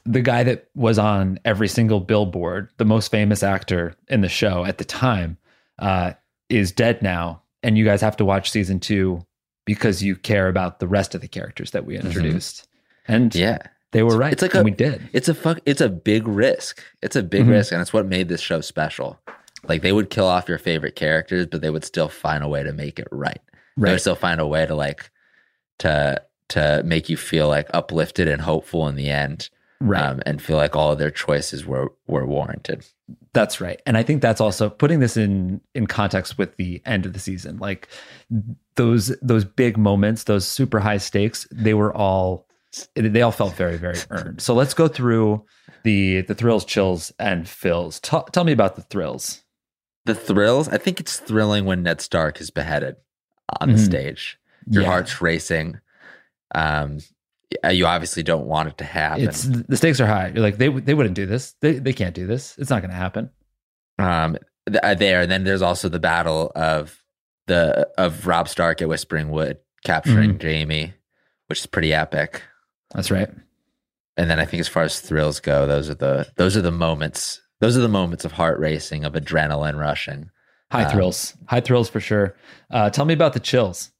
the 0.05 0.21
guy 0.21 0.43
that 0.43 0.67
was 0.75 0.99
on 0.99 1.39
every 1.45 1.67
single 1.67 1.99
billboard, 1.99 2.69
the 2.77 2.85
most 2.85 3.09
famous 3.09 3.43
actor 3.43 3.95
in 4.09 4.21
the 4.21 4.29
show 4.29 4.65
at 4.65 4.77
the 4.77 4.85
time, 4.85 5.37
uh, 5.79 6.13
is 6.49 6.71
dead 6.71 7.01
now, 7.01 7.41
and 7.63 7.77
you 7.77 7.85
guys 7.85 8.01
have 8.01 8.17
to 8.17 8.25
watch 8.25 8.51
season 8.51 8.79
two 8.79 9.25
because 9.65 10.03
you 10.03 10.15
care 10.15 10.47
about 10.47 10.79
the 10.79 10.87
rest 10.87 11.15
of 11.15 11.21
the 11.21 11.27
characters 11.27 11.71
that 11.71 11.85
we 11.85 11.97
introduced. 11.97 12.67
And 13.07 13.33
Yeah. 13.33 13.59
They 13.95 14.03
were 14.03 14.17
right. 14.17 14.33
It's 14.33 14.41
like 14.41 14.53
and 14.53 14.61
a- 14.61 14.65
we 14.65 14.71
did. 14.71 15.09
It's 15.13 15.29
a 15.29 15.33
fuck 15.33 15.59
it's 15.65 15.81
a 15.81 15.89
big 15.89 16.27
risk. 16.27 16.83
It's 17.01 17.15
a 17.15 17.23
big 17.23 17.45
Mhm. 17.45 17.49
risk 17.51 17.71
and 17.71 17.81
it's 17.81 17.93
what 17.93 18.05
made 18.05 18.27
this 18.29 18.41
show 18.41 18.61
special. 18.61 19.19
Like 19.67 19.81
they 19.81 19.91
would 19.93 20.09
kill 20.09 20.27
off 20.27 20.47
your 20.49 20.57
favorite 20.59 20.95
characters, 20.95 21.47
but 21.47 21.61
they 21.61 21.69
would 21.69 21.85
still 21.85 22.09
find 22.09 22.43
a 22.43 22.47
way 22.47 22.61
to 22.63 22.73
make 22.73 22.99
it 22.99 23.07
right. 23.11 23.39
Right. 23.77 23.87
They 23.89 23.91
would 23.93 24.01
still 24.01 24.15
find 24.15 24.39
a 24.41 24.45
way 24.47 24.65
to 24.65 24.75
like 24.75 25.09
to 25.79 26.21
to 26.49 26.83
make 26.85 27.09
you 27.09 27.17
feel 27.17 27.47
like 27.47 27.67
uplifted 27.73 28.27
and 28.27 28.41
hopeful 28.41 28.87
in 28.87 28.95
the 28.95 29.09
end. 29.09 29.49
Right. 29.81 30.01
Um, 30.01 30.21
and 30.25 30.41
feel 30.41 30.55
like 30.57 30.75
all 30.75 30.91
of 30.93 30.99
their 30.99 31.11
choices 31.11 31.65
were 31.65 31.91
were 32.07 32.25
warranted. 32.25 32.85
That's 33.33 33.59
right. 33.59 33.81
And 33.85 33.97
I 33.97 34.03
think 34.03 34.21
that's 34.21 34.39
also 34.41 34.69
putting 34.69 34.99
this 34.99 35.17
in 35.17 35.61
in 35.73 35.87
context 35.87 36.37
with 36.37 36.55
the 36.57 36.81
end 36.85 37.05
of 37.05 37.13
the 37.13 37.19
season. 37.19 37.57
Like 37.57 37.87
those 38.75 39.07
those 39.21 39.45
big 39.45 39.77
moments, 39.77 40.23
those 40.25 40.47
super 40.47 40.79
high 40.79 40.97
stakes, 40.97 41.47
they 41.51 41.73
were 41.73 41.93
all 41.93 42.45
they 42.95 43.21
all 43.21 43.31
felt 43.31 43.55
very 43.55 43.77
very 43.77 43.97
earned. 44.09 44.41
So 44.41 44.53
let's 44.53 44.73
go 44.73 44.87
through 44.87 45.43
the 45.83 46.21
the 46.21 46.35
thrills, 46.35 46.65
chills 46.65 47.11
and 47.19 47.47
fills. 47.47 47.99
T- 47.99 48.17
tell 48.31 48.43
me 48.43 48.51
about 48.51 48.75
the 48.75 48.81
thrills. 48.83 49.43
The 50.05 50.15
thrills, 50.15 50.67
I 50.69 50.77
think 50.77 50.99
it's 50.99 51.17
thrilling 51.19 51.65
when 51.65 51.83
Ned 51.83 51.99
Stark 52.01 52.39
is 52.41 52.51
beheaded 52.51 52.95
on 53.59 53.69
the 53.69 53.75
Mhm. 53.79 53.85
stage. 53.85 54.37
Your 54.67 54.83
Yeah. 54.83 54.89
heart's 54.89 55.21
racing. 55.21 55.79
Um 56.53 56.99
you 57.71 57.85
obviously 57.85 58.23
don't 58.23 58.47
want 58.47 58.69
it 58.69 58.77
to 58.79 58.83
happen. 58.85 59.23
It's 59.27 59.43
the 59.43 59.77
stakes 59.77 59.99
are 60.01 60.07
high. 60.07 60.27
You're 60.33 60.41
like 60.43 60.57
they 60.57 60.67
they 60.69 60.93
wouldn't 60.93 61.15
do 61.15 61.25
this. 61.25 61.53
They 61.61 61.73
they 61.79 61.93
can't 61.93 62.15
do 62.15 62.25
this. 62.27 62.55
It's 62.57 62.69
not 62.69 62.81
going 62.81 62.91
to 62.91 62.97
happen. 62.97 63.29
um 63.99 64.37
th- 64.67 64.79
uh, 64.83 64.93
there 64.95 65.21
and 65.21 65.31
then 65.31 65.43
there's 65.45 65.61
also 65.61 65.87
the 65.87 65.99
battle 65.99 66.51
of 66.55 67.01
the 67.47 67.87
of 67.97 68.27
robb 68.27 68.49
stark 68.49 68.81
at 68.81 68.89
whispering 68.89 69.29
wood 69.29 69.57
capturing 69.85 70.31
Mm-hmm. 70.37 70.47
jaime 70.47 70.93
which 71.47 71.59
is 71.59 71.65
pretty 71.67 71.93
epic 71.93 72.41
That's 72.95 73.11
right. 73.11 73.29
and 74.17 74.29
then 74.29 74.39
i 74.39 74.45
think 74.45 74.59
as 74.61 74.67
far 74.67 74.83
as 74.83 74.99
thrills 75.01 75.39
go 75.39 75.67
those 75.67 75.89
are 75.89 75.95
the 75.95 76.27
those 76.37 76.55
are 76.57 76.61
the 76.61 76.71
moments 76.71 77.41
those 77.59 77.77
are 77.77 77.81
the 77.81 77.87
moments 77.89 78.25
of 78.25 78.31
heart 78.31 78.59
racing 78.59 79.03
of 79.05 79.13
adrenaline 79.13 79.77
rushing 79.79 80.29
High 80.71 80.85
Um, 80.85 80.91
thrills. 80.91 81.37
High 81.47 81.61
thrills 81.61 81.89
for 81.89 81.99
sure. 81.99 82.35
Uh, 82.71 82.89
tell 82.89 83.05
me 83.05 83.13
about 83.13 83.33
the 83.33 83.39
chills. 83.39 83.91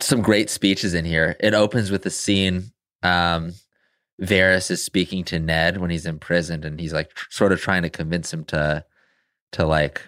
some 0.00 0.22
great 0.22 0.48
speeches 0.48 0.94
in 0.94 1.04
here 1.04 1.36
it 1.40 1.54
opens 1.54 1.90
with 1.90 2.06
a 2.06 2.10
scene 2.10 2.70
um 3.02 3.52
Varys 4.20 4.70
is 4.70 4.82
speaking 4.82 5.22
to 5.24 5.38
Ned 5.38 5.76
when 5.78 5.90
he's 5.90 6.06
imprisoned 6.06 6.64
and 6.64 6.80
he's 6.80 6.92
like 6.92 7.14
tr- 7.14 7.30
sort 7.30 7.52
of 7.52 7.60
trying 7.60 7.82
to 7.82 7.90
convince 7.90 8.32
him 8.32 8.44
to 8.46 8.84
to 9.52 9.64
like 9.66 10.02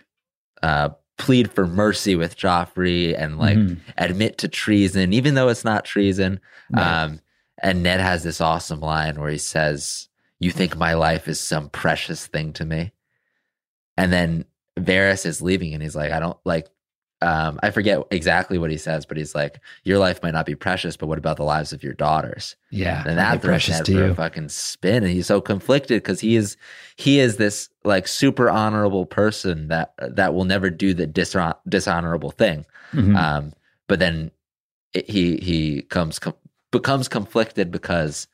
uh 0.62 0.90
plead 1.18 1.50
for 1.50 1.66
mercy 1.66 2.14
with 2.16 2.36
Joffrey 2.36 3.14
and 3.16 3.38
like 3.38 3.56
Mhm. 3.58 3.78
admit 3.98 4.38
to 4.38 4.48
treason, 4.48 5.12
even 5.12 5.34
though 5.34 5.48
it's 5.48 5.64
not 5.64 5.84
treason. 5.84 6.40
Right. 6.70 7.02
Um, 7.04 7.20
and 7.62 7.82
Ned 7.82 8.00
has 8.00 8.22
this 8.22 8.40
awesome 8.40 8.80
line 8.80 9.20
where 9.20 9.30
he 9.30 9.38
says, 9.38 10.08
You 10.38 10.50
think 10.50 10.76
my 10.76 10.94
life 10.94 11.28
is 11.28 11.40
some 11.40 11.68
precious 11.68 12.26
thing 12.26 12.52
to 12.54 12.64
me? 12.64 12.92
And 13.96 14.12
then 14.12 14.44
Varys 14.78 15.26
is 15.26 15.42
leaving 15.42 15.74
and 15.74 15.82
he's 15.82 15.96
like, 15.96 16.12
I 16.12 16.20
don't 16.20 16.38
like, 16.44 16.68
um, 17.22 17.60
I 17.62 17.70
forget 17.70 18.02
exactly 18.10 18.56
what 18.56 18.70
he 18.70 18.78
says, 18.78 19.04
but 19.04 19.18
he's 19.18 19.34
like, 19.34 19.60
Your 19.84 19.98
life 19.98 20.22
might 20.22 20.32
not 20.32 20.46
be 20.46 20.54
precious, 20.54 20.96
but 20.96 21.06
what 21.06 21.18
about 21.18 21.36
the 21.36 21.42
lives 21.44 21.72
of 21.74 21.82
your 21.82 21.92
daughters? 21.92 22.56
yeah. 22.70 23.04
And 23.06 23.18
that 23.18 23.42
throws 23.42 23.68
Ned 23.68 23.86
for 23.86 23.92
a 24.12 24.14
fucking 24.14 24.48
spin. 24.48 25.02
And 25.04 25.12
he's 25.12 25.26
so 25.26 25.40
conflicted 25.42 26.02
because 26.02 26.20
he 26.20 26.36
is 26.36 26.56
he 26.96 27.18
is 27.20 27.36
this 27.36 27.68
like 27.84 28.08
super 28.08 28.48
honorable 28.48 29.04
person 29.04 29.68
that 29.68 29.92
that 29.98 30.32
will 30.32 30.44
never 30.46 30.70
do 30.70 30.94
the 30.94 31.06
dishon- 31.06 31.56
dishonorable 31.68 32.30
thing. 32.30 32.64
Mhm. 32.92 33.16
Um, 33.16 33.52
but 33.86 33.98
then 33.98 34.30
it, 34.94 35.10
he 35.10 35.36
he 35.36 35.82
comes 35.82 36.18
com- 36.18 36.34
becomes 36.70 37.08
conflicted 37.08 37.70
because 37.70 38.26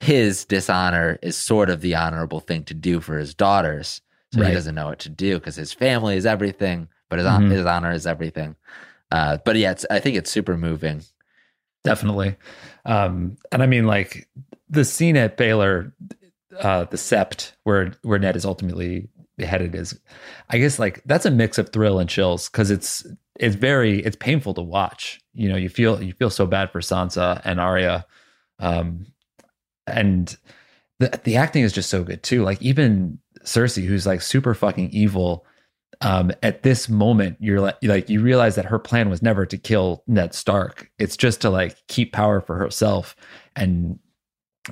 his 0.00 0.44
dishonor 0.46 1.18
is 1.22 1.36
sort 1.36 1.68
of 1.70 1.80
the 1.82 1.94
honorable 1.94 2.40
thing 2.40 2.64
to 2.64 2.74
do 2.74 3.00
for 3.00 3.18
his 3.18 3.34
daughters. 3.34 4.00
So 4.32 4.40
Right. 4.40 4.48
he 4.48 4.54
doesn't 4.54 4.74
know 4.74 4.86
what 4.86 5.00
to 5.00 5.08
do 5.08 5.38
because 5.38 5.56
his 5.56 5.72
family 5.72 6.16
is 6.16 6.24
everything, 6.24 6.88
but 7.08 7.18
his 7.18 7.28
Mhm. 7.28 7.50
his 7.50 7.66
honor 7.66 7.92
is 7.92 8.06
everything. 8.06 8.56
Uh, 9.10 9.38
but 9.44 9.56
yeah, 9.56 9.72
it's, 9.72 9.84
I 9.90 9.98
think 10.00 10.16
it's 10.16 10.30
super 10.30 10.56
moving. 10.56 11.02
definitely 11.82 12.36
um 12.84 13.38
and 13.52 13.62
i 13.62 13.66
mean 13.66 13.86
like 13.86 14.28
the 14.68 14.84
scene 14.84 15.16
at 15.16 15.38
baelor 15.38 15.90
uh 16.58 16.84
the 16.84 16.98
sept 16.98 17.52
where 17.64 17.92
where 18.02 18.18
ned 18.18 18.36
is 18.36 18.44
ultimately 18.44 19.08
beheaded 19.40 19.74
is 19.74 19.98
i 20.50 20.58
guess 20.58 20.78
like 20.78 21.02
that's 21.06 21.24
a 21.24 21.30
mix 21.30 21.56
of 21.58 21.70
thrill 21.70 21.98
and 21.98 22.10
chills 22.10 22.48
because 22.48 22.70
it's 22.70 23.06
it's 23.38 23.56
very 23.56 24.00
it's 24.04 24.16
painful 24.16 24.52
to 24.52 24.62
watch 24.62 25.20
you 25.32 25.48
know 25.48 25.56
you 25.56 25.68
feel 25.68 26.02
you 26.02 26.12
feel 26.12 26.30
so 26.30 26.46
bad 26.46 26.70
for 26.70 26.80
sansa 26.80 27.40
and 27.44 27.58
arya 27.58 28.06
um 28.58 29.06
and 29.86 30.36
the 30.98 31.18
the 31.24 31.36
acting 31.36 31.64
is 31.64 31.72
just 31.72 31.88
so 31.88 32.04
good 32.04 32.22
too 32.22 32.44
like 32.44 32.60
even 32.60 33.18
cersei 33.44 33.84
who's 33.84 34.06
like 34.06 34.20
super 34.20 34.54
fucking 34.54 34.90
evil 34.90 35.46
um, 36.02 36.32
at 36.42 36.62
this 36.62 36.88
moment, 36.88 37.36
you're 37.40 37.60
like, 37.60 37.76
like 37.82 38.08
you 38.08 38.22
realize 38.22 38.54
that 38.54 38.64
her 38.64 38.78
plan 38.78 39.10
was 39.10 39.20
never 39.22 39.44
to 39.44 39.58
kill 39.58 40.02
Ned 40.06 40.34
Stark. 40.34 40.90
It's 40.98 41.16
just 41.16 41.42
to 41.42 41.50
like 41.50 41.76
keep 41.88 42.12
power 42.12 42.40
for 42.40 42.56
herself. 42.56 43.14
And 43.54 43.98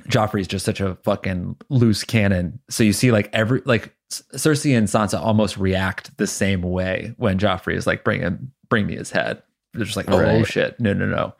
Joffrey's 0.07 0.47
just 0.47 0.65
such 0.65 0.81
a 0.81 0.95
fucking 1.03 1.55
loose 1.69 2.03
cannon. 2.03 2.59
So 2.69 2.83
you 2.83 2.93
see, 2.93 3.11
like 3.11 3.29
every 3.33 3.61
like 3.65 3.93
Cersei 4.11 4.77
and 4.77 4.87
Sansa 4.87 5.19
almost 5.19 5.57
react 5.57 6.15
the 6.17 6.27
same 6.27 6.61
way 6.61 7.13
when 7.17 7.37
Joffrey 7.39 7.75
is 7.75 7.85
like, 7.87 8.03
bring 8.03 8.21
him, 8.21 8.51
bring 8.69 8.87
me 8.87 8.95
his 8.95 9.11
head. 9.11 9.41
They're 9.73 9.85
just 9.85 9.97
like, 9.97 10.09
oh 10.09 10.19
Right. 10.19 10.47
shit, 10.47 10.79
no, 10.79 10.93
no, 10.93 11.05
no. 11.05 11.33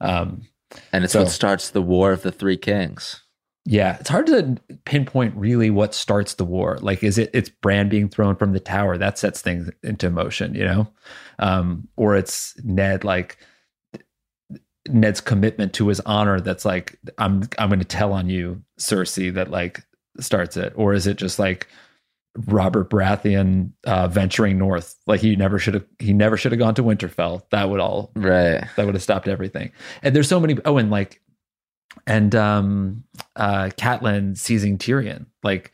Um, 0.00 0.42
And 0.92 1.04
it's 1.04 1.12
So- 1.12 1.20
what 1.22 1.30
starts 1.30 1.70
the 1.70 1.82
War 1.82 2.12
of 2.12 2.22
the 2.22 2.32
Three 2.32 2.56
Kings. 2.56 3.22
Yeah, 3.68 3.96
it's 3.98 4.08
hard 4.08 4.26
to 4.28 4.56
pinpoint 4.84 5.34
really 5.36 5.70
what 5.70 5.92
starts 5.92 6.34
the 6.34 6.44
war. 6.44 6.78
Like, 6.80 7.02
is 7.02 7.18
it 7.18 7.30
it's 7.34 7.48
Bran 7.48 7.88
being 7.88 8.08
thrown 8.08 8.36
from 8.36 8.52
the 8.52 8.60
tower 8.60 8.96
that 8.96 9.18
sets 9.18 9.40
things 9.40 9.68
into 9.82 10.08
motion, 10.08 10.54
you 10.54 10.64
know, 10.64 10.88
um, 11.40 11.88
or 11.96 12.14
it's 12.16 12.54
Ned 12.62 13.02
like 13.02 13.38
Ned's 14.88 15.20
commitment 15.20 15.72
to 15.74 15.88
his 15.88 16.00
honor. 16.00 16.40
That's 16.40 16.64
like 16.64 16.98
I'm 17.18 17.48
I'm 17.58 17.68
going 17.68 17.78
to 17.80 17.84
tell 17.84 18.12
on 18.12 18.28
you, 18.28 18.62
Cersei. 18.78 19.32
That 19.34 19.50
like 19.50 19.84
starts 20.20 20.56
it, 20.56 20.72
or 20.76 20.94
is 20.94 21.06
it 21.06 21.16
just 21.16 21.38
like 21.38 21.68
Robert 22.46 22.90
Baratheon 22.90 23.70
uh, 23.86 24.08
venturing 24.08 24.58
north? 24.58 24.94
Like 25.06 25.20
he 25.20 25.36
never 25.36 25.58
should 25.58 25.74
have 25.74 25.84
he 25.98 26.12
never 26.12 26.36
should 26.36 26.52
have 26.52 26.58
gone 26.58 26.74
to 26.76 26.82
Winterfell. 26.82 27.42
That 27.50 27.68
would 27.70 27.80
all 27.80 28.10
Right. 28.14 28.64
that 28.76 28.86
would 28.86 28.94
have 28.94 29.02
stopped 29.02 29.28
everything. 29.28 29.72
And 30.02 30.14
there's 30.14 30.28
so 30.28 30.40
many. 30.40 30.56
Oh, 30.64 30.76
and 30.78 30.90
like, 30.90 31.20
and 32.06 32.34
um, 32.34 33.04
uh, 33.36 33.70
Catelyn 33.76 34.36
seizing 34.36 34.78
Tyrion, 34.78 35.26
like 35.42 35.72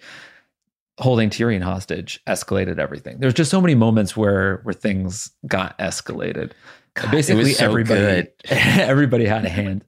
holding 1.02 1.28
Tyrion 1.28 1.62
hostage, 1.62 2.20
escalated 2.26 2.78
everything. 2.78 3.18
There's 3.18 3.34
just 3.34 3.50
so 3.50 3.60
many 3.60 3.74
moments 3.74 4.16
where 4.16 4.60
where 4.62 4.72
things 4.72 5.30
got 5.46 5.78
escalated. 5.78 6.52
God, 6.94 7.10
Basically, 7.10 7.52
so 7.52 7.64
everybody 7.64 8.28
everybody 8.48 9.26
had 9.26 9.44
a 9.44 9.48
hand. 9.48 9.84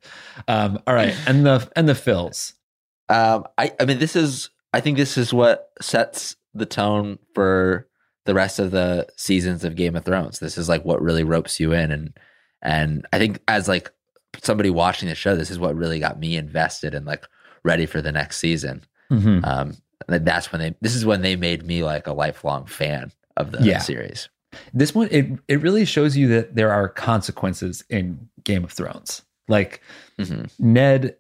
Um, 0.49 0.81
all 0.87 0.95
right, 0.95 1.15
and 1.27 1.47
the 1.47 1.71
and 1.77 1.89
the 1.89 1.95
fills. 1.95 2.55
Um, 3.09 3.45
I, 3.59 3.73
I 3.79 3.85
mean, 3.85 3.99
this 3.99 4.17
is, 4.17 4.51
I 4.73 4.81
think 4.81 4.97
this 4.97 5.19
is 5.19 5.33
what 5.33 5.71
sets 5.81 6.37
the 6.55 6.67
tone 6.67 7.19
for 7.35 7.87
the 8.25 8.35
rest 8.35 8.59
of 8.59 8.71
the 8.71 9.07
seasons 9.17 9.65
of 9.65 9.77
Game 9.77 9.97
of 9.97 10.05
Thrones. 10.05 10.39
This 10.39 10.57
is 10.57 10.69
like 10.69 10.85
what 10.85 11.03
really 11.03 11.25
ropes 11.25 11.61
you 11.61 11.73
in. 11.73 11.91
And, 11.91 12.19
and 12.63 13.07
I 13.13 13.19
think 13.19 13.41
as 13.47 13.69
like 13.69 13.91
somebody 14.43 14.71
watching 14.71 15.09
the 15.09 15.15
show, 15.15 15.37
this 15.37 15.51
is 15.51 15.59
what 15.59 15.77
really 15.77 16.01
got 16.01 16.19
me 16.19 16.37
invested 16.37 16.95
and 16.95 17.05
like 17.05 17.25
ready 17.63 17.87
for 17.87 18.01
the 18.01 18.13
next 18.13 18.39
season. 18.39 18.85
Mhm. 19.11 19.47
Um, 19.47 19.77
and 20.09 20.27
that's 20.27 20.53
when 20.53 20.61
they, 20.61 20.75
this 20.81 20.95
is 20.95 21.05
when 21.07 21.23
they 21.23 21.37
made 21.37 21.65
me 21.65 21.83
like 21.85 22.07
a 22.07 22.13
lifelong 22.13 22.67
fan 22.67 23.13
of 23.37 23.53
the 23.53 23.63
Yeah. 23.65 23.79
series. 23.79 24.29
This 24.73 24.95
one, 24.95 25.09
it 25.11 25.27
it 25.49 25.61
really 25.63 25.85
shows 25.85 26.17
you 26.17 26.29
that 26.29 26.55
there 26.55 26.71
are 26.73 26.89
consequences 26.89 27.83
in 27.91 28.29
Game 28.45 28.63
of 28.65 28.71
Thrones. 28.73 29.23
Like 29.49 29.81
hmm 30.19 30.45
Ned 30.59 31.17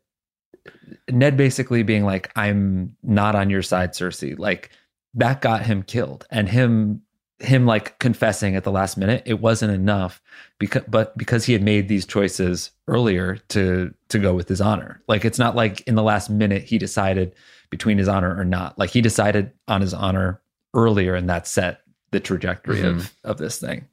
Ned 1.10 1.36
basically 1.36 1.82
being 1.82 2.04
like, 2.04 2.30
I'm 2.36 2.96
not 3.02 3.34
on 3.34 3.50
your 3.50 3.62
side, 3.62 3.92
Cersei, 3.92 4.38
like 4.38 4.70
that 5.14 5.40
got 5.40 5.64
him 5.66 5.82
killed. 5.82 6.26
And 6.30 6.48
him 6.48 7.02
him 7.40 7.66
like 7.66 7.98
confessing 7.98 8.54
at 8.56 8.62
the 8.64 8.70
last 8.70 8.96
minute, 8.96 9.22
it 9.26 9.40
wasn't 9.40 9.72
enough 9.72 10.22
because 10.58 10.84
but 10.88 11.16
because 11.18 11.44
he 11.44 11.52
had 11.52 11.62
made 11.62 11.88
these 11.88 12.06
choices 12.06 12.70
earlier 12.86 13.36
to 13.48 13.92
to 14.08 14.18
go 14.18 14.34
with 14.34 14.48
his 14.48 14.60
honor. 14.60 15.02
Like 15.08 15.24
it's 15.24 15.38
not 15.38 15.56
like 15.56 15.80
in 15.82 15.96
the 15.96 16.02
last 16.02 16.30
minute 16.30 16.62
he 16.62 16.78
decided 16.78 17.34
between 17.74 17.98
his 17.98 18.06
honor 18.06 18.38
or 18.38 18.44
not. 18.44 18.78
Like 18.78 18.90
he 18.90 19.00
decided 19.00 19.50
on 19.66 19.80
his 19.80 19.92
honor 19.92 20.40
earlier 20.74 21.16
and 21.16 21.28
that 21.28 21.48
set 21.48 21.80
the 22.12 22.20
trajectory 22.20 22.82
of 22.82 22.96
mm-hmm. 22.98 23.28
of 23.28 23.36
this 23.36 23.58
thing. 23.58 23.88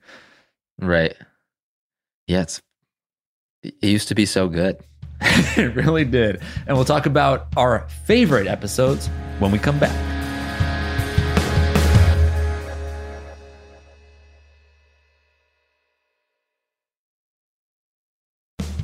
Right. 0.79 1.15
Yeah, 2.27 2.43
it's 2.43 2.61
it 3.63 3.73
used 3.81 4.09
to 4.09 4.15
be 4.15 4.27
so 4.27 4.47
good. 4.47 4.77
it 5.21 5.75
really 5.75 6.05
did. 6.05 6.43
And 6.67 6.77
we'll 6.77 6.85
talk 6.85 7.07
about 7.07 7.47
our 7.57 7.87
favorite 8.05 8.45
episodes 8.45 9.07
when 9.39 9.51
we 9.51 9.57
come 9.57 9.79
back. 9.79 10.20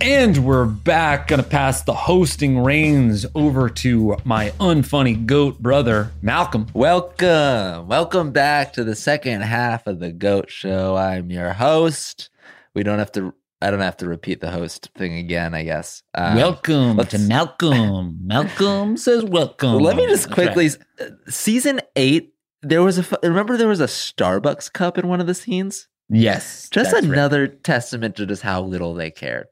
And 0.10 0.46
we're 0.46 0.64
back. 0.64 1.28
Gonna 1.28 1.44
pass 1.44 1.82
the 1.82 1.94
hosting 1.94 2.60
reins 2.60 3.26
over 3.36 3.70
to 3.70 4.16
my 4.24 4.52
unfunny 4.52 5.26
goat 5.26 5.60
brother, 5.60 6.14
Malcolm. 6.22 6.68
Welcome. 6.74 7.90
Welcome 7.90 8.32
back 8.32 8.72
to 8.74 8.86
the 8.86 8.96
second 8.96 9.42
half 9.42 9.86
of 9.86 10.00
the 10.00 10.14
Goat 10.14 10.50
Show. 10.50 10.96
I'm 10.96 11.30
your 11.30 11.52
host. 11.52 12.30
We 12.74 12.84
don't 12.84 13.00
have 13.00 13.12
to 13.12 13.34
I 13.62 13.70
don't 13.70 13.82
have 13.82 13.98
to 13.98 14.08
repeat 14.08 14.40
the 14.40 14.50
host 14.50 14.90
thing 14.96 15.16
again, 15.18 15.54
I 15.54 15.64
guess. 15.64 16.04
Um, 16.16 16.36
welcome 16.38 16.98
to 17.06 17.20
Malcolm. 17.20 18.18
Malcolm 18.26 18.96
says 18.96 19.26
welcome. 19.26 19.80
let 19.80 19.98
me 19.98 20.08
just 20.08 20.30
That's 20.30 20.38
right. 20.38 20.54
quickly 20.54 20.70
uh, 21.02 21.10
season 21.30 21.82
8 21.98 22.34
there 22.62 22.82
was 22.82 22.98
a 22.98 23.20
remember 23.24 23.58
there 23.58 23.68
was 23.68 23.82
a 23.82 23.88
Starbucks 23.88 24.72
cup 24.72 24.98
in 24.98 25.10
one 25.10 25.20
of 25.20 25.28
the 25.28 25.36
scenes? 25.36 25.90
Yes. 26.10 26.70
Just 26.70 26.92
that's 26.92 27.06
right. 27.06 27.14
another 27.14 27.48
testament 27.48 28.16
to 28.16 28.26
just 28.26 28.42
how 28.42 28.62
little 28.62 28.94
they 28.94 29.12
cared. 29.12 29.48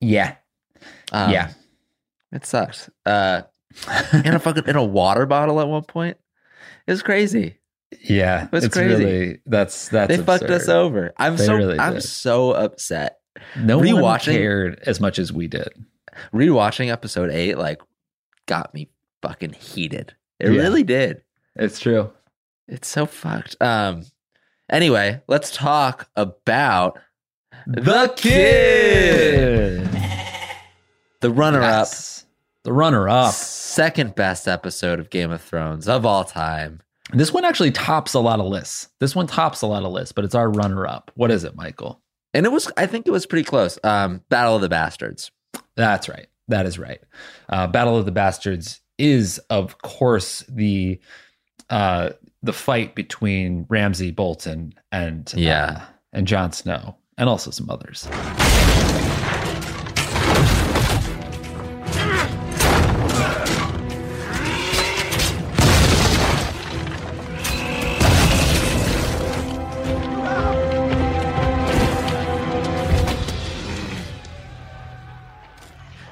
Yeah. 0.00 0.36
Um, 1.12 1.30
yeah. 1.30 1.52
It 2.32 2.46
sucks. 2.46 2.88
Uh 3.04 3.42
in 4.12 4.34
a 4.34 4.38
fucking 4.38 4.66
in 4.66 4.76
a 4.76 4.84
water 4.84 5.26
bottle 5.26 5.60
at 5.60 5.68
one 5.68 5.82
point. 5.84 6.16
It 6.86 6.90
was 6.92 7.02
crazy. 7.02 7.56
Yeah. 8.02 8.48
That's 8.50 8.64
it's 8.66 8.74
crazy. 8.74 9.04
really 9.04 9.38
that's 9.46 9.88
that's 9.88 10.16
they 10.16 10.22
fucked 10.22 10.44
us 10.44 10.68
over. 10.68 11.12
I'm 11.18 11.36
They 11.36 11.46
so 11.46 11.54
really 11.56 11.78
I'm 11.78 11.94
did. 11.94 12.02
so 12.02 12.52
upset. 12.52 13.18
No 13.56 13.78
one 13.78 13.86
Rewatching- 13.86 14.32
cared 14.32 14.82
as 14.86 15.00
much 15.00 15.18
as 15.18 15.32
we 15.32 15.46
did. 15.48 15.68
Rewatching 16.32 16.90
episode 16.90 17.30
8 17.30 17.58
like 17.58 17.80
got 18.46 18.72
me 18.74 18.90
fucking 19.22 19.52
heated. 19.52 20.14
It 20.38 20.50
Yeah. 20.52 20.60
really 20.62 20.82
did. 20.82 21.22
It's 21.56 21.78
true. 21.78 22.10
It's 22.68 22.88
so 22.88 23.06
fucked. 23.06 23.56
Um 23.60 24.04
anyway, 24.68 25.20
let's 25.28 25.50
talk 25.54 26.08
about 26.16 26.98
The 27.66 28.12
Kid. 28.16 29.79
The 31.20 31.30
runner 31.30 31.62
up 31.62 31.88
The 32.64 32.72
runner 32.72 33.08
up. 33.08 33.32
second 33.34 34.14
best 34.14 34.48
episode 34.48 34.98
of 35.00 35.10
Game 35.10 35.30
of 35.30 35.40
Thrones 35.42 35.88
of 35.88 36.06
all 36.06 36.24
time. 36.24 36.80
This 37.12 37.32
one 37.32 37.44
actually 37.44 37.72
tops 37.72 38.14
a 38.14 38.20
lot 38.20 38.40
of 38.40 38.46
lists. 38.46 38.88
This 39.00 39.16
one 39.16 39.26
tops 39.26 39.62
a 39.62 39.66
lot 39.66 39.82
of 39.82 39.92
lists, 39.92 40.12
but 40.12 40.24
it's 40.24 40.34
our 40.34 40.48
runner 40.50 40.86
up. 40.86 41.10
What 41.16 41.30
is 41.30 41.44
it, 41.44 41.56
Micah? 41.56 41.96
And 42.32 42.46
it 42.46 42.52
was 42.52 42.70
I 42.76 42.86
think 42.86 43.06
it 43.06 43.10
was 43.10 43.26
pretty 43.26 43.44
close. 43.44 43.78
Um 43.84 44.22
Battle 44.28 44.56
of 44.56 44.62
the 44.62 44.68
Bastards. 44.68 45.30
That's 45.76 46.08
right. 46.08 46.28
That 46.48 46.66
is 46.66 46.78
right. 46.78 47.00
Uh, 47.48 47.66
Battle 47.68 47.96
of 47.96 48.06
the 48.06 48.12
Bastards 48.12 48.80
is, 48.98 49.38
of 49.50 49.78
course, 49.82 50.44
the 50.48 50.98
uh, 51.70 52.10
the 52.42 52.52
fight 52.52 52.94
between 52.96 53.66
Ramsay 53.68 54.10
Bolton 54.10 54.74
and 54.90 55.32
Yeah. 55.36 55.76
uh, 55.80 55.84
and 56.12 56.26
Jon 56.26 56.52
Snow, 56.52 56.96
and 57.18 57.28
also 57.28 57.50
some 57.52 57.70
others. 57.70 58.08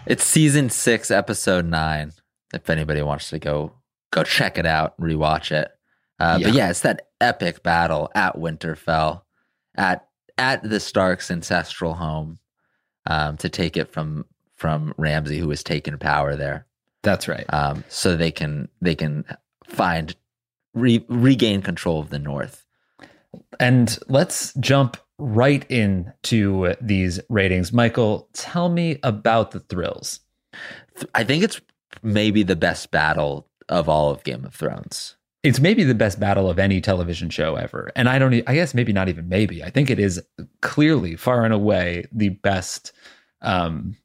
It's 0.08 0.24
season 0.24 0.70
six, 0.70 1.10
episode 1.10 1.66
nine. 1.66 2.12
If 2.54 2.70
anybody 2.70 3.02
wants 3.02 3.28
to 3.30 3.38
go 3.38 3.72
go 4.10 4.22
check 4.22 4.56
it 4.56 4.64
out, 4.64 4.98
rewatch 4.98 5.52
it. 5.52 5.70
Uh, 6.18 6.38
But 6.38 6.48
Yeah. 6.48 6.52
yeah, 6.54 6.70
it's 6.70 6.80
that 6.80 7.08
epic 7.20 7.62
battle 7.62 8.10
at 8.14 8.36
Winterfell, 8.36 9.22
at 9.76 10.08
at 10.38 10.62
the 10.62 10.80
Stark's 10.80 11.30
ancestral 11.30 11.94
home, 11.94 12.38
um, 13.06 13.36
to 13.36 13.48
take 13.50 13.76
it 13.76 13.92
from 13.92 14.24
from 14.54 14.94
Ramsay, 14.96 15.38
who 15.38 15.46
was 15.48 15.62
taken 15.62 15.98
power 15.98 16.34
there, 16.36 16.66
That's 17.02 17.28
right. 17.28 17.44
um, 17.52 17.84
so 17.88 18.16
they 18.16 18.30
can 18.30 18.68
they 18.80 18.94
can 18.94 19.24
find 19.66 20.16
re- 20.72 21.04
regain 21.08 21.60
control 21.60 22.00
of 22.00 22.08
the 22.08 22.18
North. 22.18 22.64
And 23.60 23.98
let's 24.08 24.54
jump 24.54 24.96
right 25.18 25.68
into 25.70 26.74
these 26.80 27.20
ratings. 27.28 27.72
Micah, 27.72 28.20
tell 28.32 28.68
me 28.68 28.98
about 29.02 29.50
the 29.50 29.60
thrills. 29.60 30.20
I 31.14 31.24
think 31.24 31.42
it's 31.44 31.60
maybe 32.02 32.42
the 32.42 32.56
best 32.56 32.90
battle 32.90 33.48
of 33.68 33.88
all 33.88 34.10
of 34.10 34.24
Game 34.24 34.44
of 34.44 34.54
Thrones. 34.54 35.16
It's 35.42 35.60
maybe 35.60 35.84
the 35.84 35.94
best 35.94 36.18
battle 36.18 36.50
of 36.50 36.58
any 36.58 36.80
television 36.80 37.30
show 37.30 37.54
ever. 37.54 37.92
And 37.94 38.08
I 38.08 38.18
don't, 38.18 38.34
I 38.46 38.54
guess 38.54 38.74
maybe 38.74 38.92
not 38.92 39.08
even 39.08 39.28
maybe. 39.28 39.62
I 39.62 39.70
think 39.70 39.88
it 39.88 39.98
is 39.98 40.20
clearly 40.62 41.16
far 41.16 41.44
and 41.44 41.54
away 41.54 42.06
the 42.12 42.30
best 42.30 42.92
um, 43.40 43.96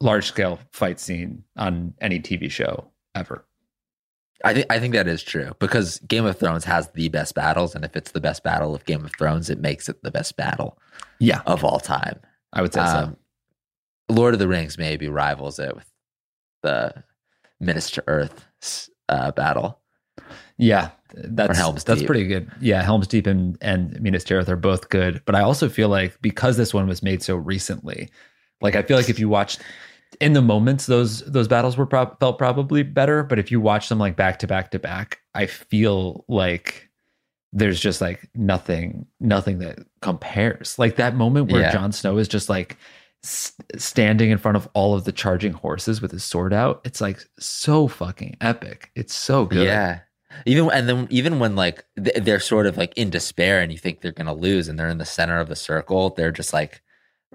large 0.00 0.26
scale 0.26 0.58
fight 0.72 0.98
scene 0.98 1.44
on 1.56 1.94
any 2.00 2.18
TV 2.18 2.50
show 2.50 2.90
ever. 3.14 3.44
I 4.44 4.54
think 4.54 4.66
I 4.70 4.78
think 4.78 4.94
that 4.94 5.06
is 5.08 5.22
true 5.22 5.52
because 5.58 5.98
Game 6.00 6.24
of 6.24 6.38
Thrones 6.38 6.64
has 6.64 6.88
the 6.92 7.08
best 7.08 7.34
battles, 7.34 7.74
and 7.74 7.84
if 7.84 7.94
it's 7.96 8.12
the 8.12 8.20
best 8.20 8.42
battle 8.42 8.74
of 8.74 8.84
Game 8.84 9.04
of 9.04 9.12
Thrones, 9.16 9.50
it 9.50 9.60
makes 9.60 9.88
it 9.88 10.02
the 10.02 10.10
best 10.10 10.36
battle 10.36 10.78
Yeah, 11.18 11.42
of 11.46 11.64
all 11.64 11.78
time. 11.80 12.18
I 12.52 12.62
would 12.62 12.72
say 12.72 12.80
so. 12.84 12.86
Um, 12.86 13.16
Lord 14.08 14.34
of 14.34 14.40
the 14.40 14.48
Rings 14.48 14.76
maybe 14.78 15.08
rivals 15.08 15.58
it 15.58 15.74
with 15.74 15.86
the 16.62 17.04
Minas 17.60 17.90
Tirith 17.90 18.88
uh, 19.08 19.30
battle. 19.32 19.78
Yeah, 20.56 20.90
that's 21.14 21.58
Helm's 21.58 21.84
that's 21.84 22.00
Deep. 22.00 22.06
pretty 22.06 22.26
good. 22.26 22.50
Yeah, 22.60 22.82
Helm's 22.82 23.06
Deep 23.06 23.26
and 23.26 23.56
and 23.60 24.00
Minas 24.00 24.24
Tirith 24.24 24.48
are 24.48 24.56
both 24.56 24.88
good, 24.88 25.22
but 25.26 25.34
I 25.34 25.42
also 25.42 25.68
feel 25.68 25.88
like 25.88 26.20
because 26.22 26.56
this 26.56 26.72
one 26.74 26.86
was 26.86 27.02
made 27.02 27.22
so 27.22 27.36
recently, 27.36 28.10
like 28.60 28.74
I 28.74 28.82
feel 28.82 28.96
like 28.96 29.08
if 29.08 29.18
you 29.18 29.28
watched 29.28 29.60
in 30.20 30.32
the 30.32 30.42
moments 30.42 30.86
those 30.86 31.20
those 31.20 31.48
battles 31.48 31.76
were 31.76 31.86
prob- 31.86 32.18
felt 32.20 32.38
probably 32.38 32.82
better, 32.82 33.22
but 33.22 33.38
if 33.38 33.50
you 33.50 33.60
watch 33.60 33.88
them 33.88 33.98
like 33.98 34.16
back 34.16 34.38
to 34.40 34.46
back 34.46 34.70
to 34.72 34.78
back, 34.78 35.20
I 35.34 35.46
feel 35.46 36.24
like 36.28 36.88
there's 37.52 37.80
just 37.80 38.00
like 38.00 38.28
nothing 38.34 39.06
nothing 39.20 39.58
that 39.58 39.78
compares. 40.02 40.78
Like 40.78 40.96
that 40.96 41.14
moment 41.16 41.50
where 41.50 41.62
Yeah. 41.62 41.72
Jon 41.72 41.92
Snow 41.92 42.18
is 42.18 42.28
just 42.28 42.48
like 42.48 42.76
s- 43.24 43.52
standing 43.76 44.30
in 44.30 44.38
front 44.38 44.56
of 44.56 44.68
all 44.74 44.94
of 44.94 45.04
the 45.04 45.12
charging 45.12 45.52
horses 45.52 46.00
with 46.02 46.10
his 46.12 46.24
sword 46.24 46.52
out. 46.52 46.80
It's 46.84 47.00
like 47.00 47.18
so 47.38 47.88
fucking 47.88 48.36
epic. 48.40 48.90
It's 48.94 49.14
so 49.14 49.46
good. 49.46 49.64
Yeah. 49.66 50.00
Even 50.46 50.70
and 50.70 50.88
then 50.88 51.06
even 51.10 51.40
when 51.40 51.56
like 51.56 51.84
they're 51.96 52.38
sort 52.40 52.66
of 52.66 52.76
like 52.76 52.96
in 52.96 53.10
despair 53.10 53.60
and 53.60 53.72
you 53.72 53.78
think 53.78 54.00
they're 54.00 54.12
gonna 54.12 54.32
lose 54.34 54.68
and 54.68 54.78
they're 54.78 54.88
in 54.88 54.98
the 54.98 55.04
center 55.04 55.38
of 55.40 55.48
the 55.48 55.56
circle, 55.56 56.10
they're 56.10 56.30
just 56.32 56.52
like 56.52 56.82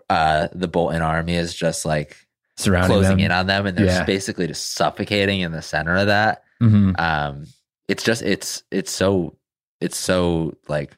uh 0.09 0.47
the 0.53 0.67
Bolton 0.69 1.01
army 1.01 1.35
is 1.35 1.53
just 1.53 1.85
like 1.85 2.24
surrounding 2.57 2.89
closing 2.91 3.17
them. 3.17 3.25
in 3.25 3.31
on 3.31 3.47
them 3.47 3.65
and 3.65 3.77
they're 3.77 3.85
Yeah. 3.85 4.03
basically 4.05 4.47
just 4.47 4.73
suffocating 4.73 5.41
in 5.41 5.51
the 5.51 5.61
center 5.61 5.95
of 5.95 6.07
that. 6.07 6.43
Mhm. 6.61 6.97
um 6.99 7.45
it's 7.87 8.03
just 8.03 8.21
it's 8.21 8.63
it's 8.71 8.89
so 8.91 9.37
it's 9.81 9.97
so 9.97 10.55
like 10.69 10.95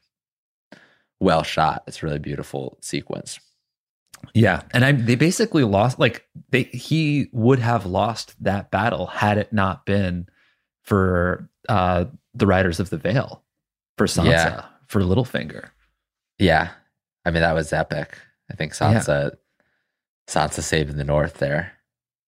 well 1.19 1.41
shot 1.43 1.83
it's 1.87 2.03
really 2.03 2.19
beautiful 2.19 2.77
sequence 2.81 3.39
Yeah, 4.33 4.61
and 4.71 4.83
I 4.85 4.91
they 4.93 5.15
basically 5.15 5.63
lost 5.63 5.97
like 5.99 6.27
they 6.51 6.63
he 6.63 7.27
would 7.33 7.59
have 7.59 7.85
lost 7.85 8.35
that 8.43 8.69
battle 8.71 9.07
had 9.07 9.37
it 9.37 9.51
not 9.53 9.85
been 9.85 10.27
for 10.83 11.49
uh 11.69 12.05
the 12.35 12.45
Riders 12.47 12.79
of 12.79 12.89
the 12.91 12.97
Veil, 12.97 13.43
for 13.97 14.05
Sansa, 14.05 14.25
Yeah. 14.29 14.65
for 14.87 15.01
Littlefinger. 15.01 15.69
yeah 16.39 16.69
i 17.25 17.31
mean 17.31 17.41
that 17.41 17.53
was 17.55 17.73
epic 17.73 18.17
i 18.51 18.55
think 18.55 18.73
sansa 18.73 19.35
sansa 20.27 20.61
saving 20.61 20.97
the 20.97 21.03
north 21.03 21.35
there 21.35 21.73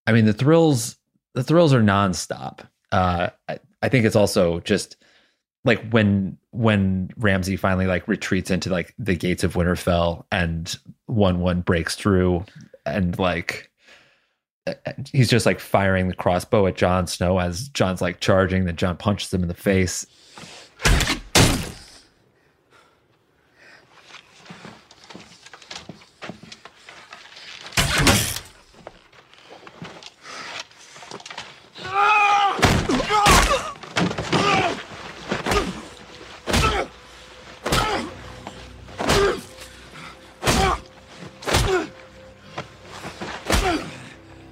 I 0.07 0.11
mean 0.11 0.25
the 0.25 0.33
thrills 0.33 0.97
the 1.35 1.43
thrills 1.43 1.73
are 1.73 1.81
nonstop. 1.81 2.67
Uh 2.91 3.29
I, 3.47 3.59
I 3.81 3.89
think 3.89 4.05
it's 4.05 4.15
also 4.15 4.59
just 4.61 4.97
like 5.65 5.87
when 5.91 6.37
when 6.51 7.11
Ramsay 7.17 7.57
finally 7.57 7.85
like 7.85 8.07
retreats 8.07 8.49
into 8.49 8.69
like 8.69 8.93
the 8.97 9.15
gates 9.15 9.43
of 9.43 9.53
Winterfell 9.53 10.25
and 10.31 10.77
one 11.05 11.39
one 11.39 11.61
breaks 11.61 11.95
through 11.95 12.45
and 12.85 13.17
like 13.19 13.69
he's 15.11 15.29
just 15.29 15.45
like 15.45 15.59
firing 15.59 16.07
the 16.07 16.15
crossbow 16.15 16.67
at 16.67 16.75
Jon 16.75 17.07
Snow 17.07 17.39
as 17.39 17.69
Jon's 17.69 18.01
like 18.01 18.19
charging, 18.19 18.65
then 18.65 18.75
Jon 18.75 18.97
punches 18.97 19.33
him 19.33 19.41
in 19.41 19.47
the 19.47 19.53
face. 19.53 20.05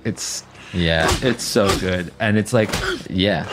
It's 0.08 0.44
Yeah. 0.74 1.08
it's 1.22 1.44
so 1.44 1.68
good, 1.80 2.12
and 2.20 2.38
it's 2.38 2.54
like 2.54 2.70
Yeah. 3.10 3.46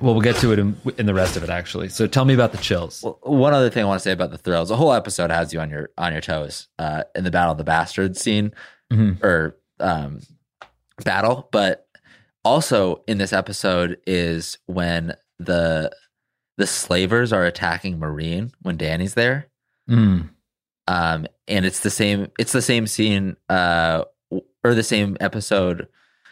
well, 0.00 0.12
we'll 0.14 0.20
get 0.20 0.36
to 0.36 0.52
it 0.52 0.58
in, 0.58 0.76
in 0.98 1.06
the 1.06 1.14
rest 1.14 1.36
of 1.36 1.42
it 1.42 1.50
actually. 1.50 1.88
So 1.88 2.06
tell 2.06 2.24
me 2.24 2.34
about 2.34 2.52
the 2.52 2.58
chills. 2.58 3.02
Well, 3.02 3.18
one 3.22 3.54
other 3.54 3.70
thing 3.70 3.82
I 3.84 3.86
want 3.86 4.00
to 4.00 4.04
say 4.04 4.12
about 4.12 4.30
the 4.30 4.38
thrills. 4.38 4.68
The 4.68 4.76
whole 4.76 4.92
episode 4.92 5.30
has 5.30 5.52
you 5.52 5.60
on 5.60 5.70
your 5.70 5.90
on 5.98 6.12
your 6.12 6.20
toes. 6.20 6.68
Uh, 6.78 7.04
in 7.14 7.24
the 7.24 7.30
Battle 7.30 7.52
of 7.52 7.58
the 7.58 7.64
Bastards 7.64 8.20
scene 8.20 8.52
Mhm. 8.92 9.22
or 9.22 9.56
um, 9.80 10.20
battle, 11.04 11.48
but 11.50 11.86
also 12.44 13.02
in 13.08 13.18
this 13.18 13.32
episode 13.32 13.98
is 14.06 14.58
when 14.66 15.14
the 15.38 15.90
the 16.56 16.66
slavers 16.66 17.32
are 17.32 17.44
attacking 17.44 17.98
Meereen 17.98 18.52
when 18.62 18.76
Dany's 18.76 19.14
there. 19.14 19.48
Mm. 19.90 20.30
um 20.86 21.26
and 21.48 21.64
it's 21.66 21.80
the 21.80 21.90
same 21.90 22.30
it's 22.38 22.52
the 22.52 22.62
same 22.62 22.86
scene 22.86 23.36
uh 23.50 24.04
or 24.64 24.74
the 24.74 24.82
same 24.82 25.16
episode 25.20 25.86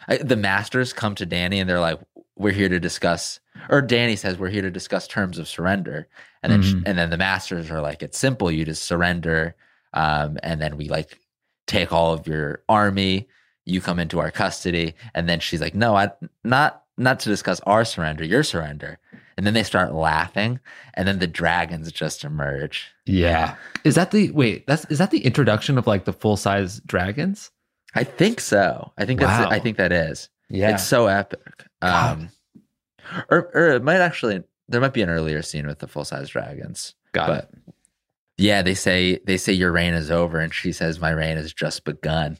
I, 0.07 0.17
the 0.17 0.35
masters 0.35 0.91
come 0.91 1.15
to 1.15 1.25
dany 1.25 1.61
and 1.61 1.69
they're 1.69 1.79
like 1.79 1.99
we're 2.35 2.51
here 2.51 2.67
to 2.69 2.79
discuss 2.79 3.39
or 3.69 3.81
dany 3.81 4.17
says 4.17 4.37
we're 4.37 4.49
here 4.49 4.61
to 4.63 4.71
discuss 4.71 5.07
terms 5.07 5.37
of 5.37 5.47
surrender 5.47 6.07
and 6.41 6.51
then 6.51 6.61
Mhm. 6.63 6.83
and 6.85 6.97
then 6.97 7.09
the 7.09 7.17
masters 7.17 7.69
are 7.71 7.79
like 7.81 8.03
it's 8.03 8.17
simple 8.17 8.51
you 8.51 8.65
just 8.65 8.83
surrender 8.83 9.55
um 9.93 10.37
and 10.43 10.61
then 10.61 10.75
we 10.77 10.89
like 10.89 11.19
take 11.67 11.93
all 11.93 12.13
of 12.13 12.27
your 12.27 12.63
army 12.67 13.27
you 13.65 13.79
come 13.79 13.99
into 13.99 14.19
our 14.19 14.31
custody 14.31 14.95
and 15.13 15.29
then 15.29 15.39
she's 15.39 15.61
like 15.61 15.75
no 15.75 15.95
i 15.95 16.11
not 16.43 16.81
not 16.97 17.19
to 17.21 17.29
discuss 17.29 17.59
our 17.61 17.85
surrender 17.85 18.25
your 18.25 18.43
surrender 18.43 18.99
and 19.37 19.47
then 19.47 19.53
they 19.53 19.63
start 19.63 19.93
laughing 19.93 20.59
and 20.95 21.07
then 21.07 21.19
the 21.19 21.27
dragons 21.27 21.91
just 21.91 22.23
emerge 22.23 22.91
Yeah. 23.05 23.55
Is 23.83 23.95
that 23.95 24.11
the 24.11 24.29
wait? 24.31 24.67
That's 24.67 24.85
is 24.85 24.99
that 24.99 25.09
the 25.11 25.25
introduction 25.25 25.77
of 25.77 25.87
like 25.87 26.05
the 26.05 26.13
full 26.13 26.37
size 26.37 26.79
dragons? 26.85 27.49
I 27.95 28.03
think 28.03 28.39
so. 28.39 28.91
I 28.97 29.05
think 29.05 29.19
that's. 29.19 29.45
Wow. 29.45 29.49
I 29.51 29.59
think 29.59 29.77
that 29.77 29.91
is. 29.91 30.29
Yeah. 30.49 30.73
It's 30.73 30.83
so 30.85 31.07
epic. 31.07 31.65
God. 31.81 32.17
Um, 32.17 32.29
or 33.29 33.49
or 33.53 33.69
it 33.71 33.83
might 33.83 34.01
actually. 34.01 34.43
There 34.69 34.79
might 34.81 34.93
be 34.93 35.01
an 35.01 35.09
earlier 35.09 35.41
scene 35.41 35.67
with 35.67 35.79
the 35.79 35.87
full 35.87 36.05
size 36.05 36.29
dragons. 36.29 36.95
Got 37.11 37.27
but- 37.27 37.37
it. 37.43 37.73
Yeah, 38.37 38.63
they 38.63 38.73
say 38.73 39.19
they 39.25 39.37
say 39.37 39.53
your 39.53 39.71
reign 39.71 39.93
is 39.93 40.09
over, 40.09 40.39
and 40.39 40.51
she 40.53 40.71
says 40.71 40.99
my 40.99 41.11
reign 41.11 41.37
has 41.37 41.53
just 41.53 41.83
begun, 41.83 42.39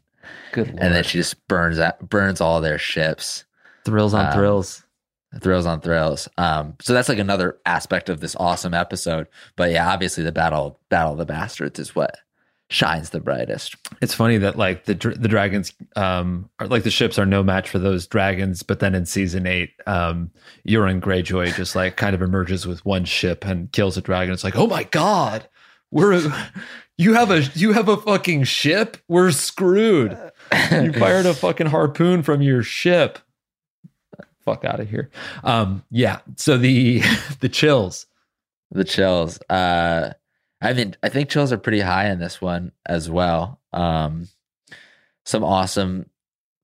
Good 0.51 0.69
lord. 0.69 0.79
and 0.79 0.93
then 0.95 1.03
she 1.03 1.19
just 1.19 1.47
burns 1.47 1.77
out, 1.77 2.09
burns 2.09 2.41
all 2.41 2.61
their 2.61 2.79
ships. 2.79 3.45
thrills 3.85 4.15
on 4.15 4.25
um, 4.25 4.33
thrills. 4.33 4.83
Thrills 5.39 5.67
on 5.67 5.81
thrills. 5.81 6.27
Um, 6.37 6.75
so 6.81 6.93
that's 6.93 7.09
like 7.09 7.19
another 7.19 7.57
aspect 7.67 8.09
of 8.09 8.21
this 8.21 8.35
awesome 8.35 8.73
episode. 8.73 9.27
But 9.55 9.71
yeah, 9.71 9.87
obviously 9.91 10.23
the 10.23 10.31
battle 10.31 10.79
battle 10.89 11.11
of 11.13 11.19
the 11.19 11.25
bastards 11.27 11.77
is 11.79 11.95
what 11.95 12.17
shines 12.73 13.11
the 13.11 13.19
brightest. 13.19 13.75
It's 14.01 14.15
funny 14.15 14.39
that 14.39 14.57
like 14.57 14.85
the 14.85 14.95
the 14.95 15.27
dragons 15.27 15.71
um 15.95 16.49
are 16.59 16.67
like 16.67 16.81
the 16.81 16.89
ships 16.89 17.19
are 17.19 17.25
no 17.25 17.43
match 17.43 17.69
for 17.69 17.77
those 17.77 18.07
dragons, 18.07 18.63
but 18.63 18.79
then 18.79 18.95
in 18.95 19.05
season 19.05 19.45
eight, 19.45 19.73
um 19.85 20.31
Euron 20.67 20.99
Greyjoy 20.99 21.55
just 21.55 21.75
like 21.75 21.97
kind 21.97 22.15
of 22.15 22.21
emerges 22.23 22.65
with 22.65 22.83
one 22.83 23.05
ship 23.05 23.45
and 23.45 23.71
kills 23.71 23.95
a 23.95 24.01
dragon. 24.01 24.33
It's 24.33 24.43
like, 24.43 24.55
oh 24.55 24.65
my 24.65 24.85
god, 24.85 25.47
we're 25.91 26.19
you 26.97 27.13
have 27.13 27.29
a 27.29 27.41
you 27.53 27.73
have 27.73 27.89
a 27.89 27.97
fucking 27.97 28.45
ship. 28.45 28.97
We're 29.07 29.29
screwed. 29.31 30.17
You 30.71 30.93
fired 30.99 31.27
a 31.27 31.35
fucking 31.35 31.67
harpoon 31.67 32.23
from 32.23 32.41
your 32.41 32.63
ship. 32.63 33.19
Fuck 34.43 34.65
out 34.65 34.79
of 34.79 34.89
here. 34.89 35.11
Um 35.43 35.83
yeah. 35.91 36.21
So 36.37 36.57
the 36.57 37.03
the 37.39 37.49
chills. 37.49 38.07
the 38.71 38.83
chills. 38.83 39.39
Uh, 39.47 40.13
I 40.63 40.73
mean, 40.73 40.95
I 41.03 41.09
think 41.09 41.29
chills 41.29 41.51
are 41.51 41.57
pretty 41.57 41.81
high 41.81 42.09
in 42.09 42.19
this 42.19 42.41
one 42.41 42.71
as 42.85 43.09
well. 43.09 43.59
Um, 43.73 44.27
some 45.25 45.43
awesome, 45.43 46.09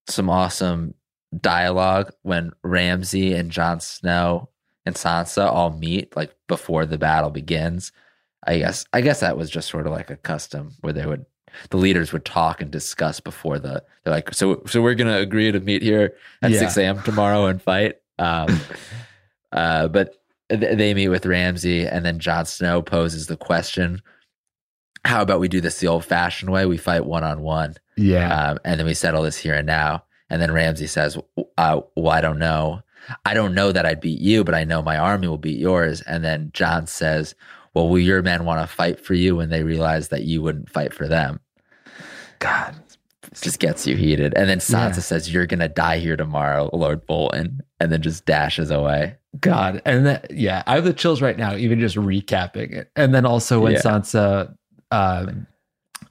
some 0.08 0.30
awesome 0.30 0.94
dialogue 1.40 2.12
when 2.24 2.52
Ramsay 2.64 3.34
and 3.34 3.52
Jon 3.52 3.80
Snow 3.80 4.50
and 4.86 4.96
Sansa 4.96 5.46
all 5.52 5.72
meet, 5.72 6.16
like 6.16 6.34
before 6.48 6.86
the 6.86 6.98
battle 6.98 7.30
begins. 7.30 7.92
I 8.48 8.58
guess, 8.60 8.86
I 8.94 9.02
guess 9.02 9.20
that 9.20 9.38
was 9.38 9.50
just 9.50 9.68
sort 9.70 9.86
of 9.86 9.92
like 9.92 10.10
a 10.10 10.16
custom 10.16 10.74
where 10.82 10.94
they 10.94 11.06
would, 11.06 11.26
the 11.70 11.78
leaders 11.78 12.14
would 12.14 12.24
talk 12.26 12.62
and 12.62 12.72
discuss 12.72 13.20
before 13.20 13.60
the. 13.60 13.84
They're 14.04 14.14
like, 14.14 14.34
so, 14.34 14.64
so 14.66 14.82
we're 14.82 14.96
gonna 14.96 15.18
agree 15.18 15.52
to 15.52 15.60
meet 15.60 15.82
here 15.82 16.16
at 16.42 16.52
Yeah. 16.52 16.60
six 16.60 16.78
a.m. 16.78 17.02
tomorrow 17.04 17.48
and 17.48 17.62
fight. 17.62 17.98
Um, 18.18 18.60
uh, 19.52 19.88
but 19.90 20.16
they 20.50 20.94
meet 20.94 21.10
with 21.10 21.26
Ramsay, 21.26 21.88
and 21.88 22.06
then 22.06 22.20
Jon 22.20 22.46
Snow 22.46 22.82
poses 22.82 23.28
the 23.28 23.38
question: 23.38 24.02
How 25.06 25.22
about 25.22 25.40
we 25.40 25.48
do 25.48 25.62
this 25.62 25.80
the 25.80 25.88
old-fashioned 25.88 26.52
way? 26.52 26.66
We 26.66 26.78
fight 26.78 27.06
one-on-one, 27.06 27.76
Yeah. 27.98 28.52
um, 28.52 28.60
and 28.66 28.80
then 28.80 28.88
we 28.88 28.94
settle 28.94 29.24
this 29.24 29.38
here 29.38 29.54
and 29.56 29.68
now. 29.68 30.04
And 30.30 30.42
then 30.42 30.52
Ramsay 30.52 30.88
says, 30.88 31.18
uh, 31.58 31.82
"Well, 31.96 32.10
I 32.14 32.22
don't 32.22 32.40
know. 32.40 32.82
I 33.26 33.34
don't 33.34 33.56
know 33.56 33.72
that 33.72 33.86
I'd 33.86 34.02
beat 34.02 34.20
you, 34.20 34.44
but 34.44 34.54
I 34.54 34.64
know 34.64 34.82
my 34.82 34.98
army 34.98 35.28
will 35.28 35.38
beat 35.38 35.58
yours." 35.60 36.02
And 36.02 36.24
then 36.24 36.52
Jon 36.54 36.86
says, 36.88 37.34
"Well, 37.74 37.88
will 37.90 38.00
your 38.00 38.22
men 38.22 38.46
want 38.46 38.62
to 38.62 38.68
fight 38.68 39.00
for 39.00 39.14
you 39.14 39.36
when 39.38 39.50
they 39.50 39.64
realize 39.64 40.10
that 40.10 40.24
you 40.24 40.42
wouldn't 40.42 40.70
fight 40.70 40.94
for 40.94 41.08
them?" 41.08 41.40
God. 42.40 42.76
It 43.32 43.42
just 43.42 43.60
gets 43.60 43.86
you 43.86 43.96
heated. 43.96 44.34
And 44.36 44.50
then 44.50 44.60
Sansa 44.60 44.72
Yeah. 44.96 45.02
says, 45.02 45.32
"You're 45.34 45.46
gonna 45.46 45.70
die 45.70 46.00
here 46.00 46.18
tomorrow, 46.18 46.70
Lord 46.74 47.06
Bolton," 47.06 47.62
and 47.80 47.92
then 47.92 48.02
just 48.02 48.26
dashes 48.26 48.72
away. 48.72 49.16
God, 49.40 49.82
and 49.86 50.06
that 50.08 50.32
yeah, 50.32 50.64
I 50.66 50.76
have 50.76 50.84
the 50.86 50.94
chills 50.94 51.22
right 51.22 51.38
now, 51.38 51.56
even 51.56 51.80
just 51.80 51.96
recapping 51.96 52.72
it, 52.74 52.90
and 52.96 53.14
then 53.14 53.26
also 53.26 53.60
when 53.60 53.74
Yeah. 53.74 53.82
Sansa, 53.82 54.56
um, 54.92 55.46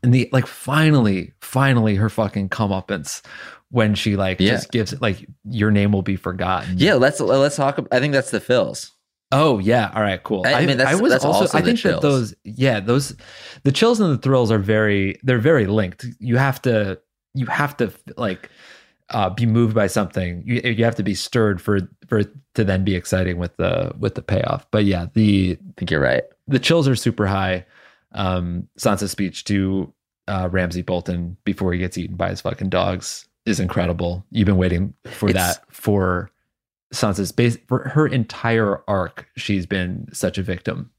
and 0.03 0.15
the 0.15 0.29
like, 0.33 0.47
finally, 0.47 1.33
finally, 1.41 1.97
her 1.97 2.09
fucking 2.09 2.51
comeuppance 2.51 3.23
when 3.71 3.95
she 3.97 4.15
like 4.17 4.39
Yeah. 4.41 4.53
just 4.53 4.71
gives 4.71 4.93
it 4.93 5.03
like 5.03 5.27
your 5.45 5.71
name 5.73 5.91
will 5.93 6.03
be 6.03 6.15
forgotten. 6.17 6.75
Yeah, 6.79 6.95
let's 6.95 7.19
let's 7.21 7.57
talk. 7.57 7.85
I 7.91 7.99
think 7.99 8.13
that's 8.13 8.31
the 8.31 8.41
fills. 8.41 8.93
Oh 9.33 9.59
yeah. 9.59 9.91
All 9.95 10.01
right. 10.03 10.23
Cool. 10.23 10.45
I 10.47 10.65
mean, 10.65 10.79
that's- 10.79 11.01
was 11.03 11.13
also. 11.13 11.29
also 11.29 11.59
I 11.59 11.61
think 11.61 11.83
that 11.83 12.01
those. 12.01 12.33
Yeah. 12.45 12.81
Those. 12.81 13.15
The 13.65 13.73
chills 13.73 14.01
and 14.01 14.11
the 14.15 14.17
thrills 14.19 14.51
are 14.53 14.59
very. 14.59 15.19
They're 15.23 15.39
very 15.39 15.67
linked. 15.67 16.07
You 16.21 16.37
have 16.39 16.63
to. 16.63 16.99
You 17.39 17.47
have 17.47 17.77
to 17.79 17.93
like. 18.17 18.51
Uh, 19.11 19.31
be 19.31 19.47
moved 19.47 19.75
by 19.75 19.87
something. 19.87 20.43
You 20.45 20.61
you 20.71 20.85
have 20.85 20.97
to 20.97 21.03
be 21.03 21.15
stirred 21.15 21.63
for 21.63 21.81
for 22.09 22.25
to 22.25 22.63
then 22.63 22.85
be 22.85 22.95
exciting 22.95 23.39
with 23.39 23.57
the 23.57 23.91
with 23.99 24.15
the 24.17 24.21
payoff. 24.21 24.71
But 24.71 24.85
yeah, 24.85 25.07
the 25.15 25.57
I 25.59 25.73
think 25.79 25.91
you're 25.91 25.99
right. 26.03 26.25
the 26.47 26.59
chills 26.59 26.87
are 26.87 26.95
super 26.95 27.27
high. 27.27 27.65
Um, 28.13 28.69
Sansa's 28.79 29.11
speech 29.11 29.45
to 29.45 29.91
uh, 30.27 30.51
Ramsay 30.53 30.83
Bolton 30.83 31.39
before 31.45 31.73
he 31.73 31.79
gets 31.79 31.97
eaten 31.97 32.17
by 32.17 32.29
his 32.29 32.43
fucking 32.43 32.69
dogs 32.69 33.27
is 33.47 33.61
incredible. 33.61 34.27
You've 34.31 34.45
been 34.45 34.59
waiting 34.59 34.93
for 35.07 35.31
It's- 35.31 35.57
that 35.57 35.65
for 35.75 36.31
Sansa's 36.93 37.33
base 37.33 37.57
for 37.67 37.89
her 37.89 38.07
entire 38.07 38.83
arc. 38.89 39.27
She's 39.39 39.65
been 39.65 40.07
such 40.13 40.37
a 40.37 40.43
victim. 40.43 40.91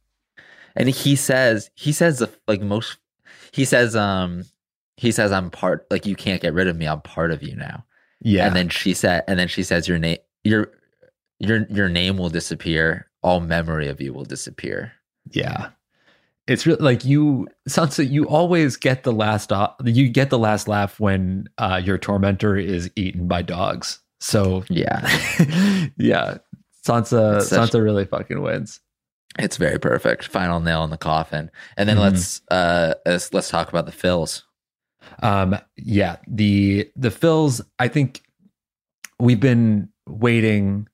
And 0.76 0.90
he 0.90 1.16
says 1.16 1.70
he 1.76 1.92
says 1.92 2.18
the 2.18 2.30
like 2.48 2.62
most. 2.62 2.98
He 3.52 3.66
says 3.66 3.96
um 3.96 4.46
he 5.00 5.12
says 5.12 5.32
I'm 5.32 5.50
part 5.50 5.86
like 5.90 6.06
you 6.06 6.16
can't 6.16 6.42
get 6.42 6.54
rid 6.54 6.68
of 6.68 6.76
me. 6.78 6.86
I'm 6.88 7.02
part 7.02 7.32
of 7.32 7.42
you 7.42 7.56
now. 7.56 7.86
Yeah, 8.22 8.46
And 8.48 8.56
then 8.56 8.70
she 8.70 8.94
said 8.94 9.24
and 9.28 9.40
then 9.40 9.48
she 9.48 9.64
says 9.64 9.88
your 9.88 9.98
name 10.00 10.18
your 10.44 10.72
your 11.40 11.66
your 11.70 11.90
name 11.90 12.18
will 12.18 12.30
disappear. 12.30 13.10
All 13.24 13.40
memory 13.40 13.88
of 13.88 14.00
you 14.02 14.14
will 14.14 14.26
disappear. 14.26 14.94
yeah. 15.32 15.70
It's 16.48 16.66
really 16.66 16.82
like 16.82 17.06
you, 17.06 17.48
Sansa. 17.70 18.10
You 18.10 18.28
always 18.28 18.76
get 18.76 19.04
the 19.04 19.12
last. 19.14 19.52
You 19.86 20.10
get 20.10 20.32
the 20.32 20.40
last 20.40 20.68
laugh 20.68 21.00
when 21.00 21.48
uh, 21.60 21.80
your 21.84 22.00
tormentor 22.00 22.58
is 22.58 22.90
eaten 22.96 23.28
by 23.28 23.44
dogs. 23.44 24.00
So 24.20 24.64
Yeah, 24.68 25.02
yeah, 25.98 26.40
Sansa. 26.84 27.42
Such- 27.44 27.72
Sansa 27.72 27.84
really 27.84 28.06
fucking 28.06 28.42
wins. 28.42 28.80
it's 29.38 29.58
very 29.58 29.78
perfect. 29.80 30.26
Final 30.26 30.60
nail 30.60 30.84
in 30.84 30.90
the 30.90 30.98
coffin. 30.98 31.52
And 31.78 31.88
then 31.88 31.98
Mhm. 31.98 32.02
let's 32.02 32.42
uh 32.50 32.96
let's, 33.06 33.32
let's 33.32 33.50
talk 33.50 33.70
about 33.70 33.86
the 33.86 33.92
fills. 33.92 34.44
Um, 35.22 35.58
yeah, 35.78 36.18
the 36.28 36.90
the 36.96 37.12
fills. 37.12 37.62
I 37.80 37.88
think 37.88 38.22
we've 39.20 39.40
been 39.40 39.90
waiting 40.08 40.88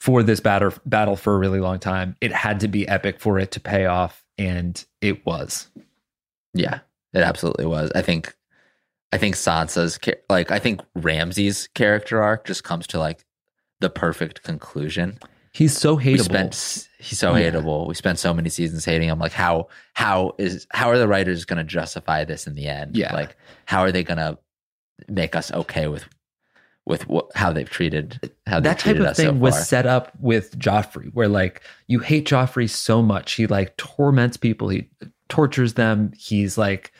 for 0.00 0.22
this 0.22 0.40
battle 0.40 0.72
battle 0.84 1.16
for 1.16 1.34
a 1.34 1.38
really 1.38 1.60
long 1.60 1.78
time. 1.78 2.16
It 2.20 2.32
had 2.32 2.60
to 2.60 2.68
be 2.68 2.86
epic 2.88 3.20
for 3.20 3.38
it 3.38 3.50
to 3.52 3.60
pay 3.60 3.86
off, 3.86 4.24
and 4.38 4.82
it 5.00 5.24
was. 5.26 5.68
Yeah, 6.54 6.80
it 7.12 7.20
absolutely 7.22 7.66
was. 7.66 7.90
I 7.94 8.00
think, 8.02 8.34
I 9.12 9.18
think 9.18 9.34
Sansa's 9.34 9.98
like 10.30 10.50
I 10.50 10.58
think 10.58 10.80
Ramsay's 10.94 11.68
character 11.74 12.22
arc 12.22 12.46
just 12.46 12.64
comes 12.64 12.86
to 12.88 12.98
like 12.98 13.24
the 13.80 13.90
perfect 13.90 14.42
conclusion. 14.42 15.18
He's 15.52 15.76
so 15.76 15.94
We 15.94 16.04
hateable. 16.04 16.20
spent 16.24 16.52
s- 16.54 16.88
he's 17.06 17.18
so 17.18 17.34
Yeah. 17.34 17.50
hateable. 17.50 17.86
We 17.86 17.94
spent 17.94 18.18
so 18.18 18.34
many 18.34 18.48
seasons 18.48 18.84
hating 18.84 19.08
him. 19.08 19.18
Like 19.18 19.32
how 19.32 19.68
how 19.94 20.34
is 20.38 20.66
how 20.72 20.90
are 20.90 20.98
the 20.98 21.08
writers 21.08 21.44
going 21.44 21.58
to 21.58 21.64
justify 21.64 22.24
this 22.24 22.46
in 22.46 22.54
the 22.54 22.66
end? 22.66 22.96
Yeah. 22.96 23.14
like 23.14 23.36
how 23.66 23.80
are 23.80 23.92
they 23.92 24.02
going 24.02 24.18
to 24.18 24.38
make 25.08 25.36
us 25.36 25.52
okay 25.52 25.88
with 25.88 26.04
with 26.86 27.08
what, 27.08 27.26
how 27.34 27.52
they've 27.52 27.68
treated 27.68 28.32
how 28.46 28.56
they've 28.56 28.64
that 28.64 28.78
type 28.78 28.94
treated 28.94 29.02
of 29.02 29.08
us 29.08 29.16
so 29.16 29.24
thing 29.24 29.40
was 29.40 29.68
set 29.68 29.86
up 29.86 30.12
with 30.20 30.56
Joffrey, 30.58 31.10
where 31.14 31.28
like 31.28 31.60
you 31.88 31.98
hate 31.98 32.28
Joffrey 32.28 32.70
so 32.70 33.02
much, 33.02 33.32
he 33.32 33.46
like 33.46 33.76
torments 33.76 34.36
people, 34.36 34.68
he 34.68 34.88
tortures 35.28 35.74
them. 35.74 36.12
He's 36.16 36.56
like 36.56 36.92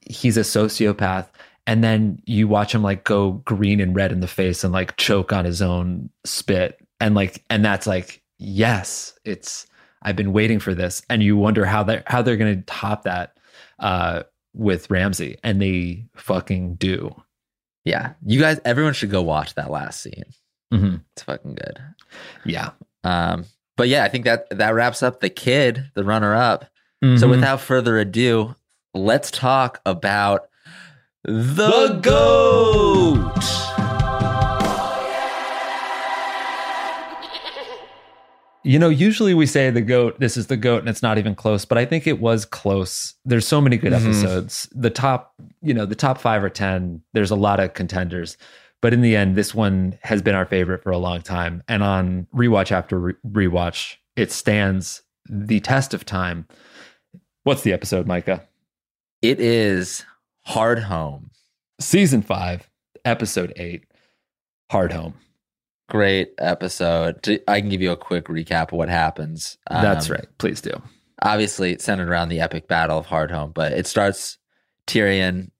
he's 0.00 0.36
a 0.36 0.40
sociopath, 0.40 1.28
and 1.66 1.84
then 1.84 2.20
you 2.26 2.48
watch 2.48 2.74
him 2.74 2.82
like 2.82 3.04
go 3.04 3.32
green 3.44 3.80
and 3.80 3.94
red 3.94 4.10
in 4.10 4.20
the 4.20 4.26
face 4.26 4.64
and 4.64 4.72
like 4.72 4.96
choke 4.96 5.32
on 5.32 5.44
his 5.44 5.62
own 5.62 6.10
spit 6.24 6.80
and 7.00 7.14
like 7.14 7.44
and 7.50 7.64
that's 7.64 7.86
like 7.86 8.20
yes 8.38 9.18
it's 9.24 9.66
i've 10.02 10.16
been 10.16 10.32
waiting 10.32 10.58
for 10.58 10.74
this 10.74 11.02
and 11.08 11.22
you 11.22 11.36
wonder 11.36 11.64
how 11.64 11.82
they 11.82 12.02
how 12.06 12.20
they're 12.22 12.36
going 12.36 12.56
to 12.56 12.62
top 12.66 13.04
that 13.04 13.36
uh 13.78 14.22
with 14.54 14.90
ramsay 14.90 15.36
and 15.42 15.60
they 15.62 16.04
fucking 16.16 16.74
do 16.76 17.14
Yeah. 17.84 18.12
You 18.24 18.40
guys, 18.40 18.60
everyone 18.64 18.94
should 18.94 19.10
go 19.10 19.20
watch 19.20 19.54
that 19.56 19.70
last 19.70 20.00
scene. 20.00 20.24
Mhm. 20.72 21.02
It's 21.12 21.22
fucking 21.22 21.54
good. 21.56 21.78
yeah 22.46 22.70
Um, 23.02 23.44
but 23.76 23.88
yeah, 23.88 24.04
I 24.04 24.08
think 24.08 24.24
that 24.24 24.48
that 24.56 24.74
wraps 24.74 25.02
up 25.02 25.20
the 25.20 25.28
kid, 25.28 25.90
the 25.94 26.04
runner 26.04 26.34
up. 26.34 26.64
So 27.02 27.26
Mhm. 27.26 27.30
without 27.30 27.60
further 27.60 27.98
ado, 27.98 28.54
let's 28.94 29.30
talk 29.30 29.80
about 29.84 30.48
the, 31.24 31.32
The 31.32 31.98
goat. 32.00 33.83
You 38.64 38.78
know, 38.78 38.88
usually 38.88 39.34
we 39.34 39.46
say 39.46 39.68
the 39.70 39.82
goat, 39.82 40.18
this 40.20 40.36
is 40.38 40.46
the 40.46 40.56
goat, 40.56 40.78
and 40.80 40.88
it's 40.88 41.02
not 41.02 41.18
even 41.18 41.34
close, 41.34 41.64
but 41.66 41.76
I 41.76 41.84
think 41.84 42.06
it 42.06 42.18
was 42.18 42.44
close. 42.46 43.14
There's 43.24 43.46
so 43.46 43.60
many 43.60 43.76
good 43.76 43.92
Mhm. 43.92 44.02
episodes. 44.02 44.68
The 44.74 44.88
top, 44.90 45.34
you 45.60 45.74
know, 45.74 45.84
the 45.84 45.94
top 45.94 46.18
five 46.18 46.42
or 46.42 46.48
10, 46.48 47.02
there's 47.12 47.30
a 47.30 47.36
lot 47.36 47.60
of 47.60 47.74
contenders. 47.74 48.38
But 48.80 48.92
in 48.94 49.02
the 49.02 49.16
end, 49.16 49.36
this 49.36 49.54
one 49.54 49.98
has 50.02 50.22
been 50.22 50.34
our 50.34 50.46
favorite 50.46 50.82
for 50.82 50.90
a 50.92 50.98
long 50.98 51.20
time. 51.22 51.62
And 51.68 51.82
on 51.82 52.26
rewatch 52.34 52.72
after 52.72 52.98
re- 52.98 53.14
rewatch, 53.26 53.96
it 54.16 54.32
stands 54.32 55.02
the 55.28 55.60
test 55.60 55.92
of 55.94 56.04
time. 56.06 56.46
What's 57.44 57.62
the 57.62 57.72
episode, 57.72 58.06
Micah? 58.06 58.44
It 59.22 59.40
is 59.40 60.04
Hardhome. 60.48 61.30
Season 61.80 62.22
five, 62.22 62.68
episode 63.04 63.52
eight, 63.56 63.84
Hardhome. 64.72 65.14
Great 65.88 66.32
episode. 66.38 67.40
I 67.46 67.60
can 67.60 67.68
give 67.68 67.82
you 67.82 67.92
a 67.92 67.96
quick 67.96 68.26
recap 68.26 68.68
of 68.68 68.72
what 68.72 68.88
happens. 68.88 69.58
That's 69.70 70.08
Um, 70.08 70.16
right. 70.16 70.26
Please 70.38 70.60
do. 70.60 70.72
obviously 71.22 71.72
it's 71.72 71.84
centered 71.84 72.08
around 72.08 72.28
the 72.28 72.40
epic 72.40 72.68
battle 72.68 72.98
of 72.98 73.06
Hardhome, 73.06 73.52
but 73.54 73.72
it 73.72 73.86
starts 73.86 74.38
Tyrion 74.86 75.50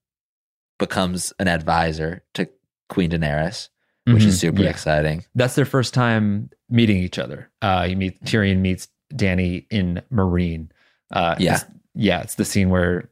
becomes 0.77 1.33
an 1.39 1.47
advisor 1.47 2.23
to 2.33 2.47
Queen 2.89 3.09
Daenerys, 3.11 3.69
which 4.05 4.23
Mhm. 4.23 4.27
is 4.27 4.39
super 4.39 4.61
Yeah. 4.63 4.69
exciting. 4.69 5.25
that's 5.35 5.55
their 5.55 5.65
first 5.65 5.93
time 5.93 6.49
meeting 6.69 6.97
each 6.97 7.17
other. 7.17 7.49
Uh, 7.61 7.85
you 7.89 7.95
meet 7.95 8.21
Tyrion 8.25 8.59
meets 8.59 8.87
Dany 9.13 9.65
in 9.69 10.01
Meereen. 10.11 10.69
Uh, 11.11 11.35
Yeah. 11.39 11.55
it's- 11.55 11.71
yeah. 11.95 12.21
It's 12.21 12.35
the 12.35 12.45
scene 12.45 12.69
where 12.69 13.09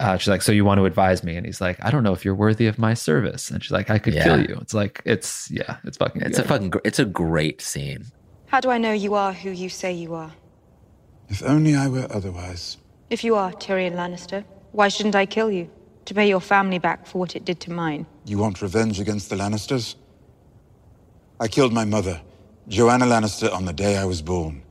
uh, 0.00 0.16
she's 0.18 0.28
like, 0.28 0.42
"So 0.42 0.52
you 0.52 0.64
want 0.64 0.78
to 0.78 0.84
advise 0.84 1.22
me?" 1.24 1.36
And 1.36 1.46
he's 1.46 1.60
like, 1.60 1.78
"I 1.84 1.90
don't 1.90 2.02
know 2.02 2.12
if 2.12 2.24
you're 2.24 2.34
worthy 2.34 2.66
of 2.66 2.78
my 2.78 2.94
service." 2.94 3.50
And 3.50 3.62
she's 3.62 3.72
like, 3.72 3.90
"I 3.90 3.98
could 3.98 4.14
Yeah. 4.14 4.24
kill 4.24 4.40
you." 4.40 4.58
It's 4.60 4.74
like 4.74 5.00
it's 5.04 5.50
yeah, 5.50 5.76
it's 5.84 5.96
fucking. 5.96 6.22
It's 6.22 6.36
good. 6.38 6.44
a 6.44 6.48
fucking 6.48 6.72
it's 6.84 6.98
a 6.98 7.04
great 7.04 7.60
scene. 7.62 8.06
How 8.46 8.60
do 8.60 8.70
I 8.70 8.78
know 8.78 8.92
you 8.92 9.14
are 9.14 9.32
who 9.32 9.50
you 9.50 9.68
say 9.68 9.92
you 9.92 10.14
are? 10.14 10.32
If 11.28 11.42
only 11.42 11.74
I 11.74 11.88
were 11.88 12.06
otherwise. 12.10 12.76
If 13.10 13.24
you 13.24 13.34
are 13.36 13.52
Tyrion 13.52 13.94
Lannister, 13.94 14.44
why 14.72 14.88
shouldn't 14.88 15.14
I 15.16 15.26
kill 15.26 15.50
you? 15.50 15.70
To 16.06 16.14
pay 16.14 16.28
your 16.28 16.40
family 16.40 16.78
back 16.78 17.04
for 17.06 17.18
what 17.18 17.34
it 17.34 17.44
did 17.44 17.58
to 17.60 17.72
mine. 17.72 18.06
You 18.24 18.38
want 18.38 18.62
revenge 18.62 19.00
against 19.00 19.28
the 19.28 19.34
Lannisters? 19.36 19.96
I 21.40 21.48
killed 21.48 21.72
my 21.72 21.84
mother, 21.84 22.20
Joanna 22.68 23.06
Lannister, 23.06 23.52
on 23.52 23.64
the 23.64 23.72
day 23.72 23.96
I 23.96 24.04
was 24.04 24.22
born. 24.22 24.62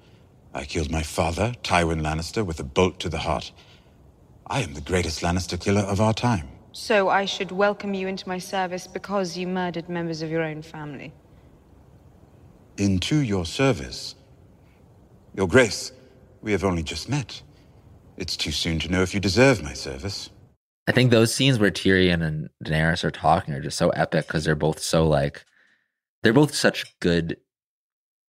I 0.53 0.63
killed 0.63 0.89
my 0.89 1.03
father, 1.03 1.53
Tywin 1.63 2.01
Lannister, 2.01 2.45
with 2.45 2.59
a 2.61 2.63
bolt 2.63 2.99
to 3.01 3.09
the 3.09 3.17
heart. 3.19 3.51
I 4.48 4.62
am 4.62 4.74
the 4.74 4.82
greatest 4.82 5.22
Lannister 5.22 5.60
killer 5.60 5.82
of 5.82 6.00
our 6.00 6.14
time. 6.14 6.48
So 6.72 7.10
I 7.10 7.26
should 7.26 7.52
welcome 7.52 7.93
you 7.93 8.08
into 8.08 8.28
my 8.28 8.38
service 8.38 8.86
because 8.86 9.36
you 9.36 9.48
murdered 9.48 9.89
members 9.89 10.22
of 10.22 10.30
your 10.30 10.43
own 10.43 10.62
family. 10.62 11.14
Into 12.78 13.18
your 13.18 13.46
service. 13.46 14.16
Your 15.34 15.48
Grace, 15.48 15.93
we 16.41 16.52
have 16.52 16.64
only 16.64 16.84
just 16.84 17.10
met. 17.10 17.41
It's 18.18 18.38
too 18.38 18.52
soon 18.52 18.78
to 18.80 18.89
know 18.89 19.02
if 19.02 19.14
you 19.14 19.20
deserve 19.20 19.64
my 19.64 19.74
service. 19.74 20.30
I 20.88 20.91
think 20.91 21.10
those 21.10 21.34
scenes 21.34 21.58
where 21.58 21.72
Tyrion 21.72 22.22
and 22.22 22.50
Daenerys 22.64 23.04
are 23.04 23.12
talking 23.12 23.56
are 23.56 23.62
just 23.62 23.78
so 23.78 23.89
epic 23.89 24.28
because 24.28 24.43
they're 24.43 24.54
both 24.54 24.80
so 24.80 25.08
like 25.08 25.43
they're 26.22 26.34
both 26.34 26.54
such 26.54 26.98
good 27.00 27.38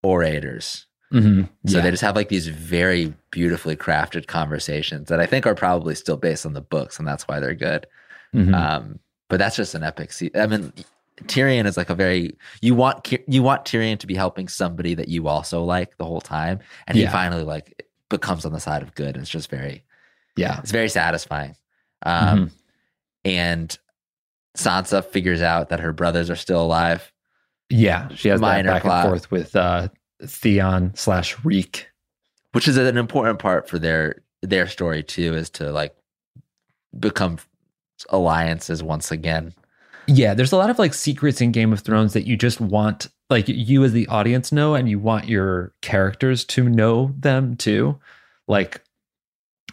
orators. 0.03 0.87
Mhm. 1.13 1.49
So 1.67 1.77
Yeah. 1.79 1.83
they 1.83 1.91
just 1.91 2.03
have 2.03 2.17
like 2.17 2.29
these 2.29 2.49
very 2.49 3.15
beautifully 3.31 3.77
crafted 3.77 4.27
conversations 4.27 5.09
that 5.09 5.21
I 5.21 5.27
think 5.27 5.47
are 5.47 5.55
probably 5.55 5.95
still 5.95 6.17
based 6.17 6.45
on 6.45 6.53
the 6.53 6.61
books, 6.61 6.99
and 6.99 7.07
that's 7.07 7.29
why 7.29 7.39
they're 7.41 7.55
good. 7.55 7.87
Mhm. 8.35 8.55
Um, 8.55 8.99
but 9.29 9.39
that's 9.39 9.57
just 9.57 9.75
an 9.75 9.83
epic. 9.85 10.13
Se- 10.13 10.31
I 10.35 10.47
mean, 10.47 10.73
Tyrion 11.25 11.65
is 11.67 11.77
like 11.77 11.91
a 11.91 11.95
very 11.95 12.37
you 12.61 12.75
want 12.75 13.11
you 13.29 13.43
want 13.43 13.65
Tyrion 13.65 13.99
to 14.01 14.07
be 14.07 14.15
helping 14.15 14.49
somebody 14.49 14.95
that 14.95 15.09
you 15.09 15.29
also 15.29 15.63
like 15.65 15.97
the 15.97 16.05
whole 16.05 16.21
time, 16.21 16.59
and 16.87 16.99
he 16.99 17.07
finally 17.07 17.43
like 17.45 17.87
becomes 18.11 18.45
on 18.45 18.53
the 18.53 18.61
side 18.61 18.83
of 18.83 18.95
good. 18.95 19.15
And 19.15 19.19
it's 19.23 19.31
just 19.31 19.49
very 19.51 19.85
yeah. 20.37 20.59
it's 20.61 20.73
very 20.73 20.89
satisfying. 20.89 21.55
Um, 22.05 22.51
And 23.25 23.77
Sansa 24.57 25.05
figures 25.05 25.43
out 25.43 25.69
that 25.71 25.81
her 25.81 25.93
brothers 25.93 26.31
are 26.31 26.37
still 26.37 26.63
alive. 26.63 27.13
Yeah. 27.69 28.09
She 28.15 28.29
has 28.29 28.41
that 28.41 28.47
Minor 28.47 28.73
back 28.73 28.83
plot. 28.83 29.05
and 29.05 29.11
forth 29.11 29.31
with 29.31 29.57
uh, 29.57 29.89
Theon 30.25 30.93
slash 30.95 31.37
Reek. 31.45 31.89
which 32.53 32.69
is 32.69 32.77
an 32.77 32.97
important 32.97 33.39
part 33.39 33.69
for 33.69 33.79
their 33.79 34.23
their 34.43 34.67
story 34.67 35.03
too 35.03 35.35
is 35.35 35.51
to 35.51 35.73
like 35.73 35.95
become 36.99 37.39
alliances 38.11 38.83
once 38.83 39.11
again 39.11 39.53
Yeah, 40.07 40.35
there's 40.35 40.53
a 40.53 40.57
lot 40.57 40.71
of 40.71 40.79
like 40.79 40.95
secrets 40.95 41.41
in 41.41 41.51
Game 41.53 41.73
of 41.73 41.81
Thrones 41.81 42.13
that 42.13 42.27
you 42.27 42.37
just 42.37 42.61
want, 42.61 43.09
like 43.29 43.49
you 43.49 43.83
as 43.85 43.93
the 43.93 44.07
audience 44.07 44.53
know, 44.53 44.75
and 44.75 44.89
you 44.89 44.99
want 45.01 45.29
your 45.29 45.73
characters 45.83 46.45
to 46.45 46.69
know 46.69 47.13
them 47.19 47.57
too. 47.57 47.99
Like 48.47 48.83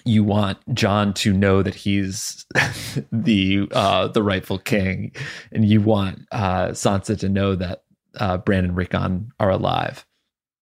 you 0.05 0.23
want 0.23 0.57
Jon 0.73 1.13
to 1.13 1.33
know 1.33 1.61
that 1.61 1.75
he's 1.75 2.45
the 3.11 3.67
uh, 3.71 4.07
the 4.07 4.23
rightful 4.23 4.57
king, 4.57 5.11
and 5.51 5.65
you 5.65 5.81
want 5.81 6.25
uh, 6.31 6.69
Sansa 6.69 7.17
to 7.19 7.29
know 7.29 7.55
that 7.55 7.83
uh, 8.19 8.37
Brandon 8.37 8.71
and 8.71 8.77
Rickon 8.77 9.31
are 9.39 9.51
alive. 9.51 10.03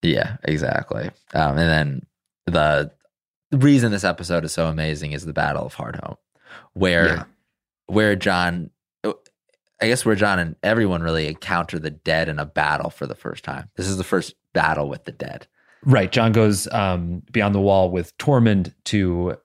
Yeah 0.02 0.38
exactly. 0.44 1.10
Um, 1.34 1.58
and 1.58 1.60
then 1.60 2.06
the 2.46 2.92
reason 3.52 3.92
this 3.92 4.04
episode 4.04 4.46
is 4.46 4.52
so 4.52 4.68
amazing 4.68 5.12
is 5.12 5.26
the 5.26 5.34
battle 5.34 5.66
of 5.66 5.76
hardhome 5.76 6.16
where 6.74 7.06
Yeah. 7.08 7.24
where 7.88 8.16
jon 8.16 8.70
i 9.06 9.88
guess 9.88 10.06
where 10.06 10.16
jon 10.16 10.40
and 10.40 10.56
everyone 10.64 11.02
really 11.02 11.28
encounter 11.28 11.78
the 11.80 11.90
dead 11.90 12.30
in 12.30 12.40
a 12.40 12.46
battle 12.46 12.90
for 12.90 13.06
the 13.08 13.16
first 13.16 13.44
time. 13.44 13.70
This 13.76 13.88
is 13.88 13.98
the 13.98 14.04
first 14.04 14.36
battle 14.54 14.88
with 14.90 15.06
the 15.06 15.12
dead. 15.12 15.48
Right, 15.84 16.12
Jon 16.12 16.32
goes 16.32 16.68
um, 16.72 17.24
beyond 17.32 17.56
the 17.56 17.60
wall 17.60 17.90
with 17.90 18.16
Tormund 18.20 18.74
to 18.86 19.36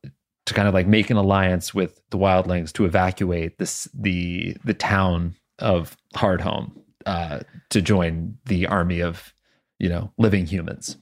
to 0.44 0.54
kind 0.54 0.68
of 0.68 0.74
like 0.74 0.86
make 0.86 1.08
an 1.10 1.16
alliance 1.16 1.72
with 1.74 2.00
the 2.10 2.18
wildlings 2.18 2.72
to 2.74 2.84
evacuate 2.84 3.58
this 3.58 3.88
the 3.94 4.56
the 4.64 4.74
town 4.74 5.34
of 5.58 5.96
Hardhome 6.14 6.72
uh, 7.06 7.40
to 7.70 7.80
join 7.80 8.36
the 8.44 8.66
army 8.66 9.00
of 9.00 9.32
you 9.78 9.88
know 9.88 10.12
living 10.18 10.46
humans. 10.46 10.96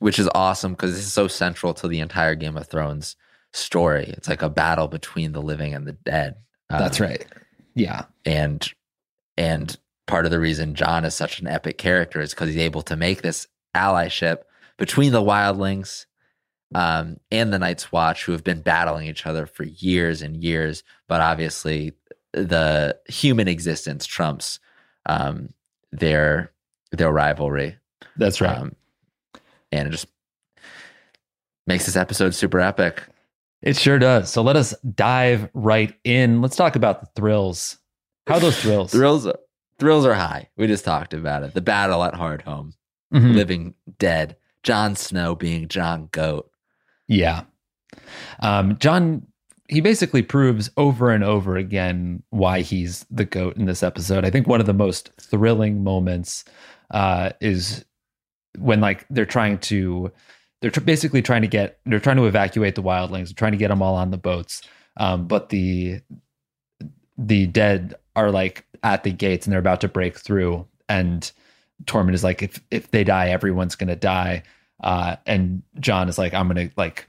which 0.00 0.18
is 0.18 0.28
awesome 0.34 0.72
because 0.72 0.94
this 0.94 1.06
is 1.06 1.12
so 1.12 1.28
central 1.28 1.72
to 1.74 1.86
the 1.88 2.00
entire 2.00 2.34
Game 2.34 2.56
of 2.56 2.66
Thrones 2.66 3.16
story. 3.52 4.06
It's 4.16 4.28
like 4.28 4.42
a 4.42 4.50
battle 4.50 4.88
between 4.88 5.32
the 5.32 5.42
living 5.42 5.74
and 5.74 5.86
the 5.86 5.92
dead. 5.92 6.36
Uh, 6.70 6.78
That's 6.78 6.98
right. 7.00 7.24
Yeah, 7.74 8.06
And 8.24 8.68
and 9.36 9.76
part 10.06 10.24
of 10.24 10.30
the 10.30 10.40
reason 10.40 10.74
Jon 10.74 11.04
is 11.04 11.14
such 11.14 11.40
an 11.40 11.46
epic 11.46 11.78
character 11.78 12.20
is 12.20 12.30
because 12.30 12.48
he's 12.48 12.58
able 12.58 12.82
to 12.82 12.96
make 12.96 13.22
this 13.22 13.46
allyship 13.74 14.38
between 14.76 15.12
the 15.12 15.22
wildlings 15.22 16.06
um, 16.74 17.18
and 17.30 17.52
the 17.52 17.58
Night's 17.58 17.92
Watch, 17.92 18.24
who 18.24 18.32
have 18.32 18.44
been 18.44 18.60
battling 18.60 19.06
each 19.06 19.26
other 19.26 19.46
for 19.46 19.62
years 19.64 20.22
and 20.22 20.36
years. 20.42 20.82
But 21.08 21.20
obviously, 21.20 21.92
the 22.32 22.98
human 23.08 23.48
existence 23.48 24.06
trumps 24.06 24.58
um, 25.06 25.50
their 25.92 26.52
their 26.90 27.12
rivalry. 27.12 27.76
That's 28.16 28.40
right. 28.40 28.56
Um, 28.58 28.74
and 29.70 29.88
it 29.88 29.90
just 29.90 30.06
makes 31.66 31.86
this 31.86 31.96
episode 31.96 32.34
super 32.34 32.60
epic. 32.60 33.02
it 33.62 33.76
sure 33.76 33.98
does. 33.98 34.30
So 34.30 34.42
let 34.42 34.56
us 34.56 34.74
dive 34.94 35.48
right 35.54 35.94
in. 36.04 36.42
Let's 36.42 36.56
talk 36.56 36.74
about 36.76 37.00
the 37.00 37.06
thrills. 37.14 37.78
How 38.26 38.34
are 38.34 38.40
those 38.40 38.60
thrills? 38.60 38.90
Thrills, 38.92 39.26
thrills 39.78 40.06
are 40.06 40.14
high. 40.14 40.48
We 40.56 40.66
just 40.66 40.84
talked 40.84 41.12
about 41.14 41.42
it. 41.42 41.54
The 41.54 41.60
battle 41.60 42.02
at 42.04 42.14
Hardhome, 42.14 42.72
Mhm. 43.12 43.34
living 43.34 43.74
dead. 43.98 44.36
Jon 44.62 44.94
Snow 44.96 45.34
being 45.34 45.66
Jon 45.68 46.08
Goat. 46.12 46.48
Yeah. 47.08 47.42
Um, 48.40 48.78
Jon, 48.78 49.26
he 49.68 49.80
basically 49.80 50.22
proves 50.22 50.70
over 50.76 51.10
and 51.10 51.24
over 51.24 51.56
again 51.56 52.22
why 52.30 52.60
he's 52.60 53.04
the 53.10 53.24
GOAT 53.24 53.56
in 53.56 53.64
this 53.66 53.82
episode. 53.82 54.24
I 54.24 54.30
think 54.30 54.46
one 54.46 54.60
of 54.60 54.66
the 54.66 54.72
most 54.72 55.10
thrilling 55.20 55.82
moments 55.82 56.44
uh, 56.92 57.30
is 57.40 57.84
when 58.58 58.80
like 58.80 59.06
they're 59.10 59.26
trying 59.26 59.58
to, 59.58 60.12
they're 60.60 60.70
tr- 60.70 60.80
basically 60.80 61.22
trying 61.22 61.42
to 61.42 61.48
get, 61.48 61.78
they're 61.86 62.00
trying 62.00 62.16
to 62.16 62.26
evacuate 62.26 62.74
the 62.74 62.82
wildlings, 62.82 63.28
they're 63.28 63.34
trying 63.34 63.52
to 63.52 63.58
get 63.58 63.68
them 63.68 63.82
all 63.82 63.94
on 63.94 64.10
the 64.10 64.18
boats. 64.18 64.62
Um, 64.96 65.26
but 65.26 65.48
the, 65.48 66.00
the 67.16 67.46
dead 67.46 67.94
are 68.16 68.30
like 68.30 68.64
at 68.82 69.04
the 69.04 69.12
gates 69.12 69.46
and 69.46 69.52
they're 69.52 69.60
about 69.60 69.80
to 69.82 69.88
break 69.88 70.18
through 70.18 70.66
and 70.88 71.32
Tormund 71.84 72.14
is 72.14 72.24
like 72.24 72.42
if 72.42 72.60
if 72.70 72.90
they 72.90 73.04
die 73.04 73.30
everyone's 73.30 73.76
to 73.76 73.96
die 73.96 74.42
uh 74.82 75.16
and 75.26 75.62
Jon 75.80 76.08
is 76.08 76.18
like 76.18 76.34
I'm 76.34 76.48
to 76.54 76.70
like 76.76 77.06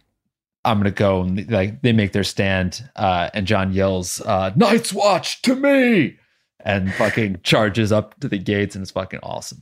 I'm 0.66 0.84
to 0.84 0.91
go 0.91 1.22
and 1.22 1.50
like 1.52 1.82
they 1.82 1.94
make 1.94 2.14
their 2.14 2.24
stand 2.24 2.88
uh 2.96 3.30
and 3.34 3.48
Jon 3.48 3.74
yells 3.74 4.22
uh 4.22 4.52
Night's 4.56 4.94
Watch 4.94 5.41
to 5.44 5.56
me 5.56 6.18
and 6.60 6.94
fucking 6.94 7.41
charges 7.44 7.91
up 7.91 8.20
to 8.22 8.28
the 8.28 8.38
gates 8.38 8.76
and 8.76 8.84
it's 8.84 8.91
fucking 8.91 9.20
awesome. 9.22 9.62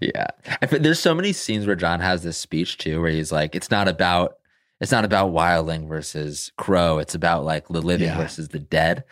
Yeah. 0.00 0.26
I 0.62 0.66
there's 0.66 1.00
so 1.00 1.14
many 1.14 1.32
scenes 1.32 1.66
where 1.66 1.76
Jon 1.76 2.00
has 2.00 2.22
this 2.22 2.36
speech 2.38 2.78
too, 2.78 3.00
where 3.00 3.10
he's 3.10 3.32
like, 3.32 3.54
it's 3.54 3.70
not 3.70 3.88
about 3.88 4.34
it's 4.80 4.92
not 4.92 5.04
about 5.04 5.32
wildling 5.32 5.88
versus 5.88 6.52
crow. 6.56 6.98
It's 6.98 7.14
about 7.14 7.44
like 7.44 7.68
the 7.68 7.82
living 7.82 8.08
Yeah. 8.08 8.16
versus 8.18 8.48
the 8.48 8.60
dead, 8.60 9.04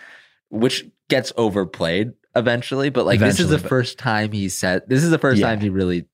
which 0.49 0.85
gets 1.09 1.33
overplayed 1.37 2.13
eventually. 2.35 2.89
But 2.91 3.07
like 3.07 3.21
this 3.21 3.41
is 3.41 3.49
the 3.49 3.59
first 3.59 3.99
time 3.99 4.33
he 4.33 4.49
said 4.49 4.83
this 4.89 5.03
is 5.03 5.11
the 5.11 5.19
first 5.19 5.41
Yeah. 5.41 5.49
time 5.49 5.61
he 5.61 5.69
really 5.69 6.07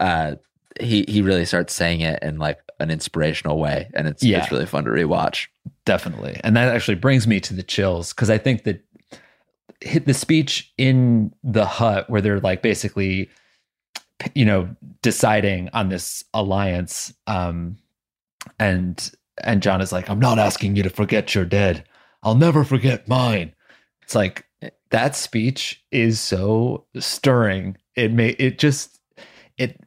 uh 0.00 0.36
he 0.80 1.04
he 1.08 1.22
really 1.22 1.44
starts 1.44 1.72
saying 1.74 2.00
it 2.00 2.22
in 2.22 2.38
like 2.38 2.58
an 2.80 2.90
inspirational 2.90 3.58
way. 3.58 3.88
And 3.94 4.06
it's 4.08 4.22
Yeah. 4.22 4.42
it's 4.42 4.52
really 4.52 4.66
fun 4.66 4.84
to 4.84 4.90
rewatch. 4.90 5.46
Definitely. 5.84 6.40
And 6.44 6.56
that 6.56 6.74
actually 6.74 6.96
brings 6.96 7.26
me 7.26 7.40
to 7.40 7.54
the 7.54 7.62
chills 7.62 8.12
because 8.12 8.30
I 8.30 8.38
think 8.38 8.64
that 8.64 8.84
hit 9.80 10.06
the 10.06 10.14
speech 10.14 10.72
in 10.76 11.32
the 11.44 11.64
hut 11.64 12.10
where 12.10 12.20
they're 12.20 12.40
like 12.40 12.62
basically 12.62 13.28
you 14.34 14.44
know 14.44 14.68
deciding 15.02 15.68
on 15.72 15.88
this 15.88 16.24
alliance 16.34 17.14
um 17.26 17.76
and 18.58 19.12
and 19.42 19.62
Jon 19.62 19.80
is 19.80 19.92
like 19.92 20.08
I'm 20.08 20.18
not 20.18 20.38
asking 20.38 20.76
you 20.76 20.82
to 20.82 20.90
forget 20.90 21.34
your 21.34 21.44
dead. 21.44 21.84
I'll 22.22 22.34
never 22.34 22.64
forget 22.64 23.08
mine. 23.08 23.54
It's 24.02 24.14
like 24.14 24.44
that 24.90 25.14
speech 25.14 25.84
is 25.92 26.20
so 26.20 26.84
stirring. 26.98 27.76
It 27.94 28.12
may 28.12 28.30
it 28.30 28.58
just 28.58 29.00
it 29.56 29.80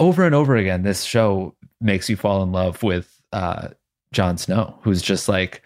over 0.00 0.24
and 0.24 0.34
over 0.34 0.56
again 0.56 0.82
this 0.82 1.04
show 1.04 1.54
makes 1.80 2.08
you 2.08 2.16
fall 2.16 2.42
in 2.42 2.52
love 2.52 2.82
with 2.82 3.20
uh 3.32 3.68
Jon 4.12 4.38
Snow, 4.38 4.78
who's 4.82 5.02
just 5.02 5.28
like 5.28 5.62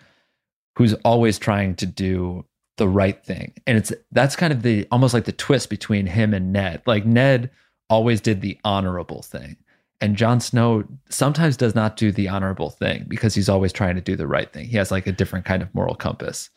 who's 0.77 0.95
always 1.05 1.39
trying 1.39 1.75
to 1.77 1.87
do 1.87 2.45
the 2.79 2.89
right 2.89 3.23
thing. 3.25 3.53
And 3.67 3.77
it's 3.77 3.93
that's 4.11 4.37
kind 4.37 4.53
of 4.53 4.63
the 4.63 4.87
almost 4.91 5.15
like 5.15 5.25
the 5.25 5.33
twist 5.33 5.69
between 5.69 6.07
him 6.07 6.33
and 6.33 6.53
Ned. 6.53 6.83
Like 6.87 7.05
Ned 7.05 7.51
always 7.91 8.21
did 8.21 8.41
the 8.41 8.59
honorable 8.65 9.23
thing. 9.23 9.57
And 10.01 10.17
Jon 10.17 10.41
Snow 10.41 10.85
sometimes 11.11 11.57
does 11.57 11.75
not 11.75 11.97
do 11.97 12.13
the 12.13 12.29
honorable 12.29 12.71
thing 12.71 13.05
because 13.09 13.35
he's 13.35 13.49
always 13.49 13.73
trying 13.73 13.97
to 13.97 14.01
do 14.01 14.17
the 14.17 14.29
right 14.29 14.53
thing. 14.53 14.67
He 14.67 14.77
has 14.77 14.91
like 14.91 15.07
a 15.07 15.13
different 15.13 15.45
kind 15.45 15.63
of 15.63 15.75
moral 15.75 15.97
compass. 15.97 16.51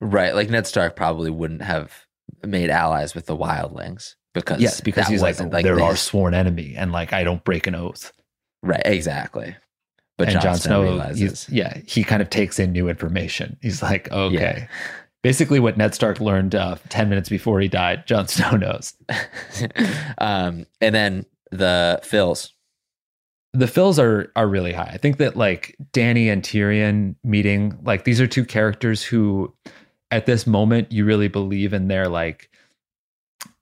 Right. 0.00 0.34
Like 0.34 0.50
Ned 0.50 0.66
Stark 0.66 0.96
probably 0.96 1.30
wouldn't 1.30 1.62
have 1.62 2.06
made 2.44 2.70
allies 2.70 3.14
with 3.14 3.26
the 3.26 3.36
wildlings 3.36 4.14
because 4.34 4.60
yes, 4.60 4.80
because 4.80 5.06
he's 5.08 5.22
like, 5.22 5.34
wasn't, 5.34 5.52
they're 5.52 5.80
our 5.80 5.96
sworn 5.96 6.34
enemy 6.34 6.74
and 6.76 6.90
like 6.90 7.12
I 7.12 7.22
don't 7.22 7.44
break 7.44 7.66
an 7.66 7.74
oath. 7.74 8.12
Right, 8.62 8.82
exactly. 8.84 9.56
But 10.16 10.28
and 10.30 10.40
Jon 10.40 10.56
Snow, 10.56 10.82
Snow, 10.82 10.82
realizes. 10.82 11.46
yeah, 11.50 11.78
he 11.86 12.02
kind 12.02 12.22
of 12.22 12.30
takes 12.30 12.58
in 12.58 12.72
new 12.72 12.88
information. 12.88 13.58
He's 13.60 13.82
like, 13.82 14.10
okay. 14.10 14.34
Yeah. 14.34 14.66
Basically, 15.26 15.58
what 15.58 15.76
Ned 15.76 15.92
Stark 15.92 16.20
learned 16.20 16.54
uh, 16.54 16.76
10 16.88 17.08
minutes 17.08 17.28
before 17.28 17.58
he 17.58 17.66
died, 17.66 18.06
Jon 18.06 18.28
Snow 18.28 18.52
knows. 18.52 18.94
um, 20.18 20.66
and 20.80 20.94
then 20.94 21.26
the 21.50 21.98
fills. 22.04 22.52
The 23.52 23.66
fills 23.66 23.98
are 23.98 24.30
are 24.36 24.46
really 24.46 24.72
high. 24.72 24.88
I 24.94 24.98
think 24.98 25.16
that 25.16 25.34
like 25.34 25.74
Dany 25.92 26.32
and 26.32 26.44
Tyrion 26.44 27.16
meeting, 27.24 27.76
like 27.82 28.04
these 28.04 28.20
are 28.20 28.28
two 28.28 28.44
characters 28.44 29.02
who 29.02 29.52
at 30.12 30.26
this 30.26 30.46
moment 30.46 30.92
you 30.92 31.04
really 31.04 31.26
believe 31.26 31.72
in 31.72 31.88
their 31.88 32.08
like 32.08 32.48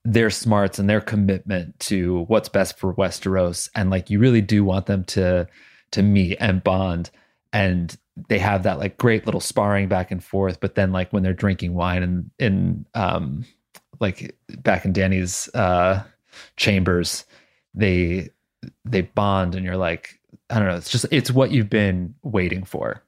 their 0.03 0.29
smarts 0.29 0.77
and 0.77 0.87
their 0.87 1.01
commitment 1.01 1.79
to 1.79 2.25
what's 2.25 2.47
best 2.47 2.77
for 2.77 2.93
Westeros. 2.93 3.71
And 3.73 3.89
like 3.89 4.11
you 4.11 4.19
really 4.19 4.41
do 4.41 4.63
want 4.63 4.85
them 4.85 5.03
to 5.05 5.47
to 5.93 6.03
meet 6.03 6.37
and 6.39 6.63
bond. 6.63 7.09
And 7.51 7.97
they 8.29 8.39
have 8.39 8.63
that 8.63 8.79
like 8.79 8.97
great 8.97 9.25
little 9.25 9.41
sparring 9.41 9.87
back 9.87 10.11
and 10.11 10.23
forth. 10.23 10.59
But 10.59 10.75
then 10.75 10.91
like 10.91 11.11
when 11.11 11.23
they're 11.23 11.33
drinking 11.33 11.73
wine 11.73 12.03
and 12.03 12.31
in 12.39 12.85
um 12.93 13.45
like 13.99 14.35
back 14.59 14.85
in 14.85 14.93
Dany's 14.93 15.49
uh 15.53 16.03
chambers, 16.57 17.25
they 17.73 18.29
they 18.83 19.01
bond 19.01 19.55
and 19.55 19.65
you're 19.65 19.77
like, 19.77 20.19
I 20.49 20.59
don't 20.59 20.67
know, 20.67 20.75
it's 20.75 20.89
just 20.91 21.05
it's 21.11 21.31
what 21.31 21.51
you've 21.51 21.69
been 21.69 22.15
waiting 22.23 22.63
for. 22.63 23.03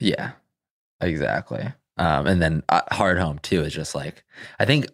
Yeah, 0.00 0.32
exactly. 1.00 1.64
Um, 1.96 2.26
and 2.26 2.40
then 2.40 2.62
uh, 2.68 2.82
Hardhome 2.92 3.42
too 3.42 3.62
is 3.62 3.72
just 3.74 3.94
like 3.94 4.24
I 4.58 4.64
think 4.64 4.86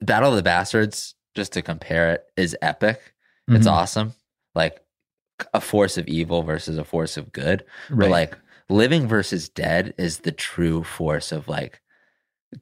Battle 0.00 0.30
of 0.30 0.36
the 0.36 0.42
Bastards. 0.42 1.14
Just 1.34 1.52
to 1.52 1.62
compare 1.62 2.10
it, 2.14 2.24
is 2.36 2.56
epic. 2.62 3.14
It's 3.48 3.66
Mhm. 3.66 3.70
awesome. 3.70 4.14
Like 4.56 4.80
a 5.54 5.60
force 5.60 5.96
of 5.96 6.08
evil 6.08 6.42
versus 6.42 6.78
a 6.78 6.84
force 6.84 7.16
of 7.16 7.30
good. 7.32 7.64
Right. 7.90 8.06
But 8.06 8.10
like 8.10 8.38
living 8.68 9.06
versus 9.08 9.48
dead 9.48 9.94
is 9.98 10.18
the 10.18 10.32
true 10.32 10.84
force 10.84 11.32
of 11.32 11.48
like 11.48 11.80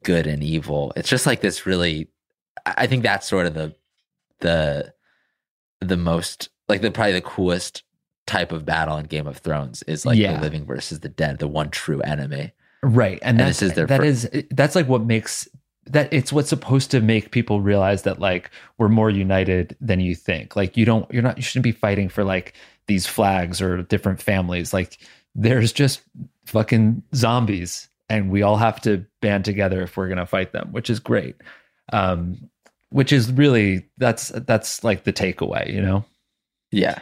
good 0.03 0.27
and 0.27 0.43
evil. 0.43 0.93
It's 0.97 1.09
just 1.09 1.27
like 1.27 1.41
this 1.41 1.67
really 1.67 2.09
I 2.65 2.87
think 2.87 3.03
that's 3.03 3.29
sort 3.29 3.47
of 3.47 3.55
the 3.55 3.75
the 4.41 4.93
the 5.81 5.97
most 5.97 6.49
like 6.69 6.81
the 6.81 6.91
probably 6.91 7.13
the 7.13 7.21
coolest 7.21 7.83
type 8.27 8.51
of 8.51 8.65
battle 8.65 8.97
in 8.97 9.07
Game 9.07 9.27
of 9.27 9.39
Thrones 9.39 9.83
is 9.85 10.05
like 10.05 10.19
Yeah. 10.19 10.35
the 10.37 10.41
living 10.43 10.65
versus 10.67 11.01
the 11.01 11.09
dead, 11.09 11.39
the 11.39 11.47
one 11.49 11.71
true 11.71 12.01
enemy. 12.01 12.53
right 12.83 13.19
and, 13.23 13.39
And 13.39 13.49
that's 13.49 13.61
this 13.61 13.71
is 13.71 13.77
their 13.77 13.87
that 13.87 14.01
fir- 14.01 14.05
is 14.05 14.29
eh, 14.33 14.43
that's 14.51 14.75
like 14.75 14.89
what 14.89 15.05
makes 15.05 15.49
that 15.89 16.13
it's 16.13 16.33
what's 16.33 16.49
supposed 16.49 16.91
to 16.91 17.01
make 17.01 17.31
people 17.31 17.61
realize 17.61 18.03
that 18.03 18.19
like 18.19 18.51
we're 18.79 18.89
more 18.89 19.09
united 19.11 19.77
than 19.81 20.01
you 20.01 20.17
think 20.17 20.57
like 20.57 20.77
you 20.77 20.85
don't 20.85 21.09
you're 21.13 21.23
not 21.23 21.37
you 21.37 21.43
shouldn't 21.43 21.63
be 21.63 21.71
fighting 21.73 22.09
for 22.09 22.25
like 22.25 22.55
these 22.89 23.07
flags 23.07 23.63
or 23.63 23.83
different 23.85 24.21
families 24.21 24.73
like 24.75 24.99
there's 25.39 25.73
just 25.73 26.01
fucking 26.47 27.03
zombies 27.15 27.89
and 28.09 28.31
we 28.31 28.41
all 28.43 28.57
have 28.57 28.81
to 28.81 29.05
band 29.21 29.45
together 29.45 29.83
if 29.83 29.97
we're 29.97 30.07
going 30.09 30.17
to 30.19 30.25
fight 30.27 30.53
them 30.53 30.73
which 30.73 30.89
is 30.89 30.99
great 30.99 31.37
um 31.93 32.37
which 32.91 33.13
is 33.13 33.31
really 33.33 33.87
that's 33.99 34.29
that's 34.29 34.83
like 34.83 35.05
the 35.05 35.13
takeaway 35.13 35.73
you 35.73 35.81
know 35.83 36.05
Yeah. 36.73 36.99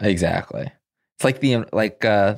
Exactly. 0.00 0.70
It's 1.16 1.24
like 1.24 1.40
the 1.40 1.64
like 1.72 2.04
uh 2.04 2.36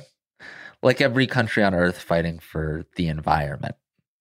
like 0.83 1.01
every 1.01 1.25
country 1.27 1.63
on 1.63 1.73
earth 1.73 1.99
fighting 1.99 2.37
for 2.39 2.83
the 2.95 3.07
environment. 3.07 3.75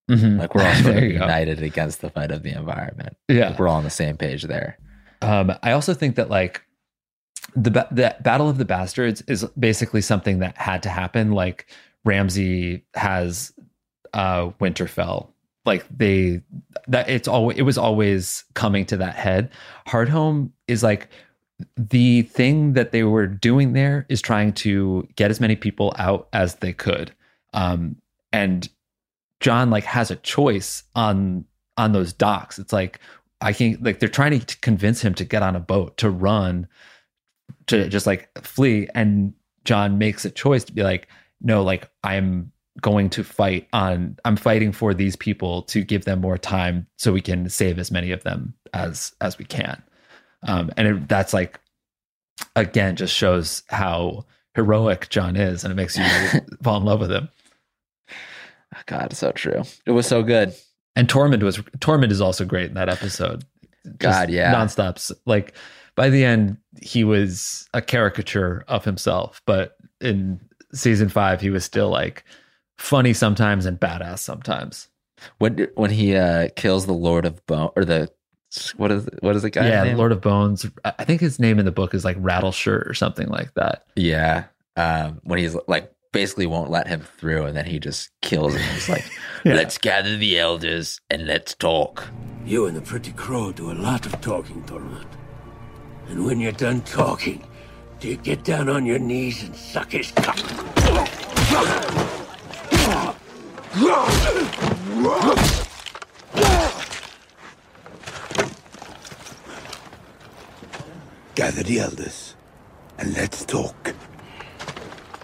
Like 0.08 0.54
we're 0.54 0.64
all 0.66 0.74
sort 0.76 0.96
of 0.98 1.02
you 1.02 1.18
go. 1.18 1.24
united 1.24 1.62
against 1.62 2.00
the 2.00 2.10
fight 2.10 2.30
of 2.30 2.42
the 2.42 2.50
environment. 2.52 3.16
yeah 3.28 3.50
Like 3.50 3.58
we're 3.58 3.68
all 3.68 3.76
on 3.76 3.84
the 3.84 3.90
same 3.90 4.16
page 4.16 4.42
there. 4.44 4.78
Um, 5.22 5.52
I 5.62 5.72
also 5.72 5.94
think 5.94 6.16
that 6.16 6.30
like 6.30 6.62
the 7.56 7.70
the 7.90 8.16
Battle 8.20 8.48
of 8.48 8.58
the 8.58 8.64
Bastards 8.64 9.22
is 9.22 9.44
basically 9.58 10.00
something 10.00 10.40
that 10.40 10.56
had 10.56 10.82
to 10.84 10.88
happen. 10.88 11.32
Like 11.32 11.66
Ramsay 12.04 12.84
has 12.94 13.52
uh, 14.12 14.50
Winterfell. 14.60 15.28
Like 15.64 15.86
they 15.88 16.42
that 16.88 17.08
it's 17.08 17.28
always 17.28 17.56
it 17.58 17.62
was 17.62 17.78
always 17.78 18.44
coming 18.54 18.84
to 18.86 18.96
that 18.98 19.14
head. 19.14 19.50
Hardhome 19.86 20.50
is 20.68 20.82
like 20.82 21.08
the 21.76 22.22
thing 22.22 22.74
that 22.74 22.92
they 22.92 23.04
were 23.04 23.26
doing 23.26 23.72
there 23.72 24.04
is 24.08 24.20
trying 24.20 24.52
to 24.52 25.08
get 25.16 25.30
as 25.30 25.40
many 25.40 25.56
people 25.56 25.94
out 25.98 26.28
as 26.32 26.56
they 26.56 26.72
could. 26.72 27.14
Um, 27.54 27.96
and 28.32 28.68
Jon 29.40 29.70
like 29.70 29.84
has 29.84 30.10
a 30.10 30.16
choice 30.16 30.82
on 30.94 31.44
on 31.78 31.92
those 31.92 32.12
docks. 32.12 32.58
It's 32.58 32.72
like 32.72 33.00
I 33.40 33.52
can 33.52 33.78
like 33.80 34.00
they're 34.00 34.08
trying 34.08 34.38
to 34.38 34.58
convince 34.58 35.00
him 35.00 35.14
to 35.14 35.24
get 35.24 35.42
on 35.42 35.56
a 35.56 35.60
boat 35.60 35.96
to 35.98 36.10
run 36.10 36.66
to 37.68 37.88
just 37.88 38.06
like 38.06 38.28
flee 38.42 38.88
and 38.94 39.32
Jon 39.64 39.98
makes 39.98 40.24
a 40.24 40.30
choice 40.30 40.64
to 40.64 40.72
be 40.72 40.82
like 40.82 41.08
no 41.40 41.62
like 41.62 41.90
I'm 42.02 42.52
going 42.80 43.08
to 43.10 43.24
fight 43.24 43.68
on 43.72 44.16
I'm 44.24 44.36
fighting 44.36 44.72
for 44.72 44.92
these 44.94 45.16
people 45.16 45.62
to 45.64 45.82
give 45.84 46.04
them 46.04 46.20
more 46.20 46.36
time 46.38 46.86
so 46.96 47.12
we 47.12 47.20
can 47.20 47.48
save 47.48 47.78
as 47.78 47.90
many 47.90 48.10
of 48.10 48.22
them 48.24 48.54
as 48.72 49.12
as 49.20 49.38
we 49.38 49.44
can. 49.44 49.82
Um 50.46 50.70
and 50.76 50.88
it, 50.88 51.08
that's 51.08 51.32
like 51.32 51.60
again 52.56 52.96
just 52.96 53.14
shows 53.14 53.62
how 53.68 54.24
heroic 54.54 55.08
Jon 55.08 55.36
is 55.36 55.64
and 55.64 55.72
it 55.72 55.76
makes 55.76 55.96
you 55.96 56.04
fall 56.62 56.76
in 56.78 56.84
love 56.84 57.00
with 57.00 57.10
him. 57.12 57.28
God, 58.86 59.06
it's 59.12 59.18
so 59.18 59.30
true. 59.32 59.62
It 59.86 59.92
was 59.92 60.06
so 60.06 60.22
good. 60.22 60.52
And 60.96 61.08
Tormund 61.08 61.42
was 61.42 61.58
Tormund 61.78 62.10
is 62.10 62.20
also 62.20 62.44
great 62.44 62.68
in 62.68 62.74
that 62.74 62.88
episode. 62.88 63.44
Just 63.84 63.98
God, 63.98 64.30
yeah. 64.30 64.52
nonstop. 64.54 64.96
S- 64.96 65.12
Like 65.26 65.54
by 65.96 66.08
the 66.10 66.24
end, 66.24 66.58
he 66.82 67.04
was 67.04 67.68
a 67.74 67.80
caricature 67.82 68.64
of 68.68 68.84
himself, 68.84 69.40
but 69.46 69.76
in 70.00 70.40
season 70.72 71.08
five, 71.08 71.40
he 71.40 71.50
was 71.50 71.64
still 71.64 71.88
like 71.88 72.24
funny 72.78 73.12
sometimes 73.12 73.66
and 73.66 73.78
badass 73.78 74.18
sometimes. 74.18 74.88
When 75.38 75.68
when 75.74 75.90
he 75.90 76.16
uh 76.16 76.48
kills 76.56 76.86
the 76.86 76.92
Lord 76.92 77.24
of 77.24 77.44
Bone 77.46 77.70
or 77.76 77.84
the 77.84 78.10
what 78.76 78.92
is 78.92 79.08
what 79.20 79.34
is 79.36 79.42
the 79.42 79.50
guy? 79.50 79.68
yeah, 79.68 79.84
name? 79.84 79.96
Lord 79.96 80.12
of 80.12 80.20
Bones. 80.20 80.66
I 80.84 80.92
I 80.98 81.04
think 81.04 81.20
his 81.20 81.38
name 81.38 81.58
in 81.58 81.64
the 81.64 81.72
book 81.72 81.94
is 81.94 82.04
like 82.04 82.20
Rattleshirt 82.20 82.88
or 82.88 82.94
something 82.94 83.28
like 83.28 83.54
that. 83.54 83.84
Yeah. 83.96 84.44
Um 84.76 85.20
when 85.22 85.38
he's 85.38 85.56
like 85.68 85.90
basically 86.12 86.46
won't 86.46 86.70
let 86.70 86.86
him 86.86 87.00
through, 87.18 87.44
and 87.44 87.56
then 87.56 87.66
he 87.66 87.78
just 87.80 88.10
kills 88.22 88.54
him. 88.54 88.62
He's 88.72 88.88
like, 88.88 89.04
Yeah. 89.44 89.54
"Let's 89.54 89.78
gather 89.78 90.16
the 90.16 90.38
elders 90.38 91.00
and 91.10 91.26
let's 91.26 91.54
talk." 91.54 92.08
You 92.46 92.66
and 92.66 92.76
the 92.76 92.82
Pretty 92.82 93.12
Crow 93.12 93.50
do 93.52 93.70
a 93.70 93.74
lot 93.74 94.06
of 94.06 94.20
talking, 94.20 94.62
Tormund. 94.64 95.06
And 96.08 96.26
when 96.26 96.40
you're 96.40 96.52
done 96.52 96.82
talking, 96.82 97.44
do 98.00 98.08
you 98.08 98.16
get 98.16 98.44
down 98.44 98.68
on 98.68 98.84
your 98.86 98.98
knees 98.98 99.42
and 99.42 99.54
suck 99.56 99.92
his 99.92 100.12
cock? 100.12 100.36
Gather 111.34 111.62
the 111.62 111.80
elders 111.80 112.34
and 112.98 113.14
let's 113.14 113.44
talk. 113.44 113.94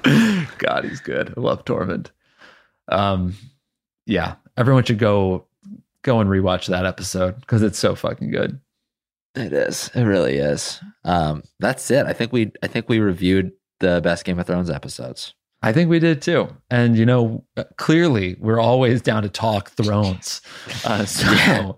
God, 0.58 0.84
he's 0.84 1.00
good. 1.00 1.34
I 1.36 1.40
love 1.40 1.64
Tormund. 1.64 2.10
Um, 2.88 3.34
yeah, 4.06 4.36
everyone 4.56 4.84
should 4.84 4.98
go 4.98 5.46
go 6.02 6.20
and 6.20 6.30
rewatch 6.30 6.66
that 6.66 6.86
episode 6.86 7.40
because 7.40 7.62
it's 7.62 7.78
so 7.78 7.94
fucking 7.94 8.30
good. 8.30 8.58
It 9.40 9.52
is. 9.52 9.90
It 9.94 10.02
really 10.04 10.36
is. 10.36 10.80
Um, 11.04 11.42
that's 11.58 11.90
it. 11.90 12.06
I 12.06 12.12
think 12.12 12.32
we. 12.32 12.52
I 12.62 12.66
think 12.66 12.88
we 12.88 12.98
reviewed 13.00 13.52
the 13.80 14.00
best 14.02 14.24
Game 14.24 14.38
of 14.38 14.46
Thrones 14.46 14.70
episodes. 14.70 15.34
I 15.62 15.72
think 15.72 15.90
we 15.90 15.98
did 15.98 16.22
too. 16.22 16.48
And 16.70 16.96
you 16.96 17.04
know, 17.06 17.44
clearly 17.76 18.36
we're 18.40 18.60
always 18.60 19.02
down 19.02 19.22
to 19.24 19.28
talk 19.28 19.70
thrones. 19.70 20.40
Uh, 20.84 21.04
so, 21.04 21.76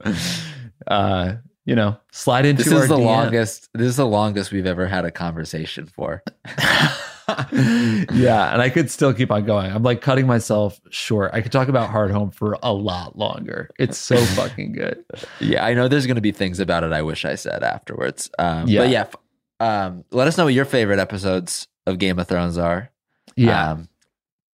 uh, 0.86 1.34
you 1.64 1.74
know, 1.74 1.96
slide 2.12 2.46
into 2.46 2.62
This 2.62 2.72
is 2.72 2.88
the 2.88 2.96
DM. 2.96 3.04
longest. 3.04 3.68
This 3.74 3.88
is 3.88 3.96
the 3.96 4.06
longest 4.06 4.52
we've 4.52 4.66
ever 4.66 4.86
had 4.86 5.04
a 5.04 5.10
conversation 5.10 5.86
for. 5.86 6.22
yeah, 7.52 8.52
and 8.52 8.62
I 8.62 8.70
could 8.70 8.90
still 8.90 9.12
keep 9.12 9.30
on 9.30 9.44
going. 9.44 9.70
I'm 9.70 9.82
like 9.82 10.00
cutting 10.00 10.26
myself 10.26 10.80
short. 10.90 11.30
I 11.32 11.40
could 11.40 11.52
talk 11.52 11.68
about 11.68 11.90
Hardhome 11.90 12.32
for 12.34 12.56
a 12.62 12.72
lot 12.72 13.18
longer. 13.18 13.70
It's 13.78 13.98
so 13.98 14.16
fucking 14.36 14.72
good. 14.72 15.04
Yeah, 15.40 15.64
I 15.64 15.74
know 15.74 15.88
there's 15.88 16.06
going 16.06 16.16
to 16.16 16.22
be 16.22 16.32
things 16.32 16.60
about 16.60 16.84
it 16.84 16.92
I 16.92 17.02
wish 17.02 17.24
I 17.24 17.34
said 17.34 17.62
afterwards. 17.62 18.30
Um, 18.38 18.68
Yeah. 18.68 18.80
But 18.80 18.90
yeah, 18.90 19.06
um, 19.60 20.04
let 20.10 20.28
us 20.28 20.36
know 20.36 20.44
what 20.44 20.54
your 20.54 20.64
favorite 20.64 20.98
episodes 20.98 21.68
of 21.86 21.98
Game 21.98 22.18
of 22.18 22.28
Thrones 22.28 22.58
are. 22.58 22.90
Yeah. 23.36 23.72
Um, 23.72 23.88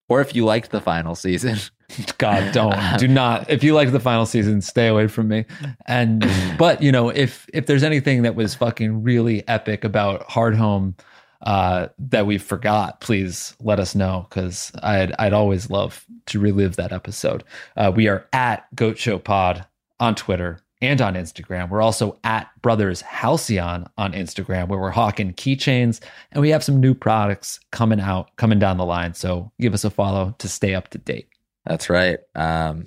or 0.08 0.20
if 0.20 0.34
you 0.34 0.44
liked 0.44 0.70
the 0.70 0.80
final 0.80 1.14
season. 1.14 1.58
God, 2.18 2.52
don't 2.52 2.76
do 2.98 3.08
not. 3.08 3.48
If 3.48 3.64
you 3.64 3.74
like 3.74 3.92
the 3.92 4.00
final 4.00 4.26
season, 4.26 4.60
stay 4.60 4.88
away 4.88 5.06
from 5.08 5.28
me. 5.28 5.46
And 5.86 6.28
but 6.58 6.82
you 6.82 6.92
know, 6.92 7.08
if 7.08 7.46
if 7.52 7.66
there's 7.66 7.82
anything 7.82 8.22
that 8.22 8.34
was 8.34 8.54
fucking 8.54 9.02
really 9.02 9.46
epic 9.48 9.84
about 9.84 10.28
Hardhome 10.28 10.98
uh, 11.42 11.88
that 11.98 12.26
we 12.26 12.38
forgot, 12.38 13.00
please 13.00 13.54
let 13.60 13.78
us 13.78 13.94
know 13.94 14.26
because 14.28 14.72
I'd 14.82 15.14
I'd 15.18 15.32
always 15.32 15.70
love 15.70 16.04
to 16.26 16.40
relive 16.40 16.76
that 16.76 16.92
episode. 16.92 17.44
Uh, 17.76 17.92
we 17.94 18.08
are 18.08 18.26
at 18.32 18.66
Goat 18.74 18.98
Show 18.98 19.18
Pod 19.18 19.64
on 20.00 20.14
Twitter 20.14 20.60
and 20.80 21.00
on 21.00 21.14
Instagram. 21.14 21.70
We're 21.70 21.82
also 21.82 22.18
at 22.24 22.48
Brothers 22.62 23.00
Halcyon 23.00 23.86
on 23.96 24.12
Instagram, 24.12 24.68
where 24.68 24.78
we're 24.78 24.90
hawking 24.90 25.32
keychains, 25.34 26.00
and 26.32 26.40
we 26.40 26.50
have 26.50 26.62
some 26.62 26.80
new 26.80 26.94
products 26.94 27.60
coming 27.72 28.00
out, 28.00 28.34
coming 28.36 28.58
down 28.58 28.76
the 28.76 28.84
line. 28.84 29.14
So 29.14 29.50
give 29.60 29.74
us 29.74 29.84
a 29.84 29.90
follow 29.90 30.34
to 30.38 30.48
stay 30.48 30.74
up 30.74 30.88
to 30.88 30.98
date. 30.98 31.28
That's 31.64 31.90
right. 31.90 32.18
Um, 32.34 32.86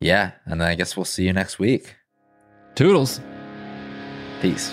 yeah, 0.00 0.32
and 0.46 0.60
then 0.60 0.68
I 0.68 0.74
guess 0.74 0.96
we'll 0.96 1.04
see 1.04 1.24
you 1.24 1.32
next 1.32 1.58
week. 1.58 1.94
Toodles. 2.74 3.20
Peace. 4.40 4.72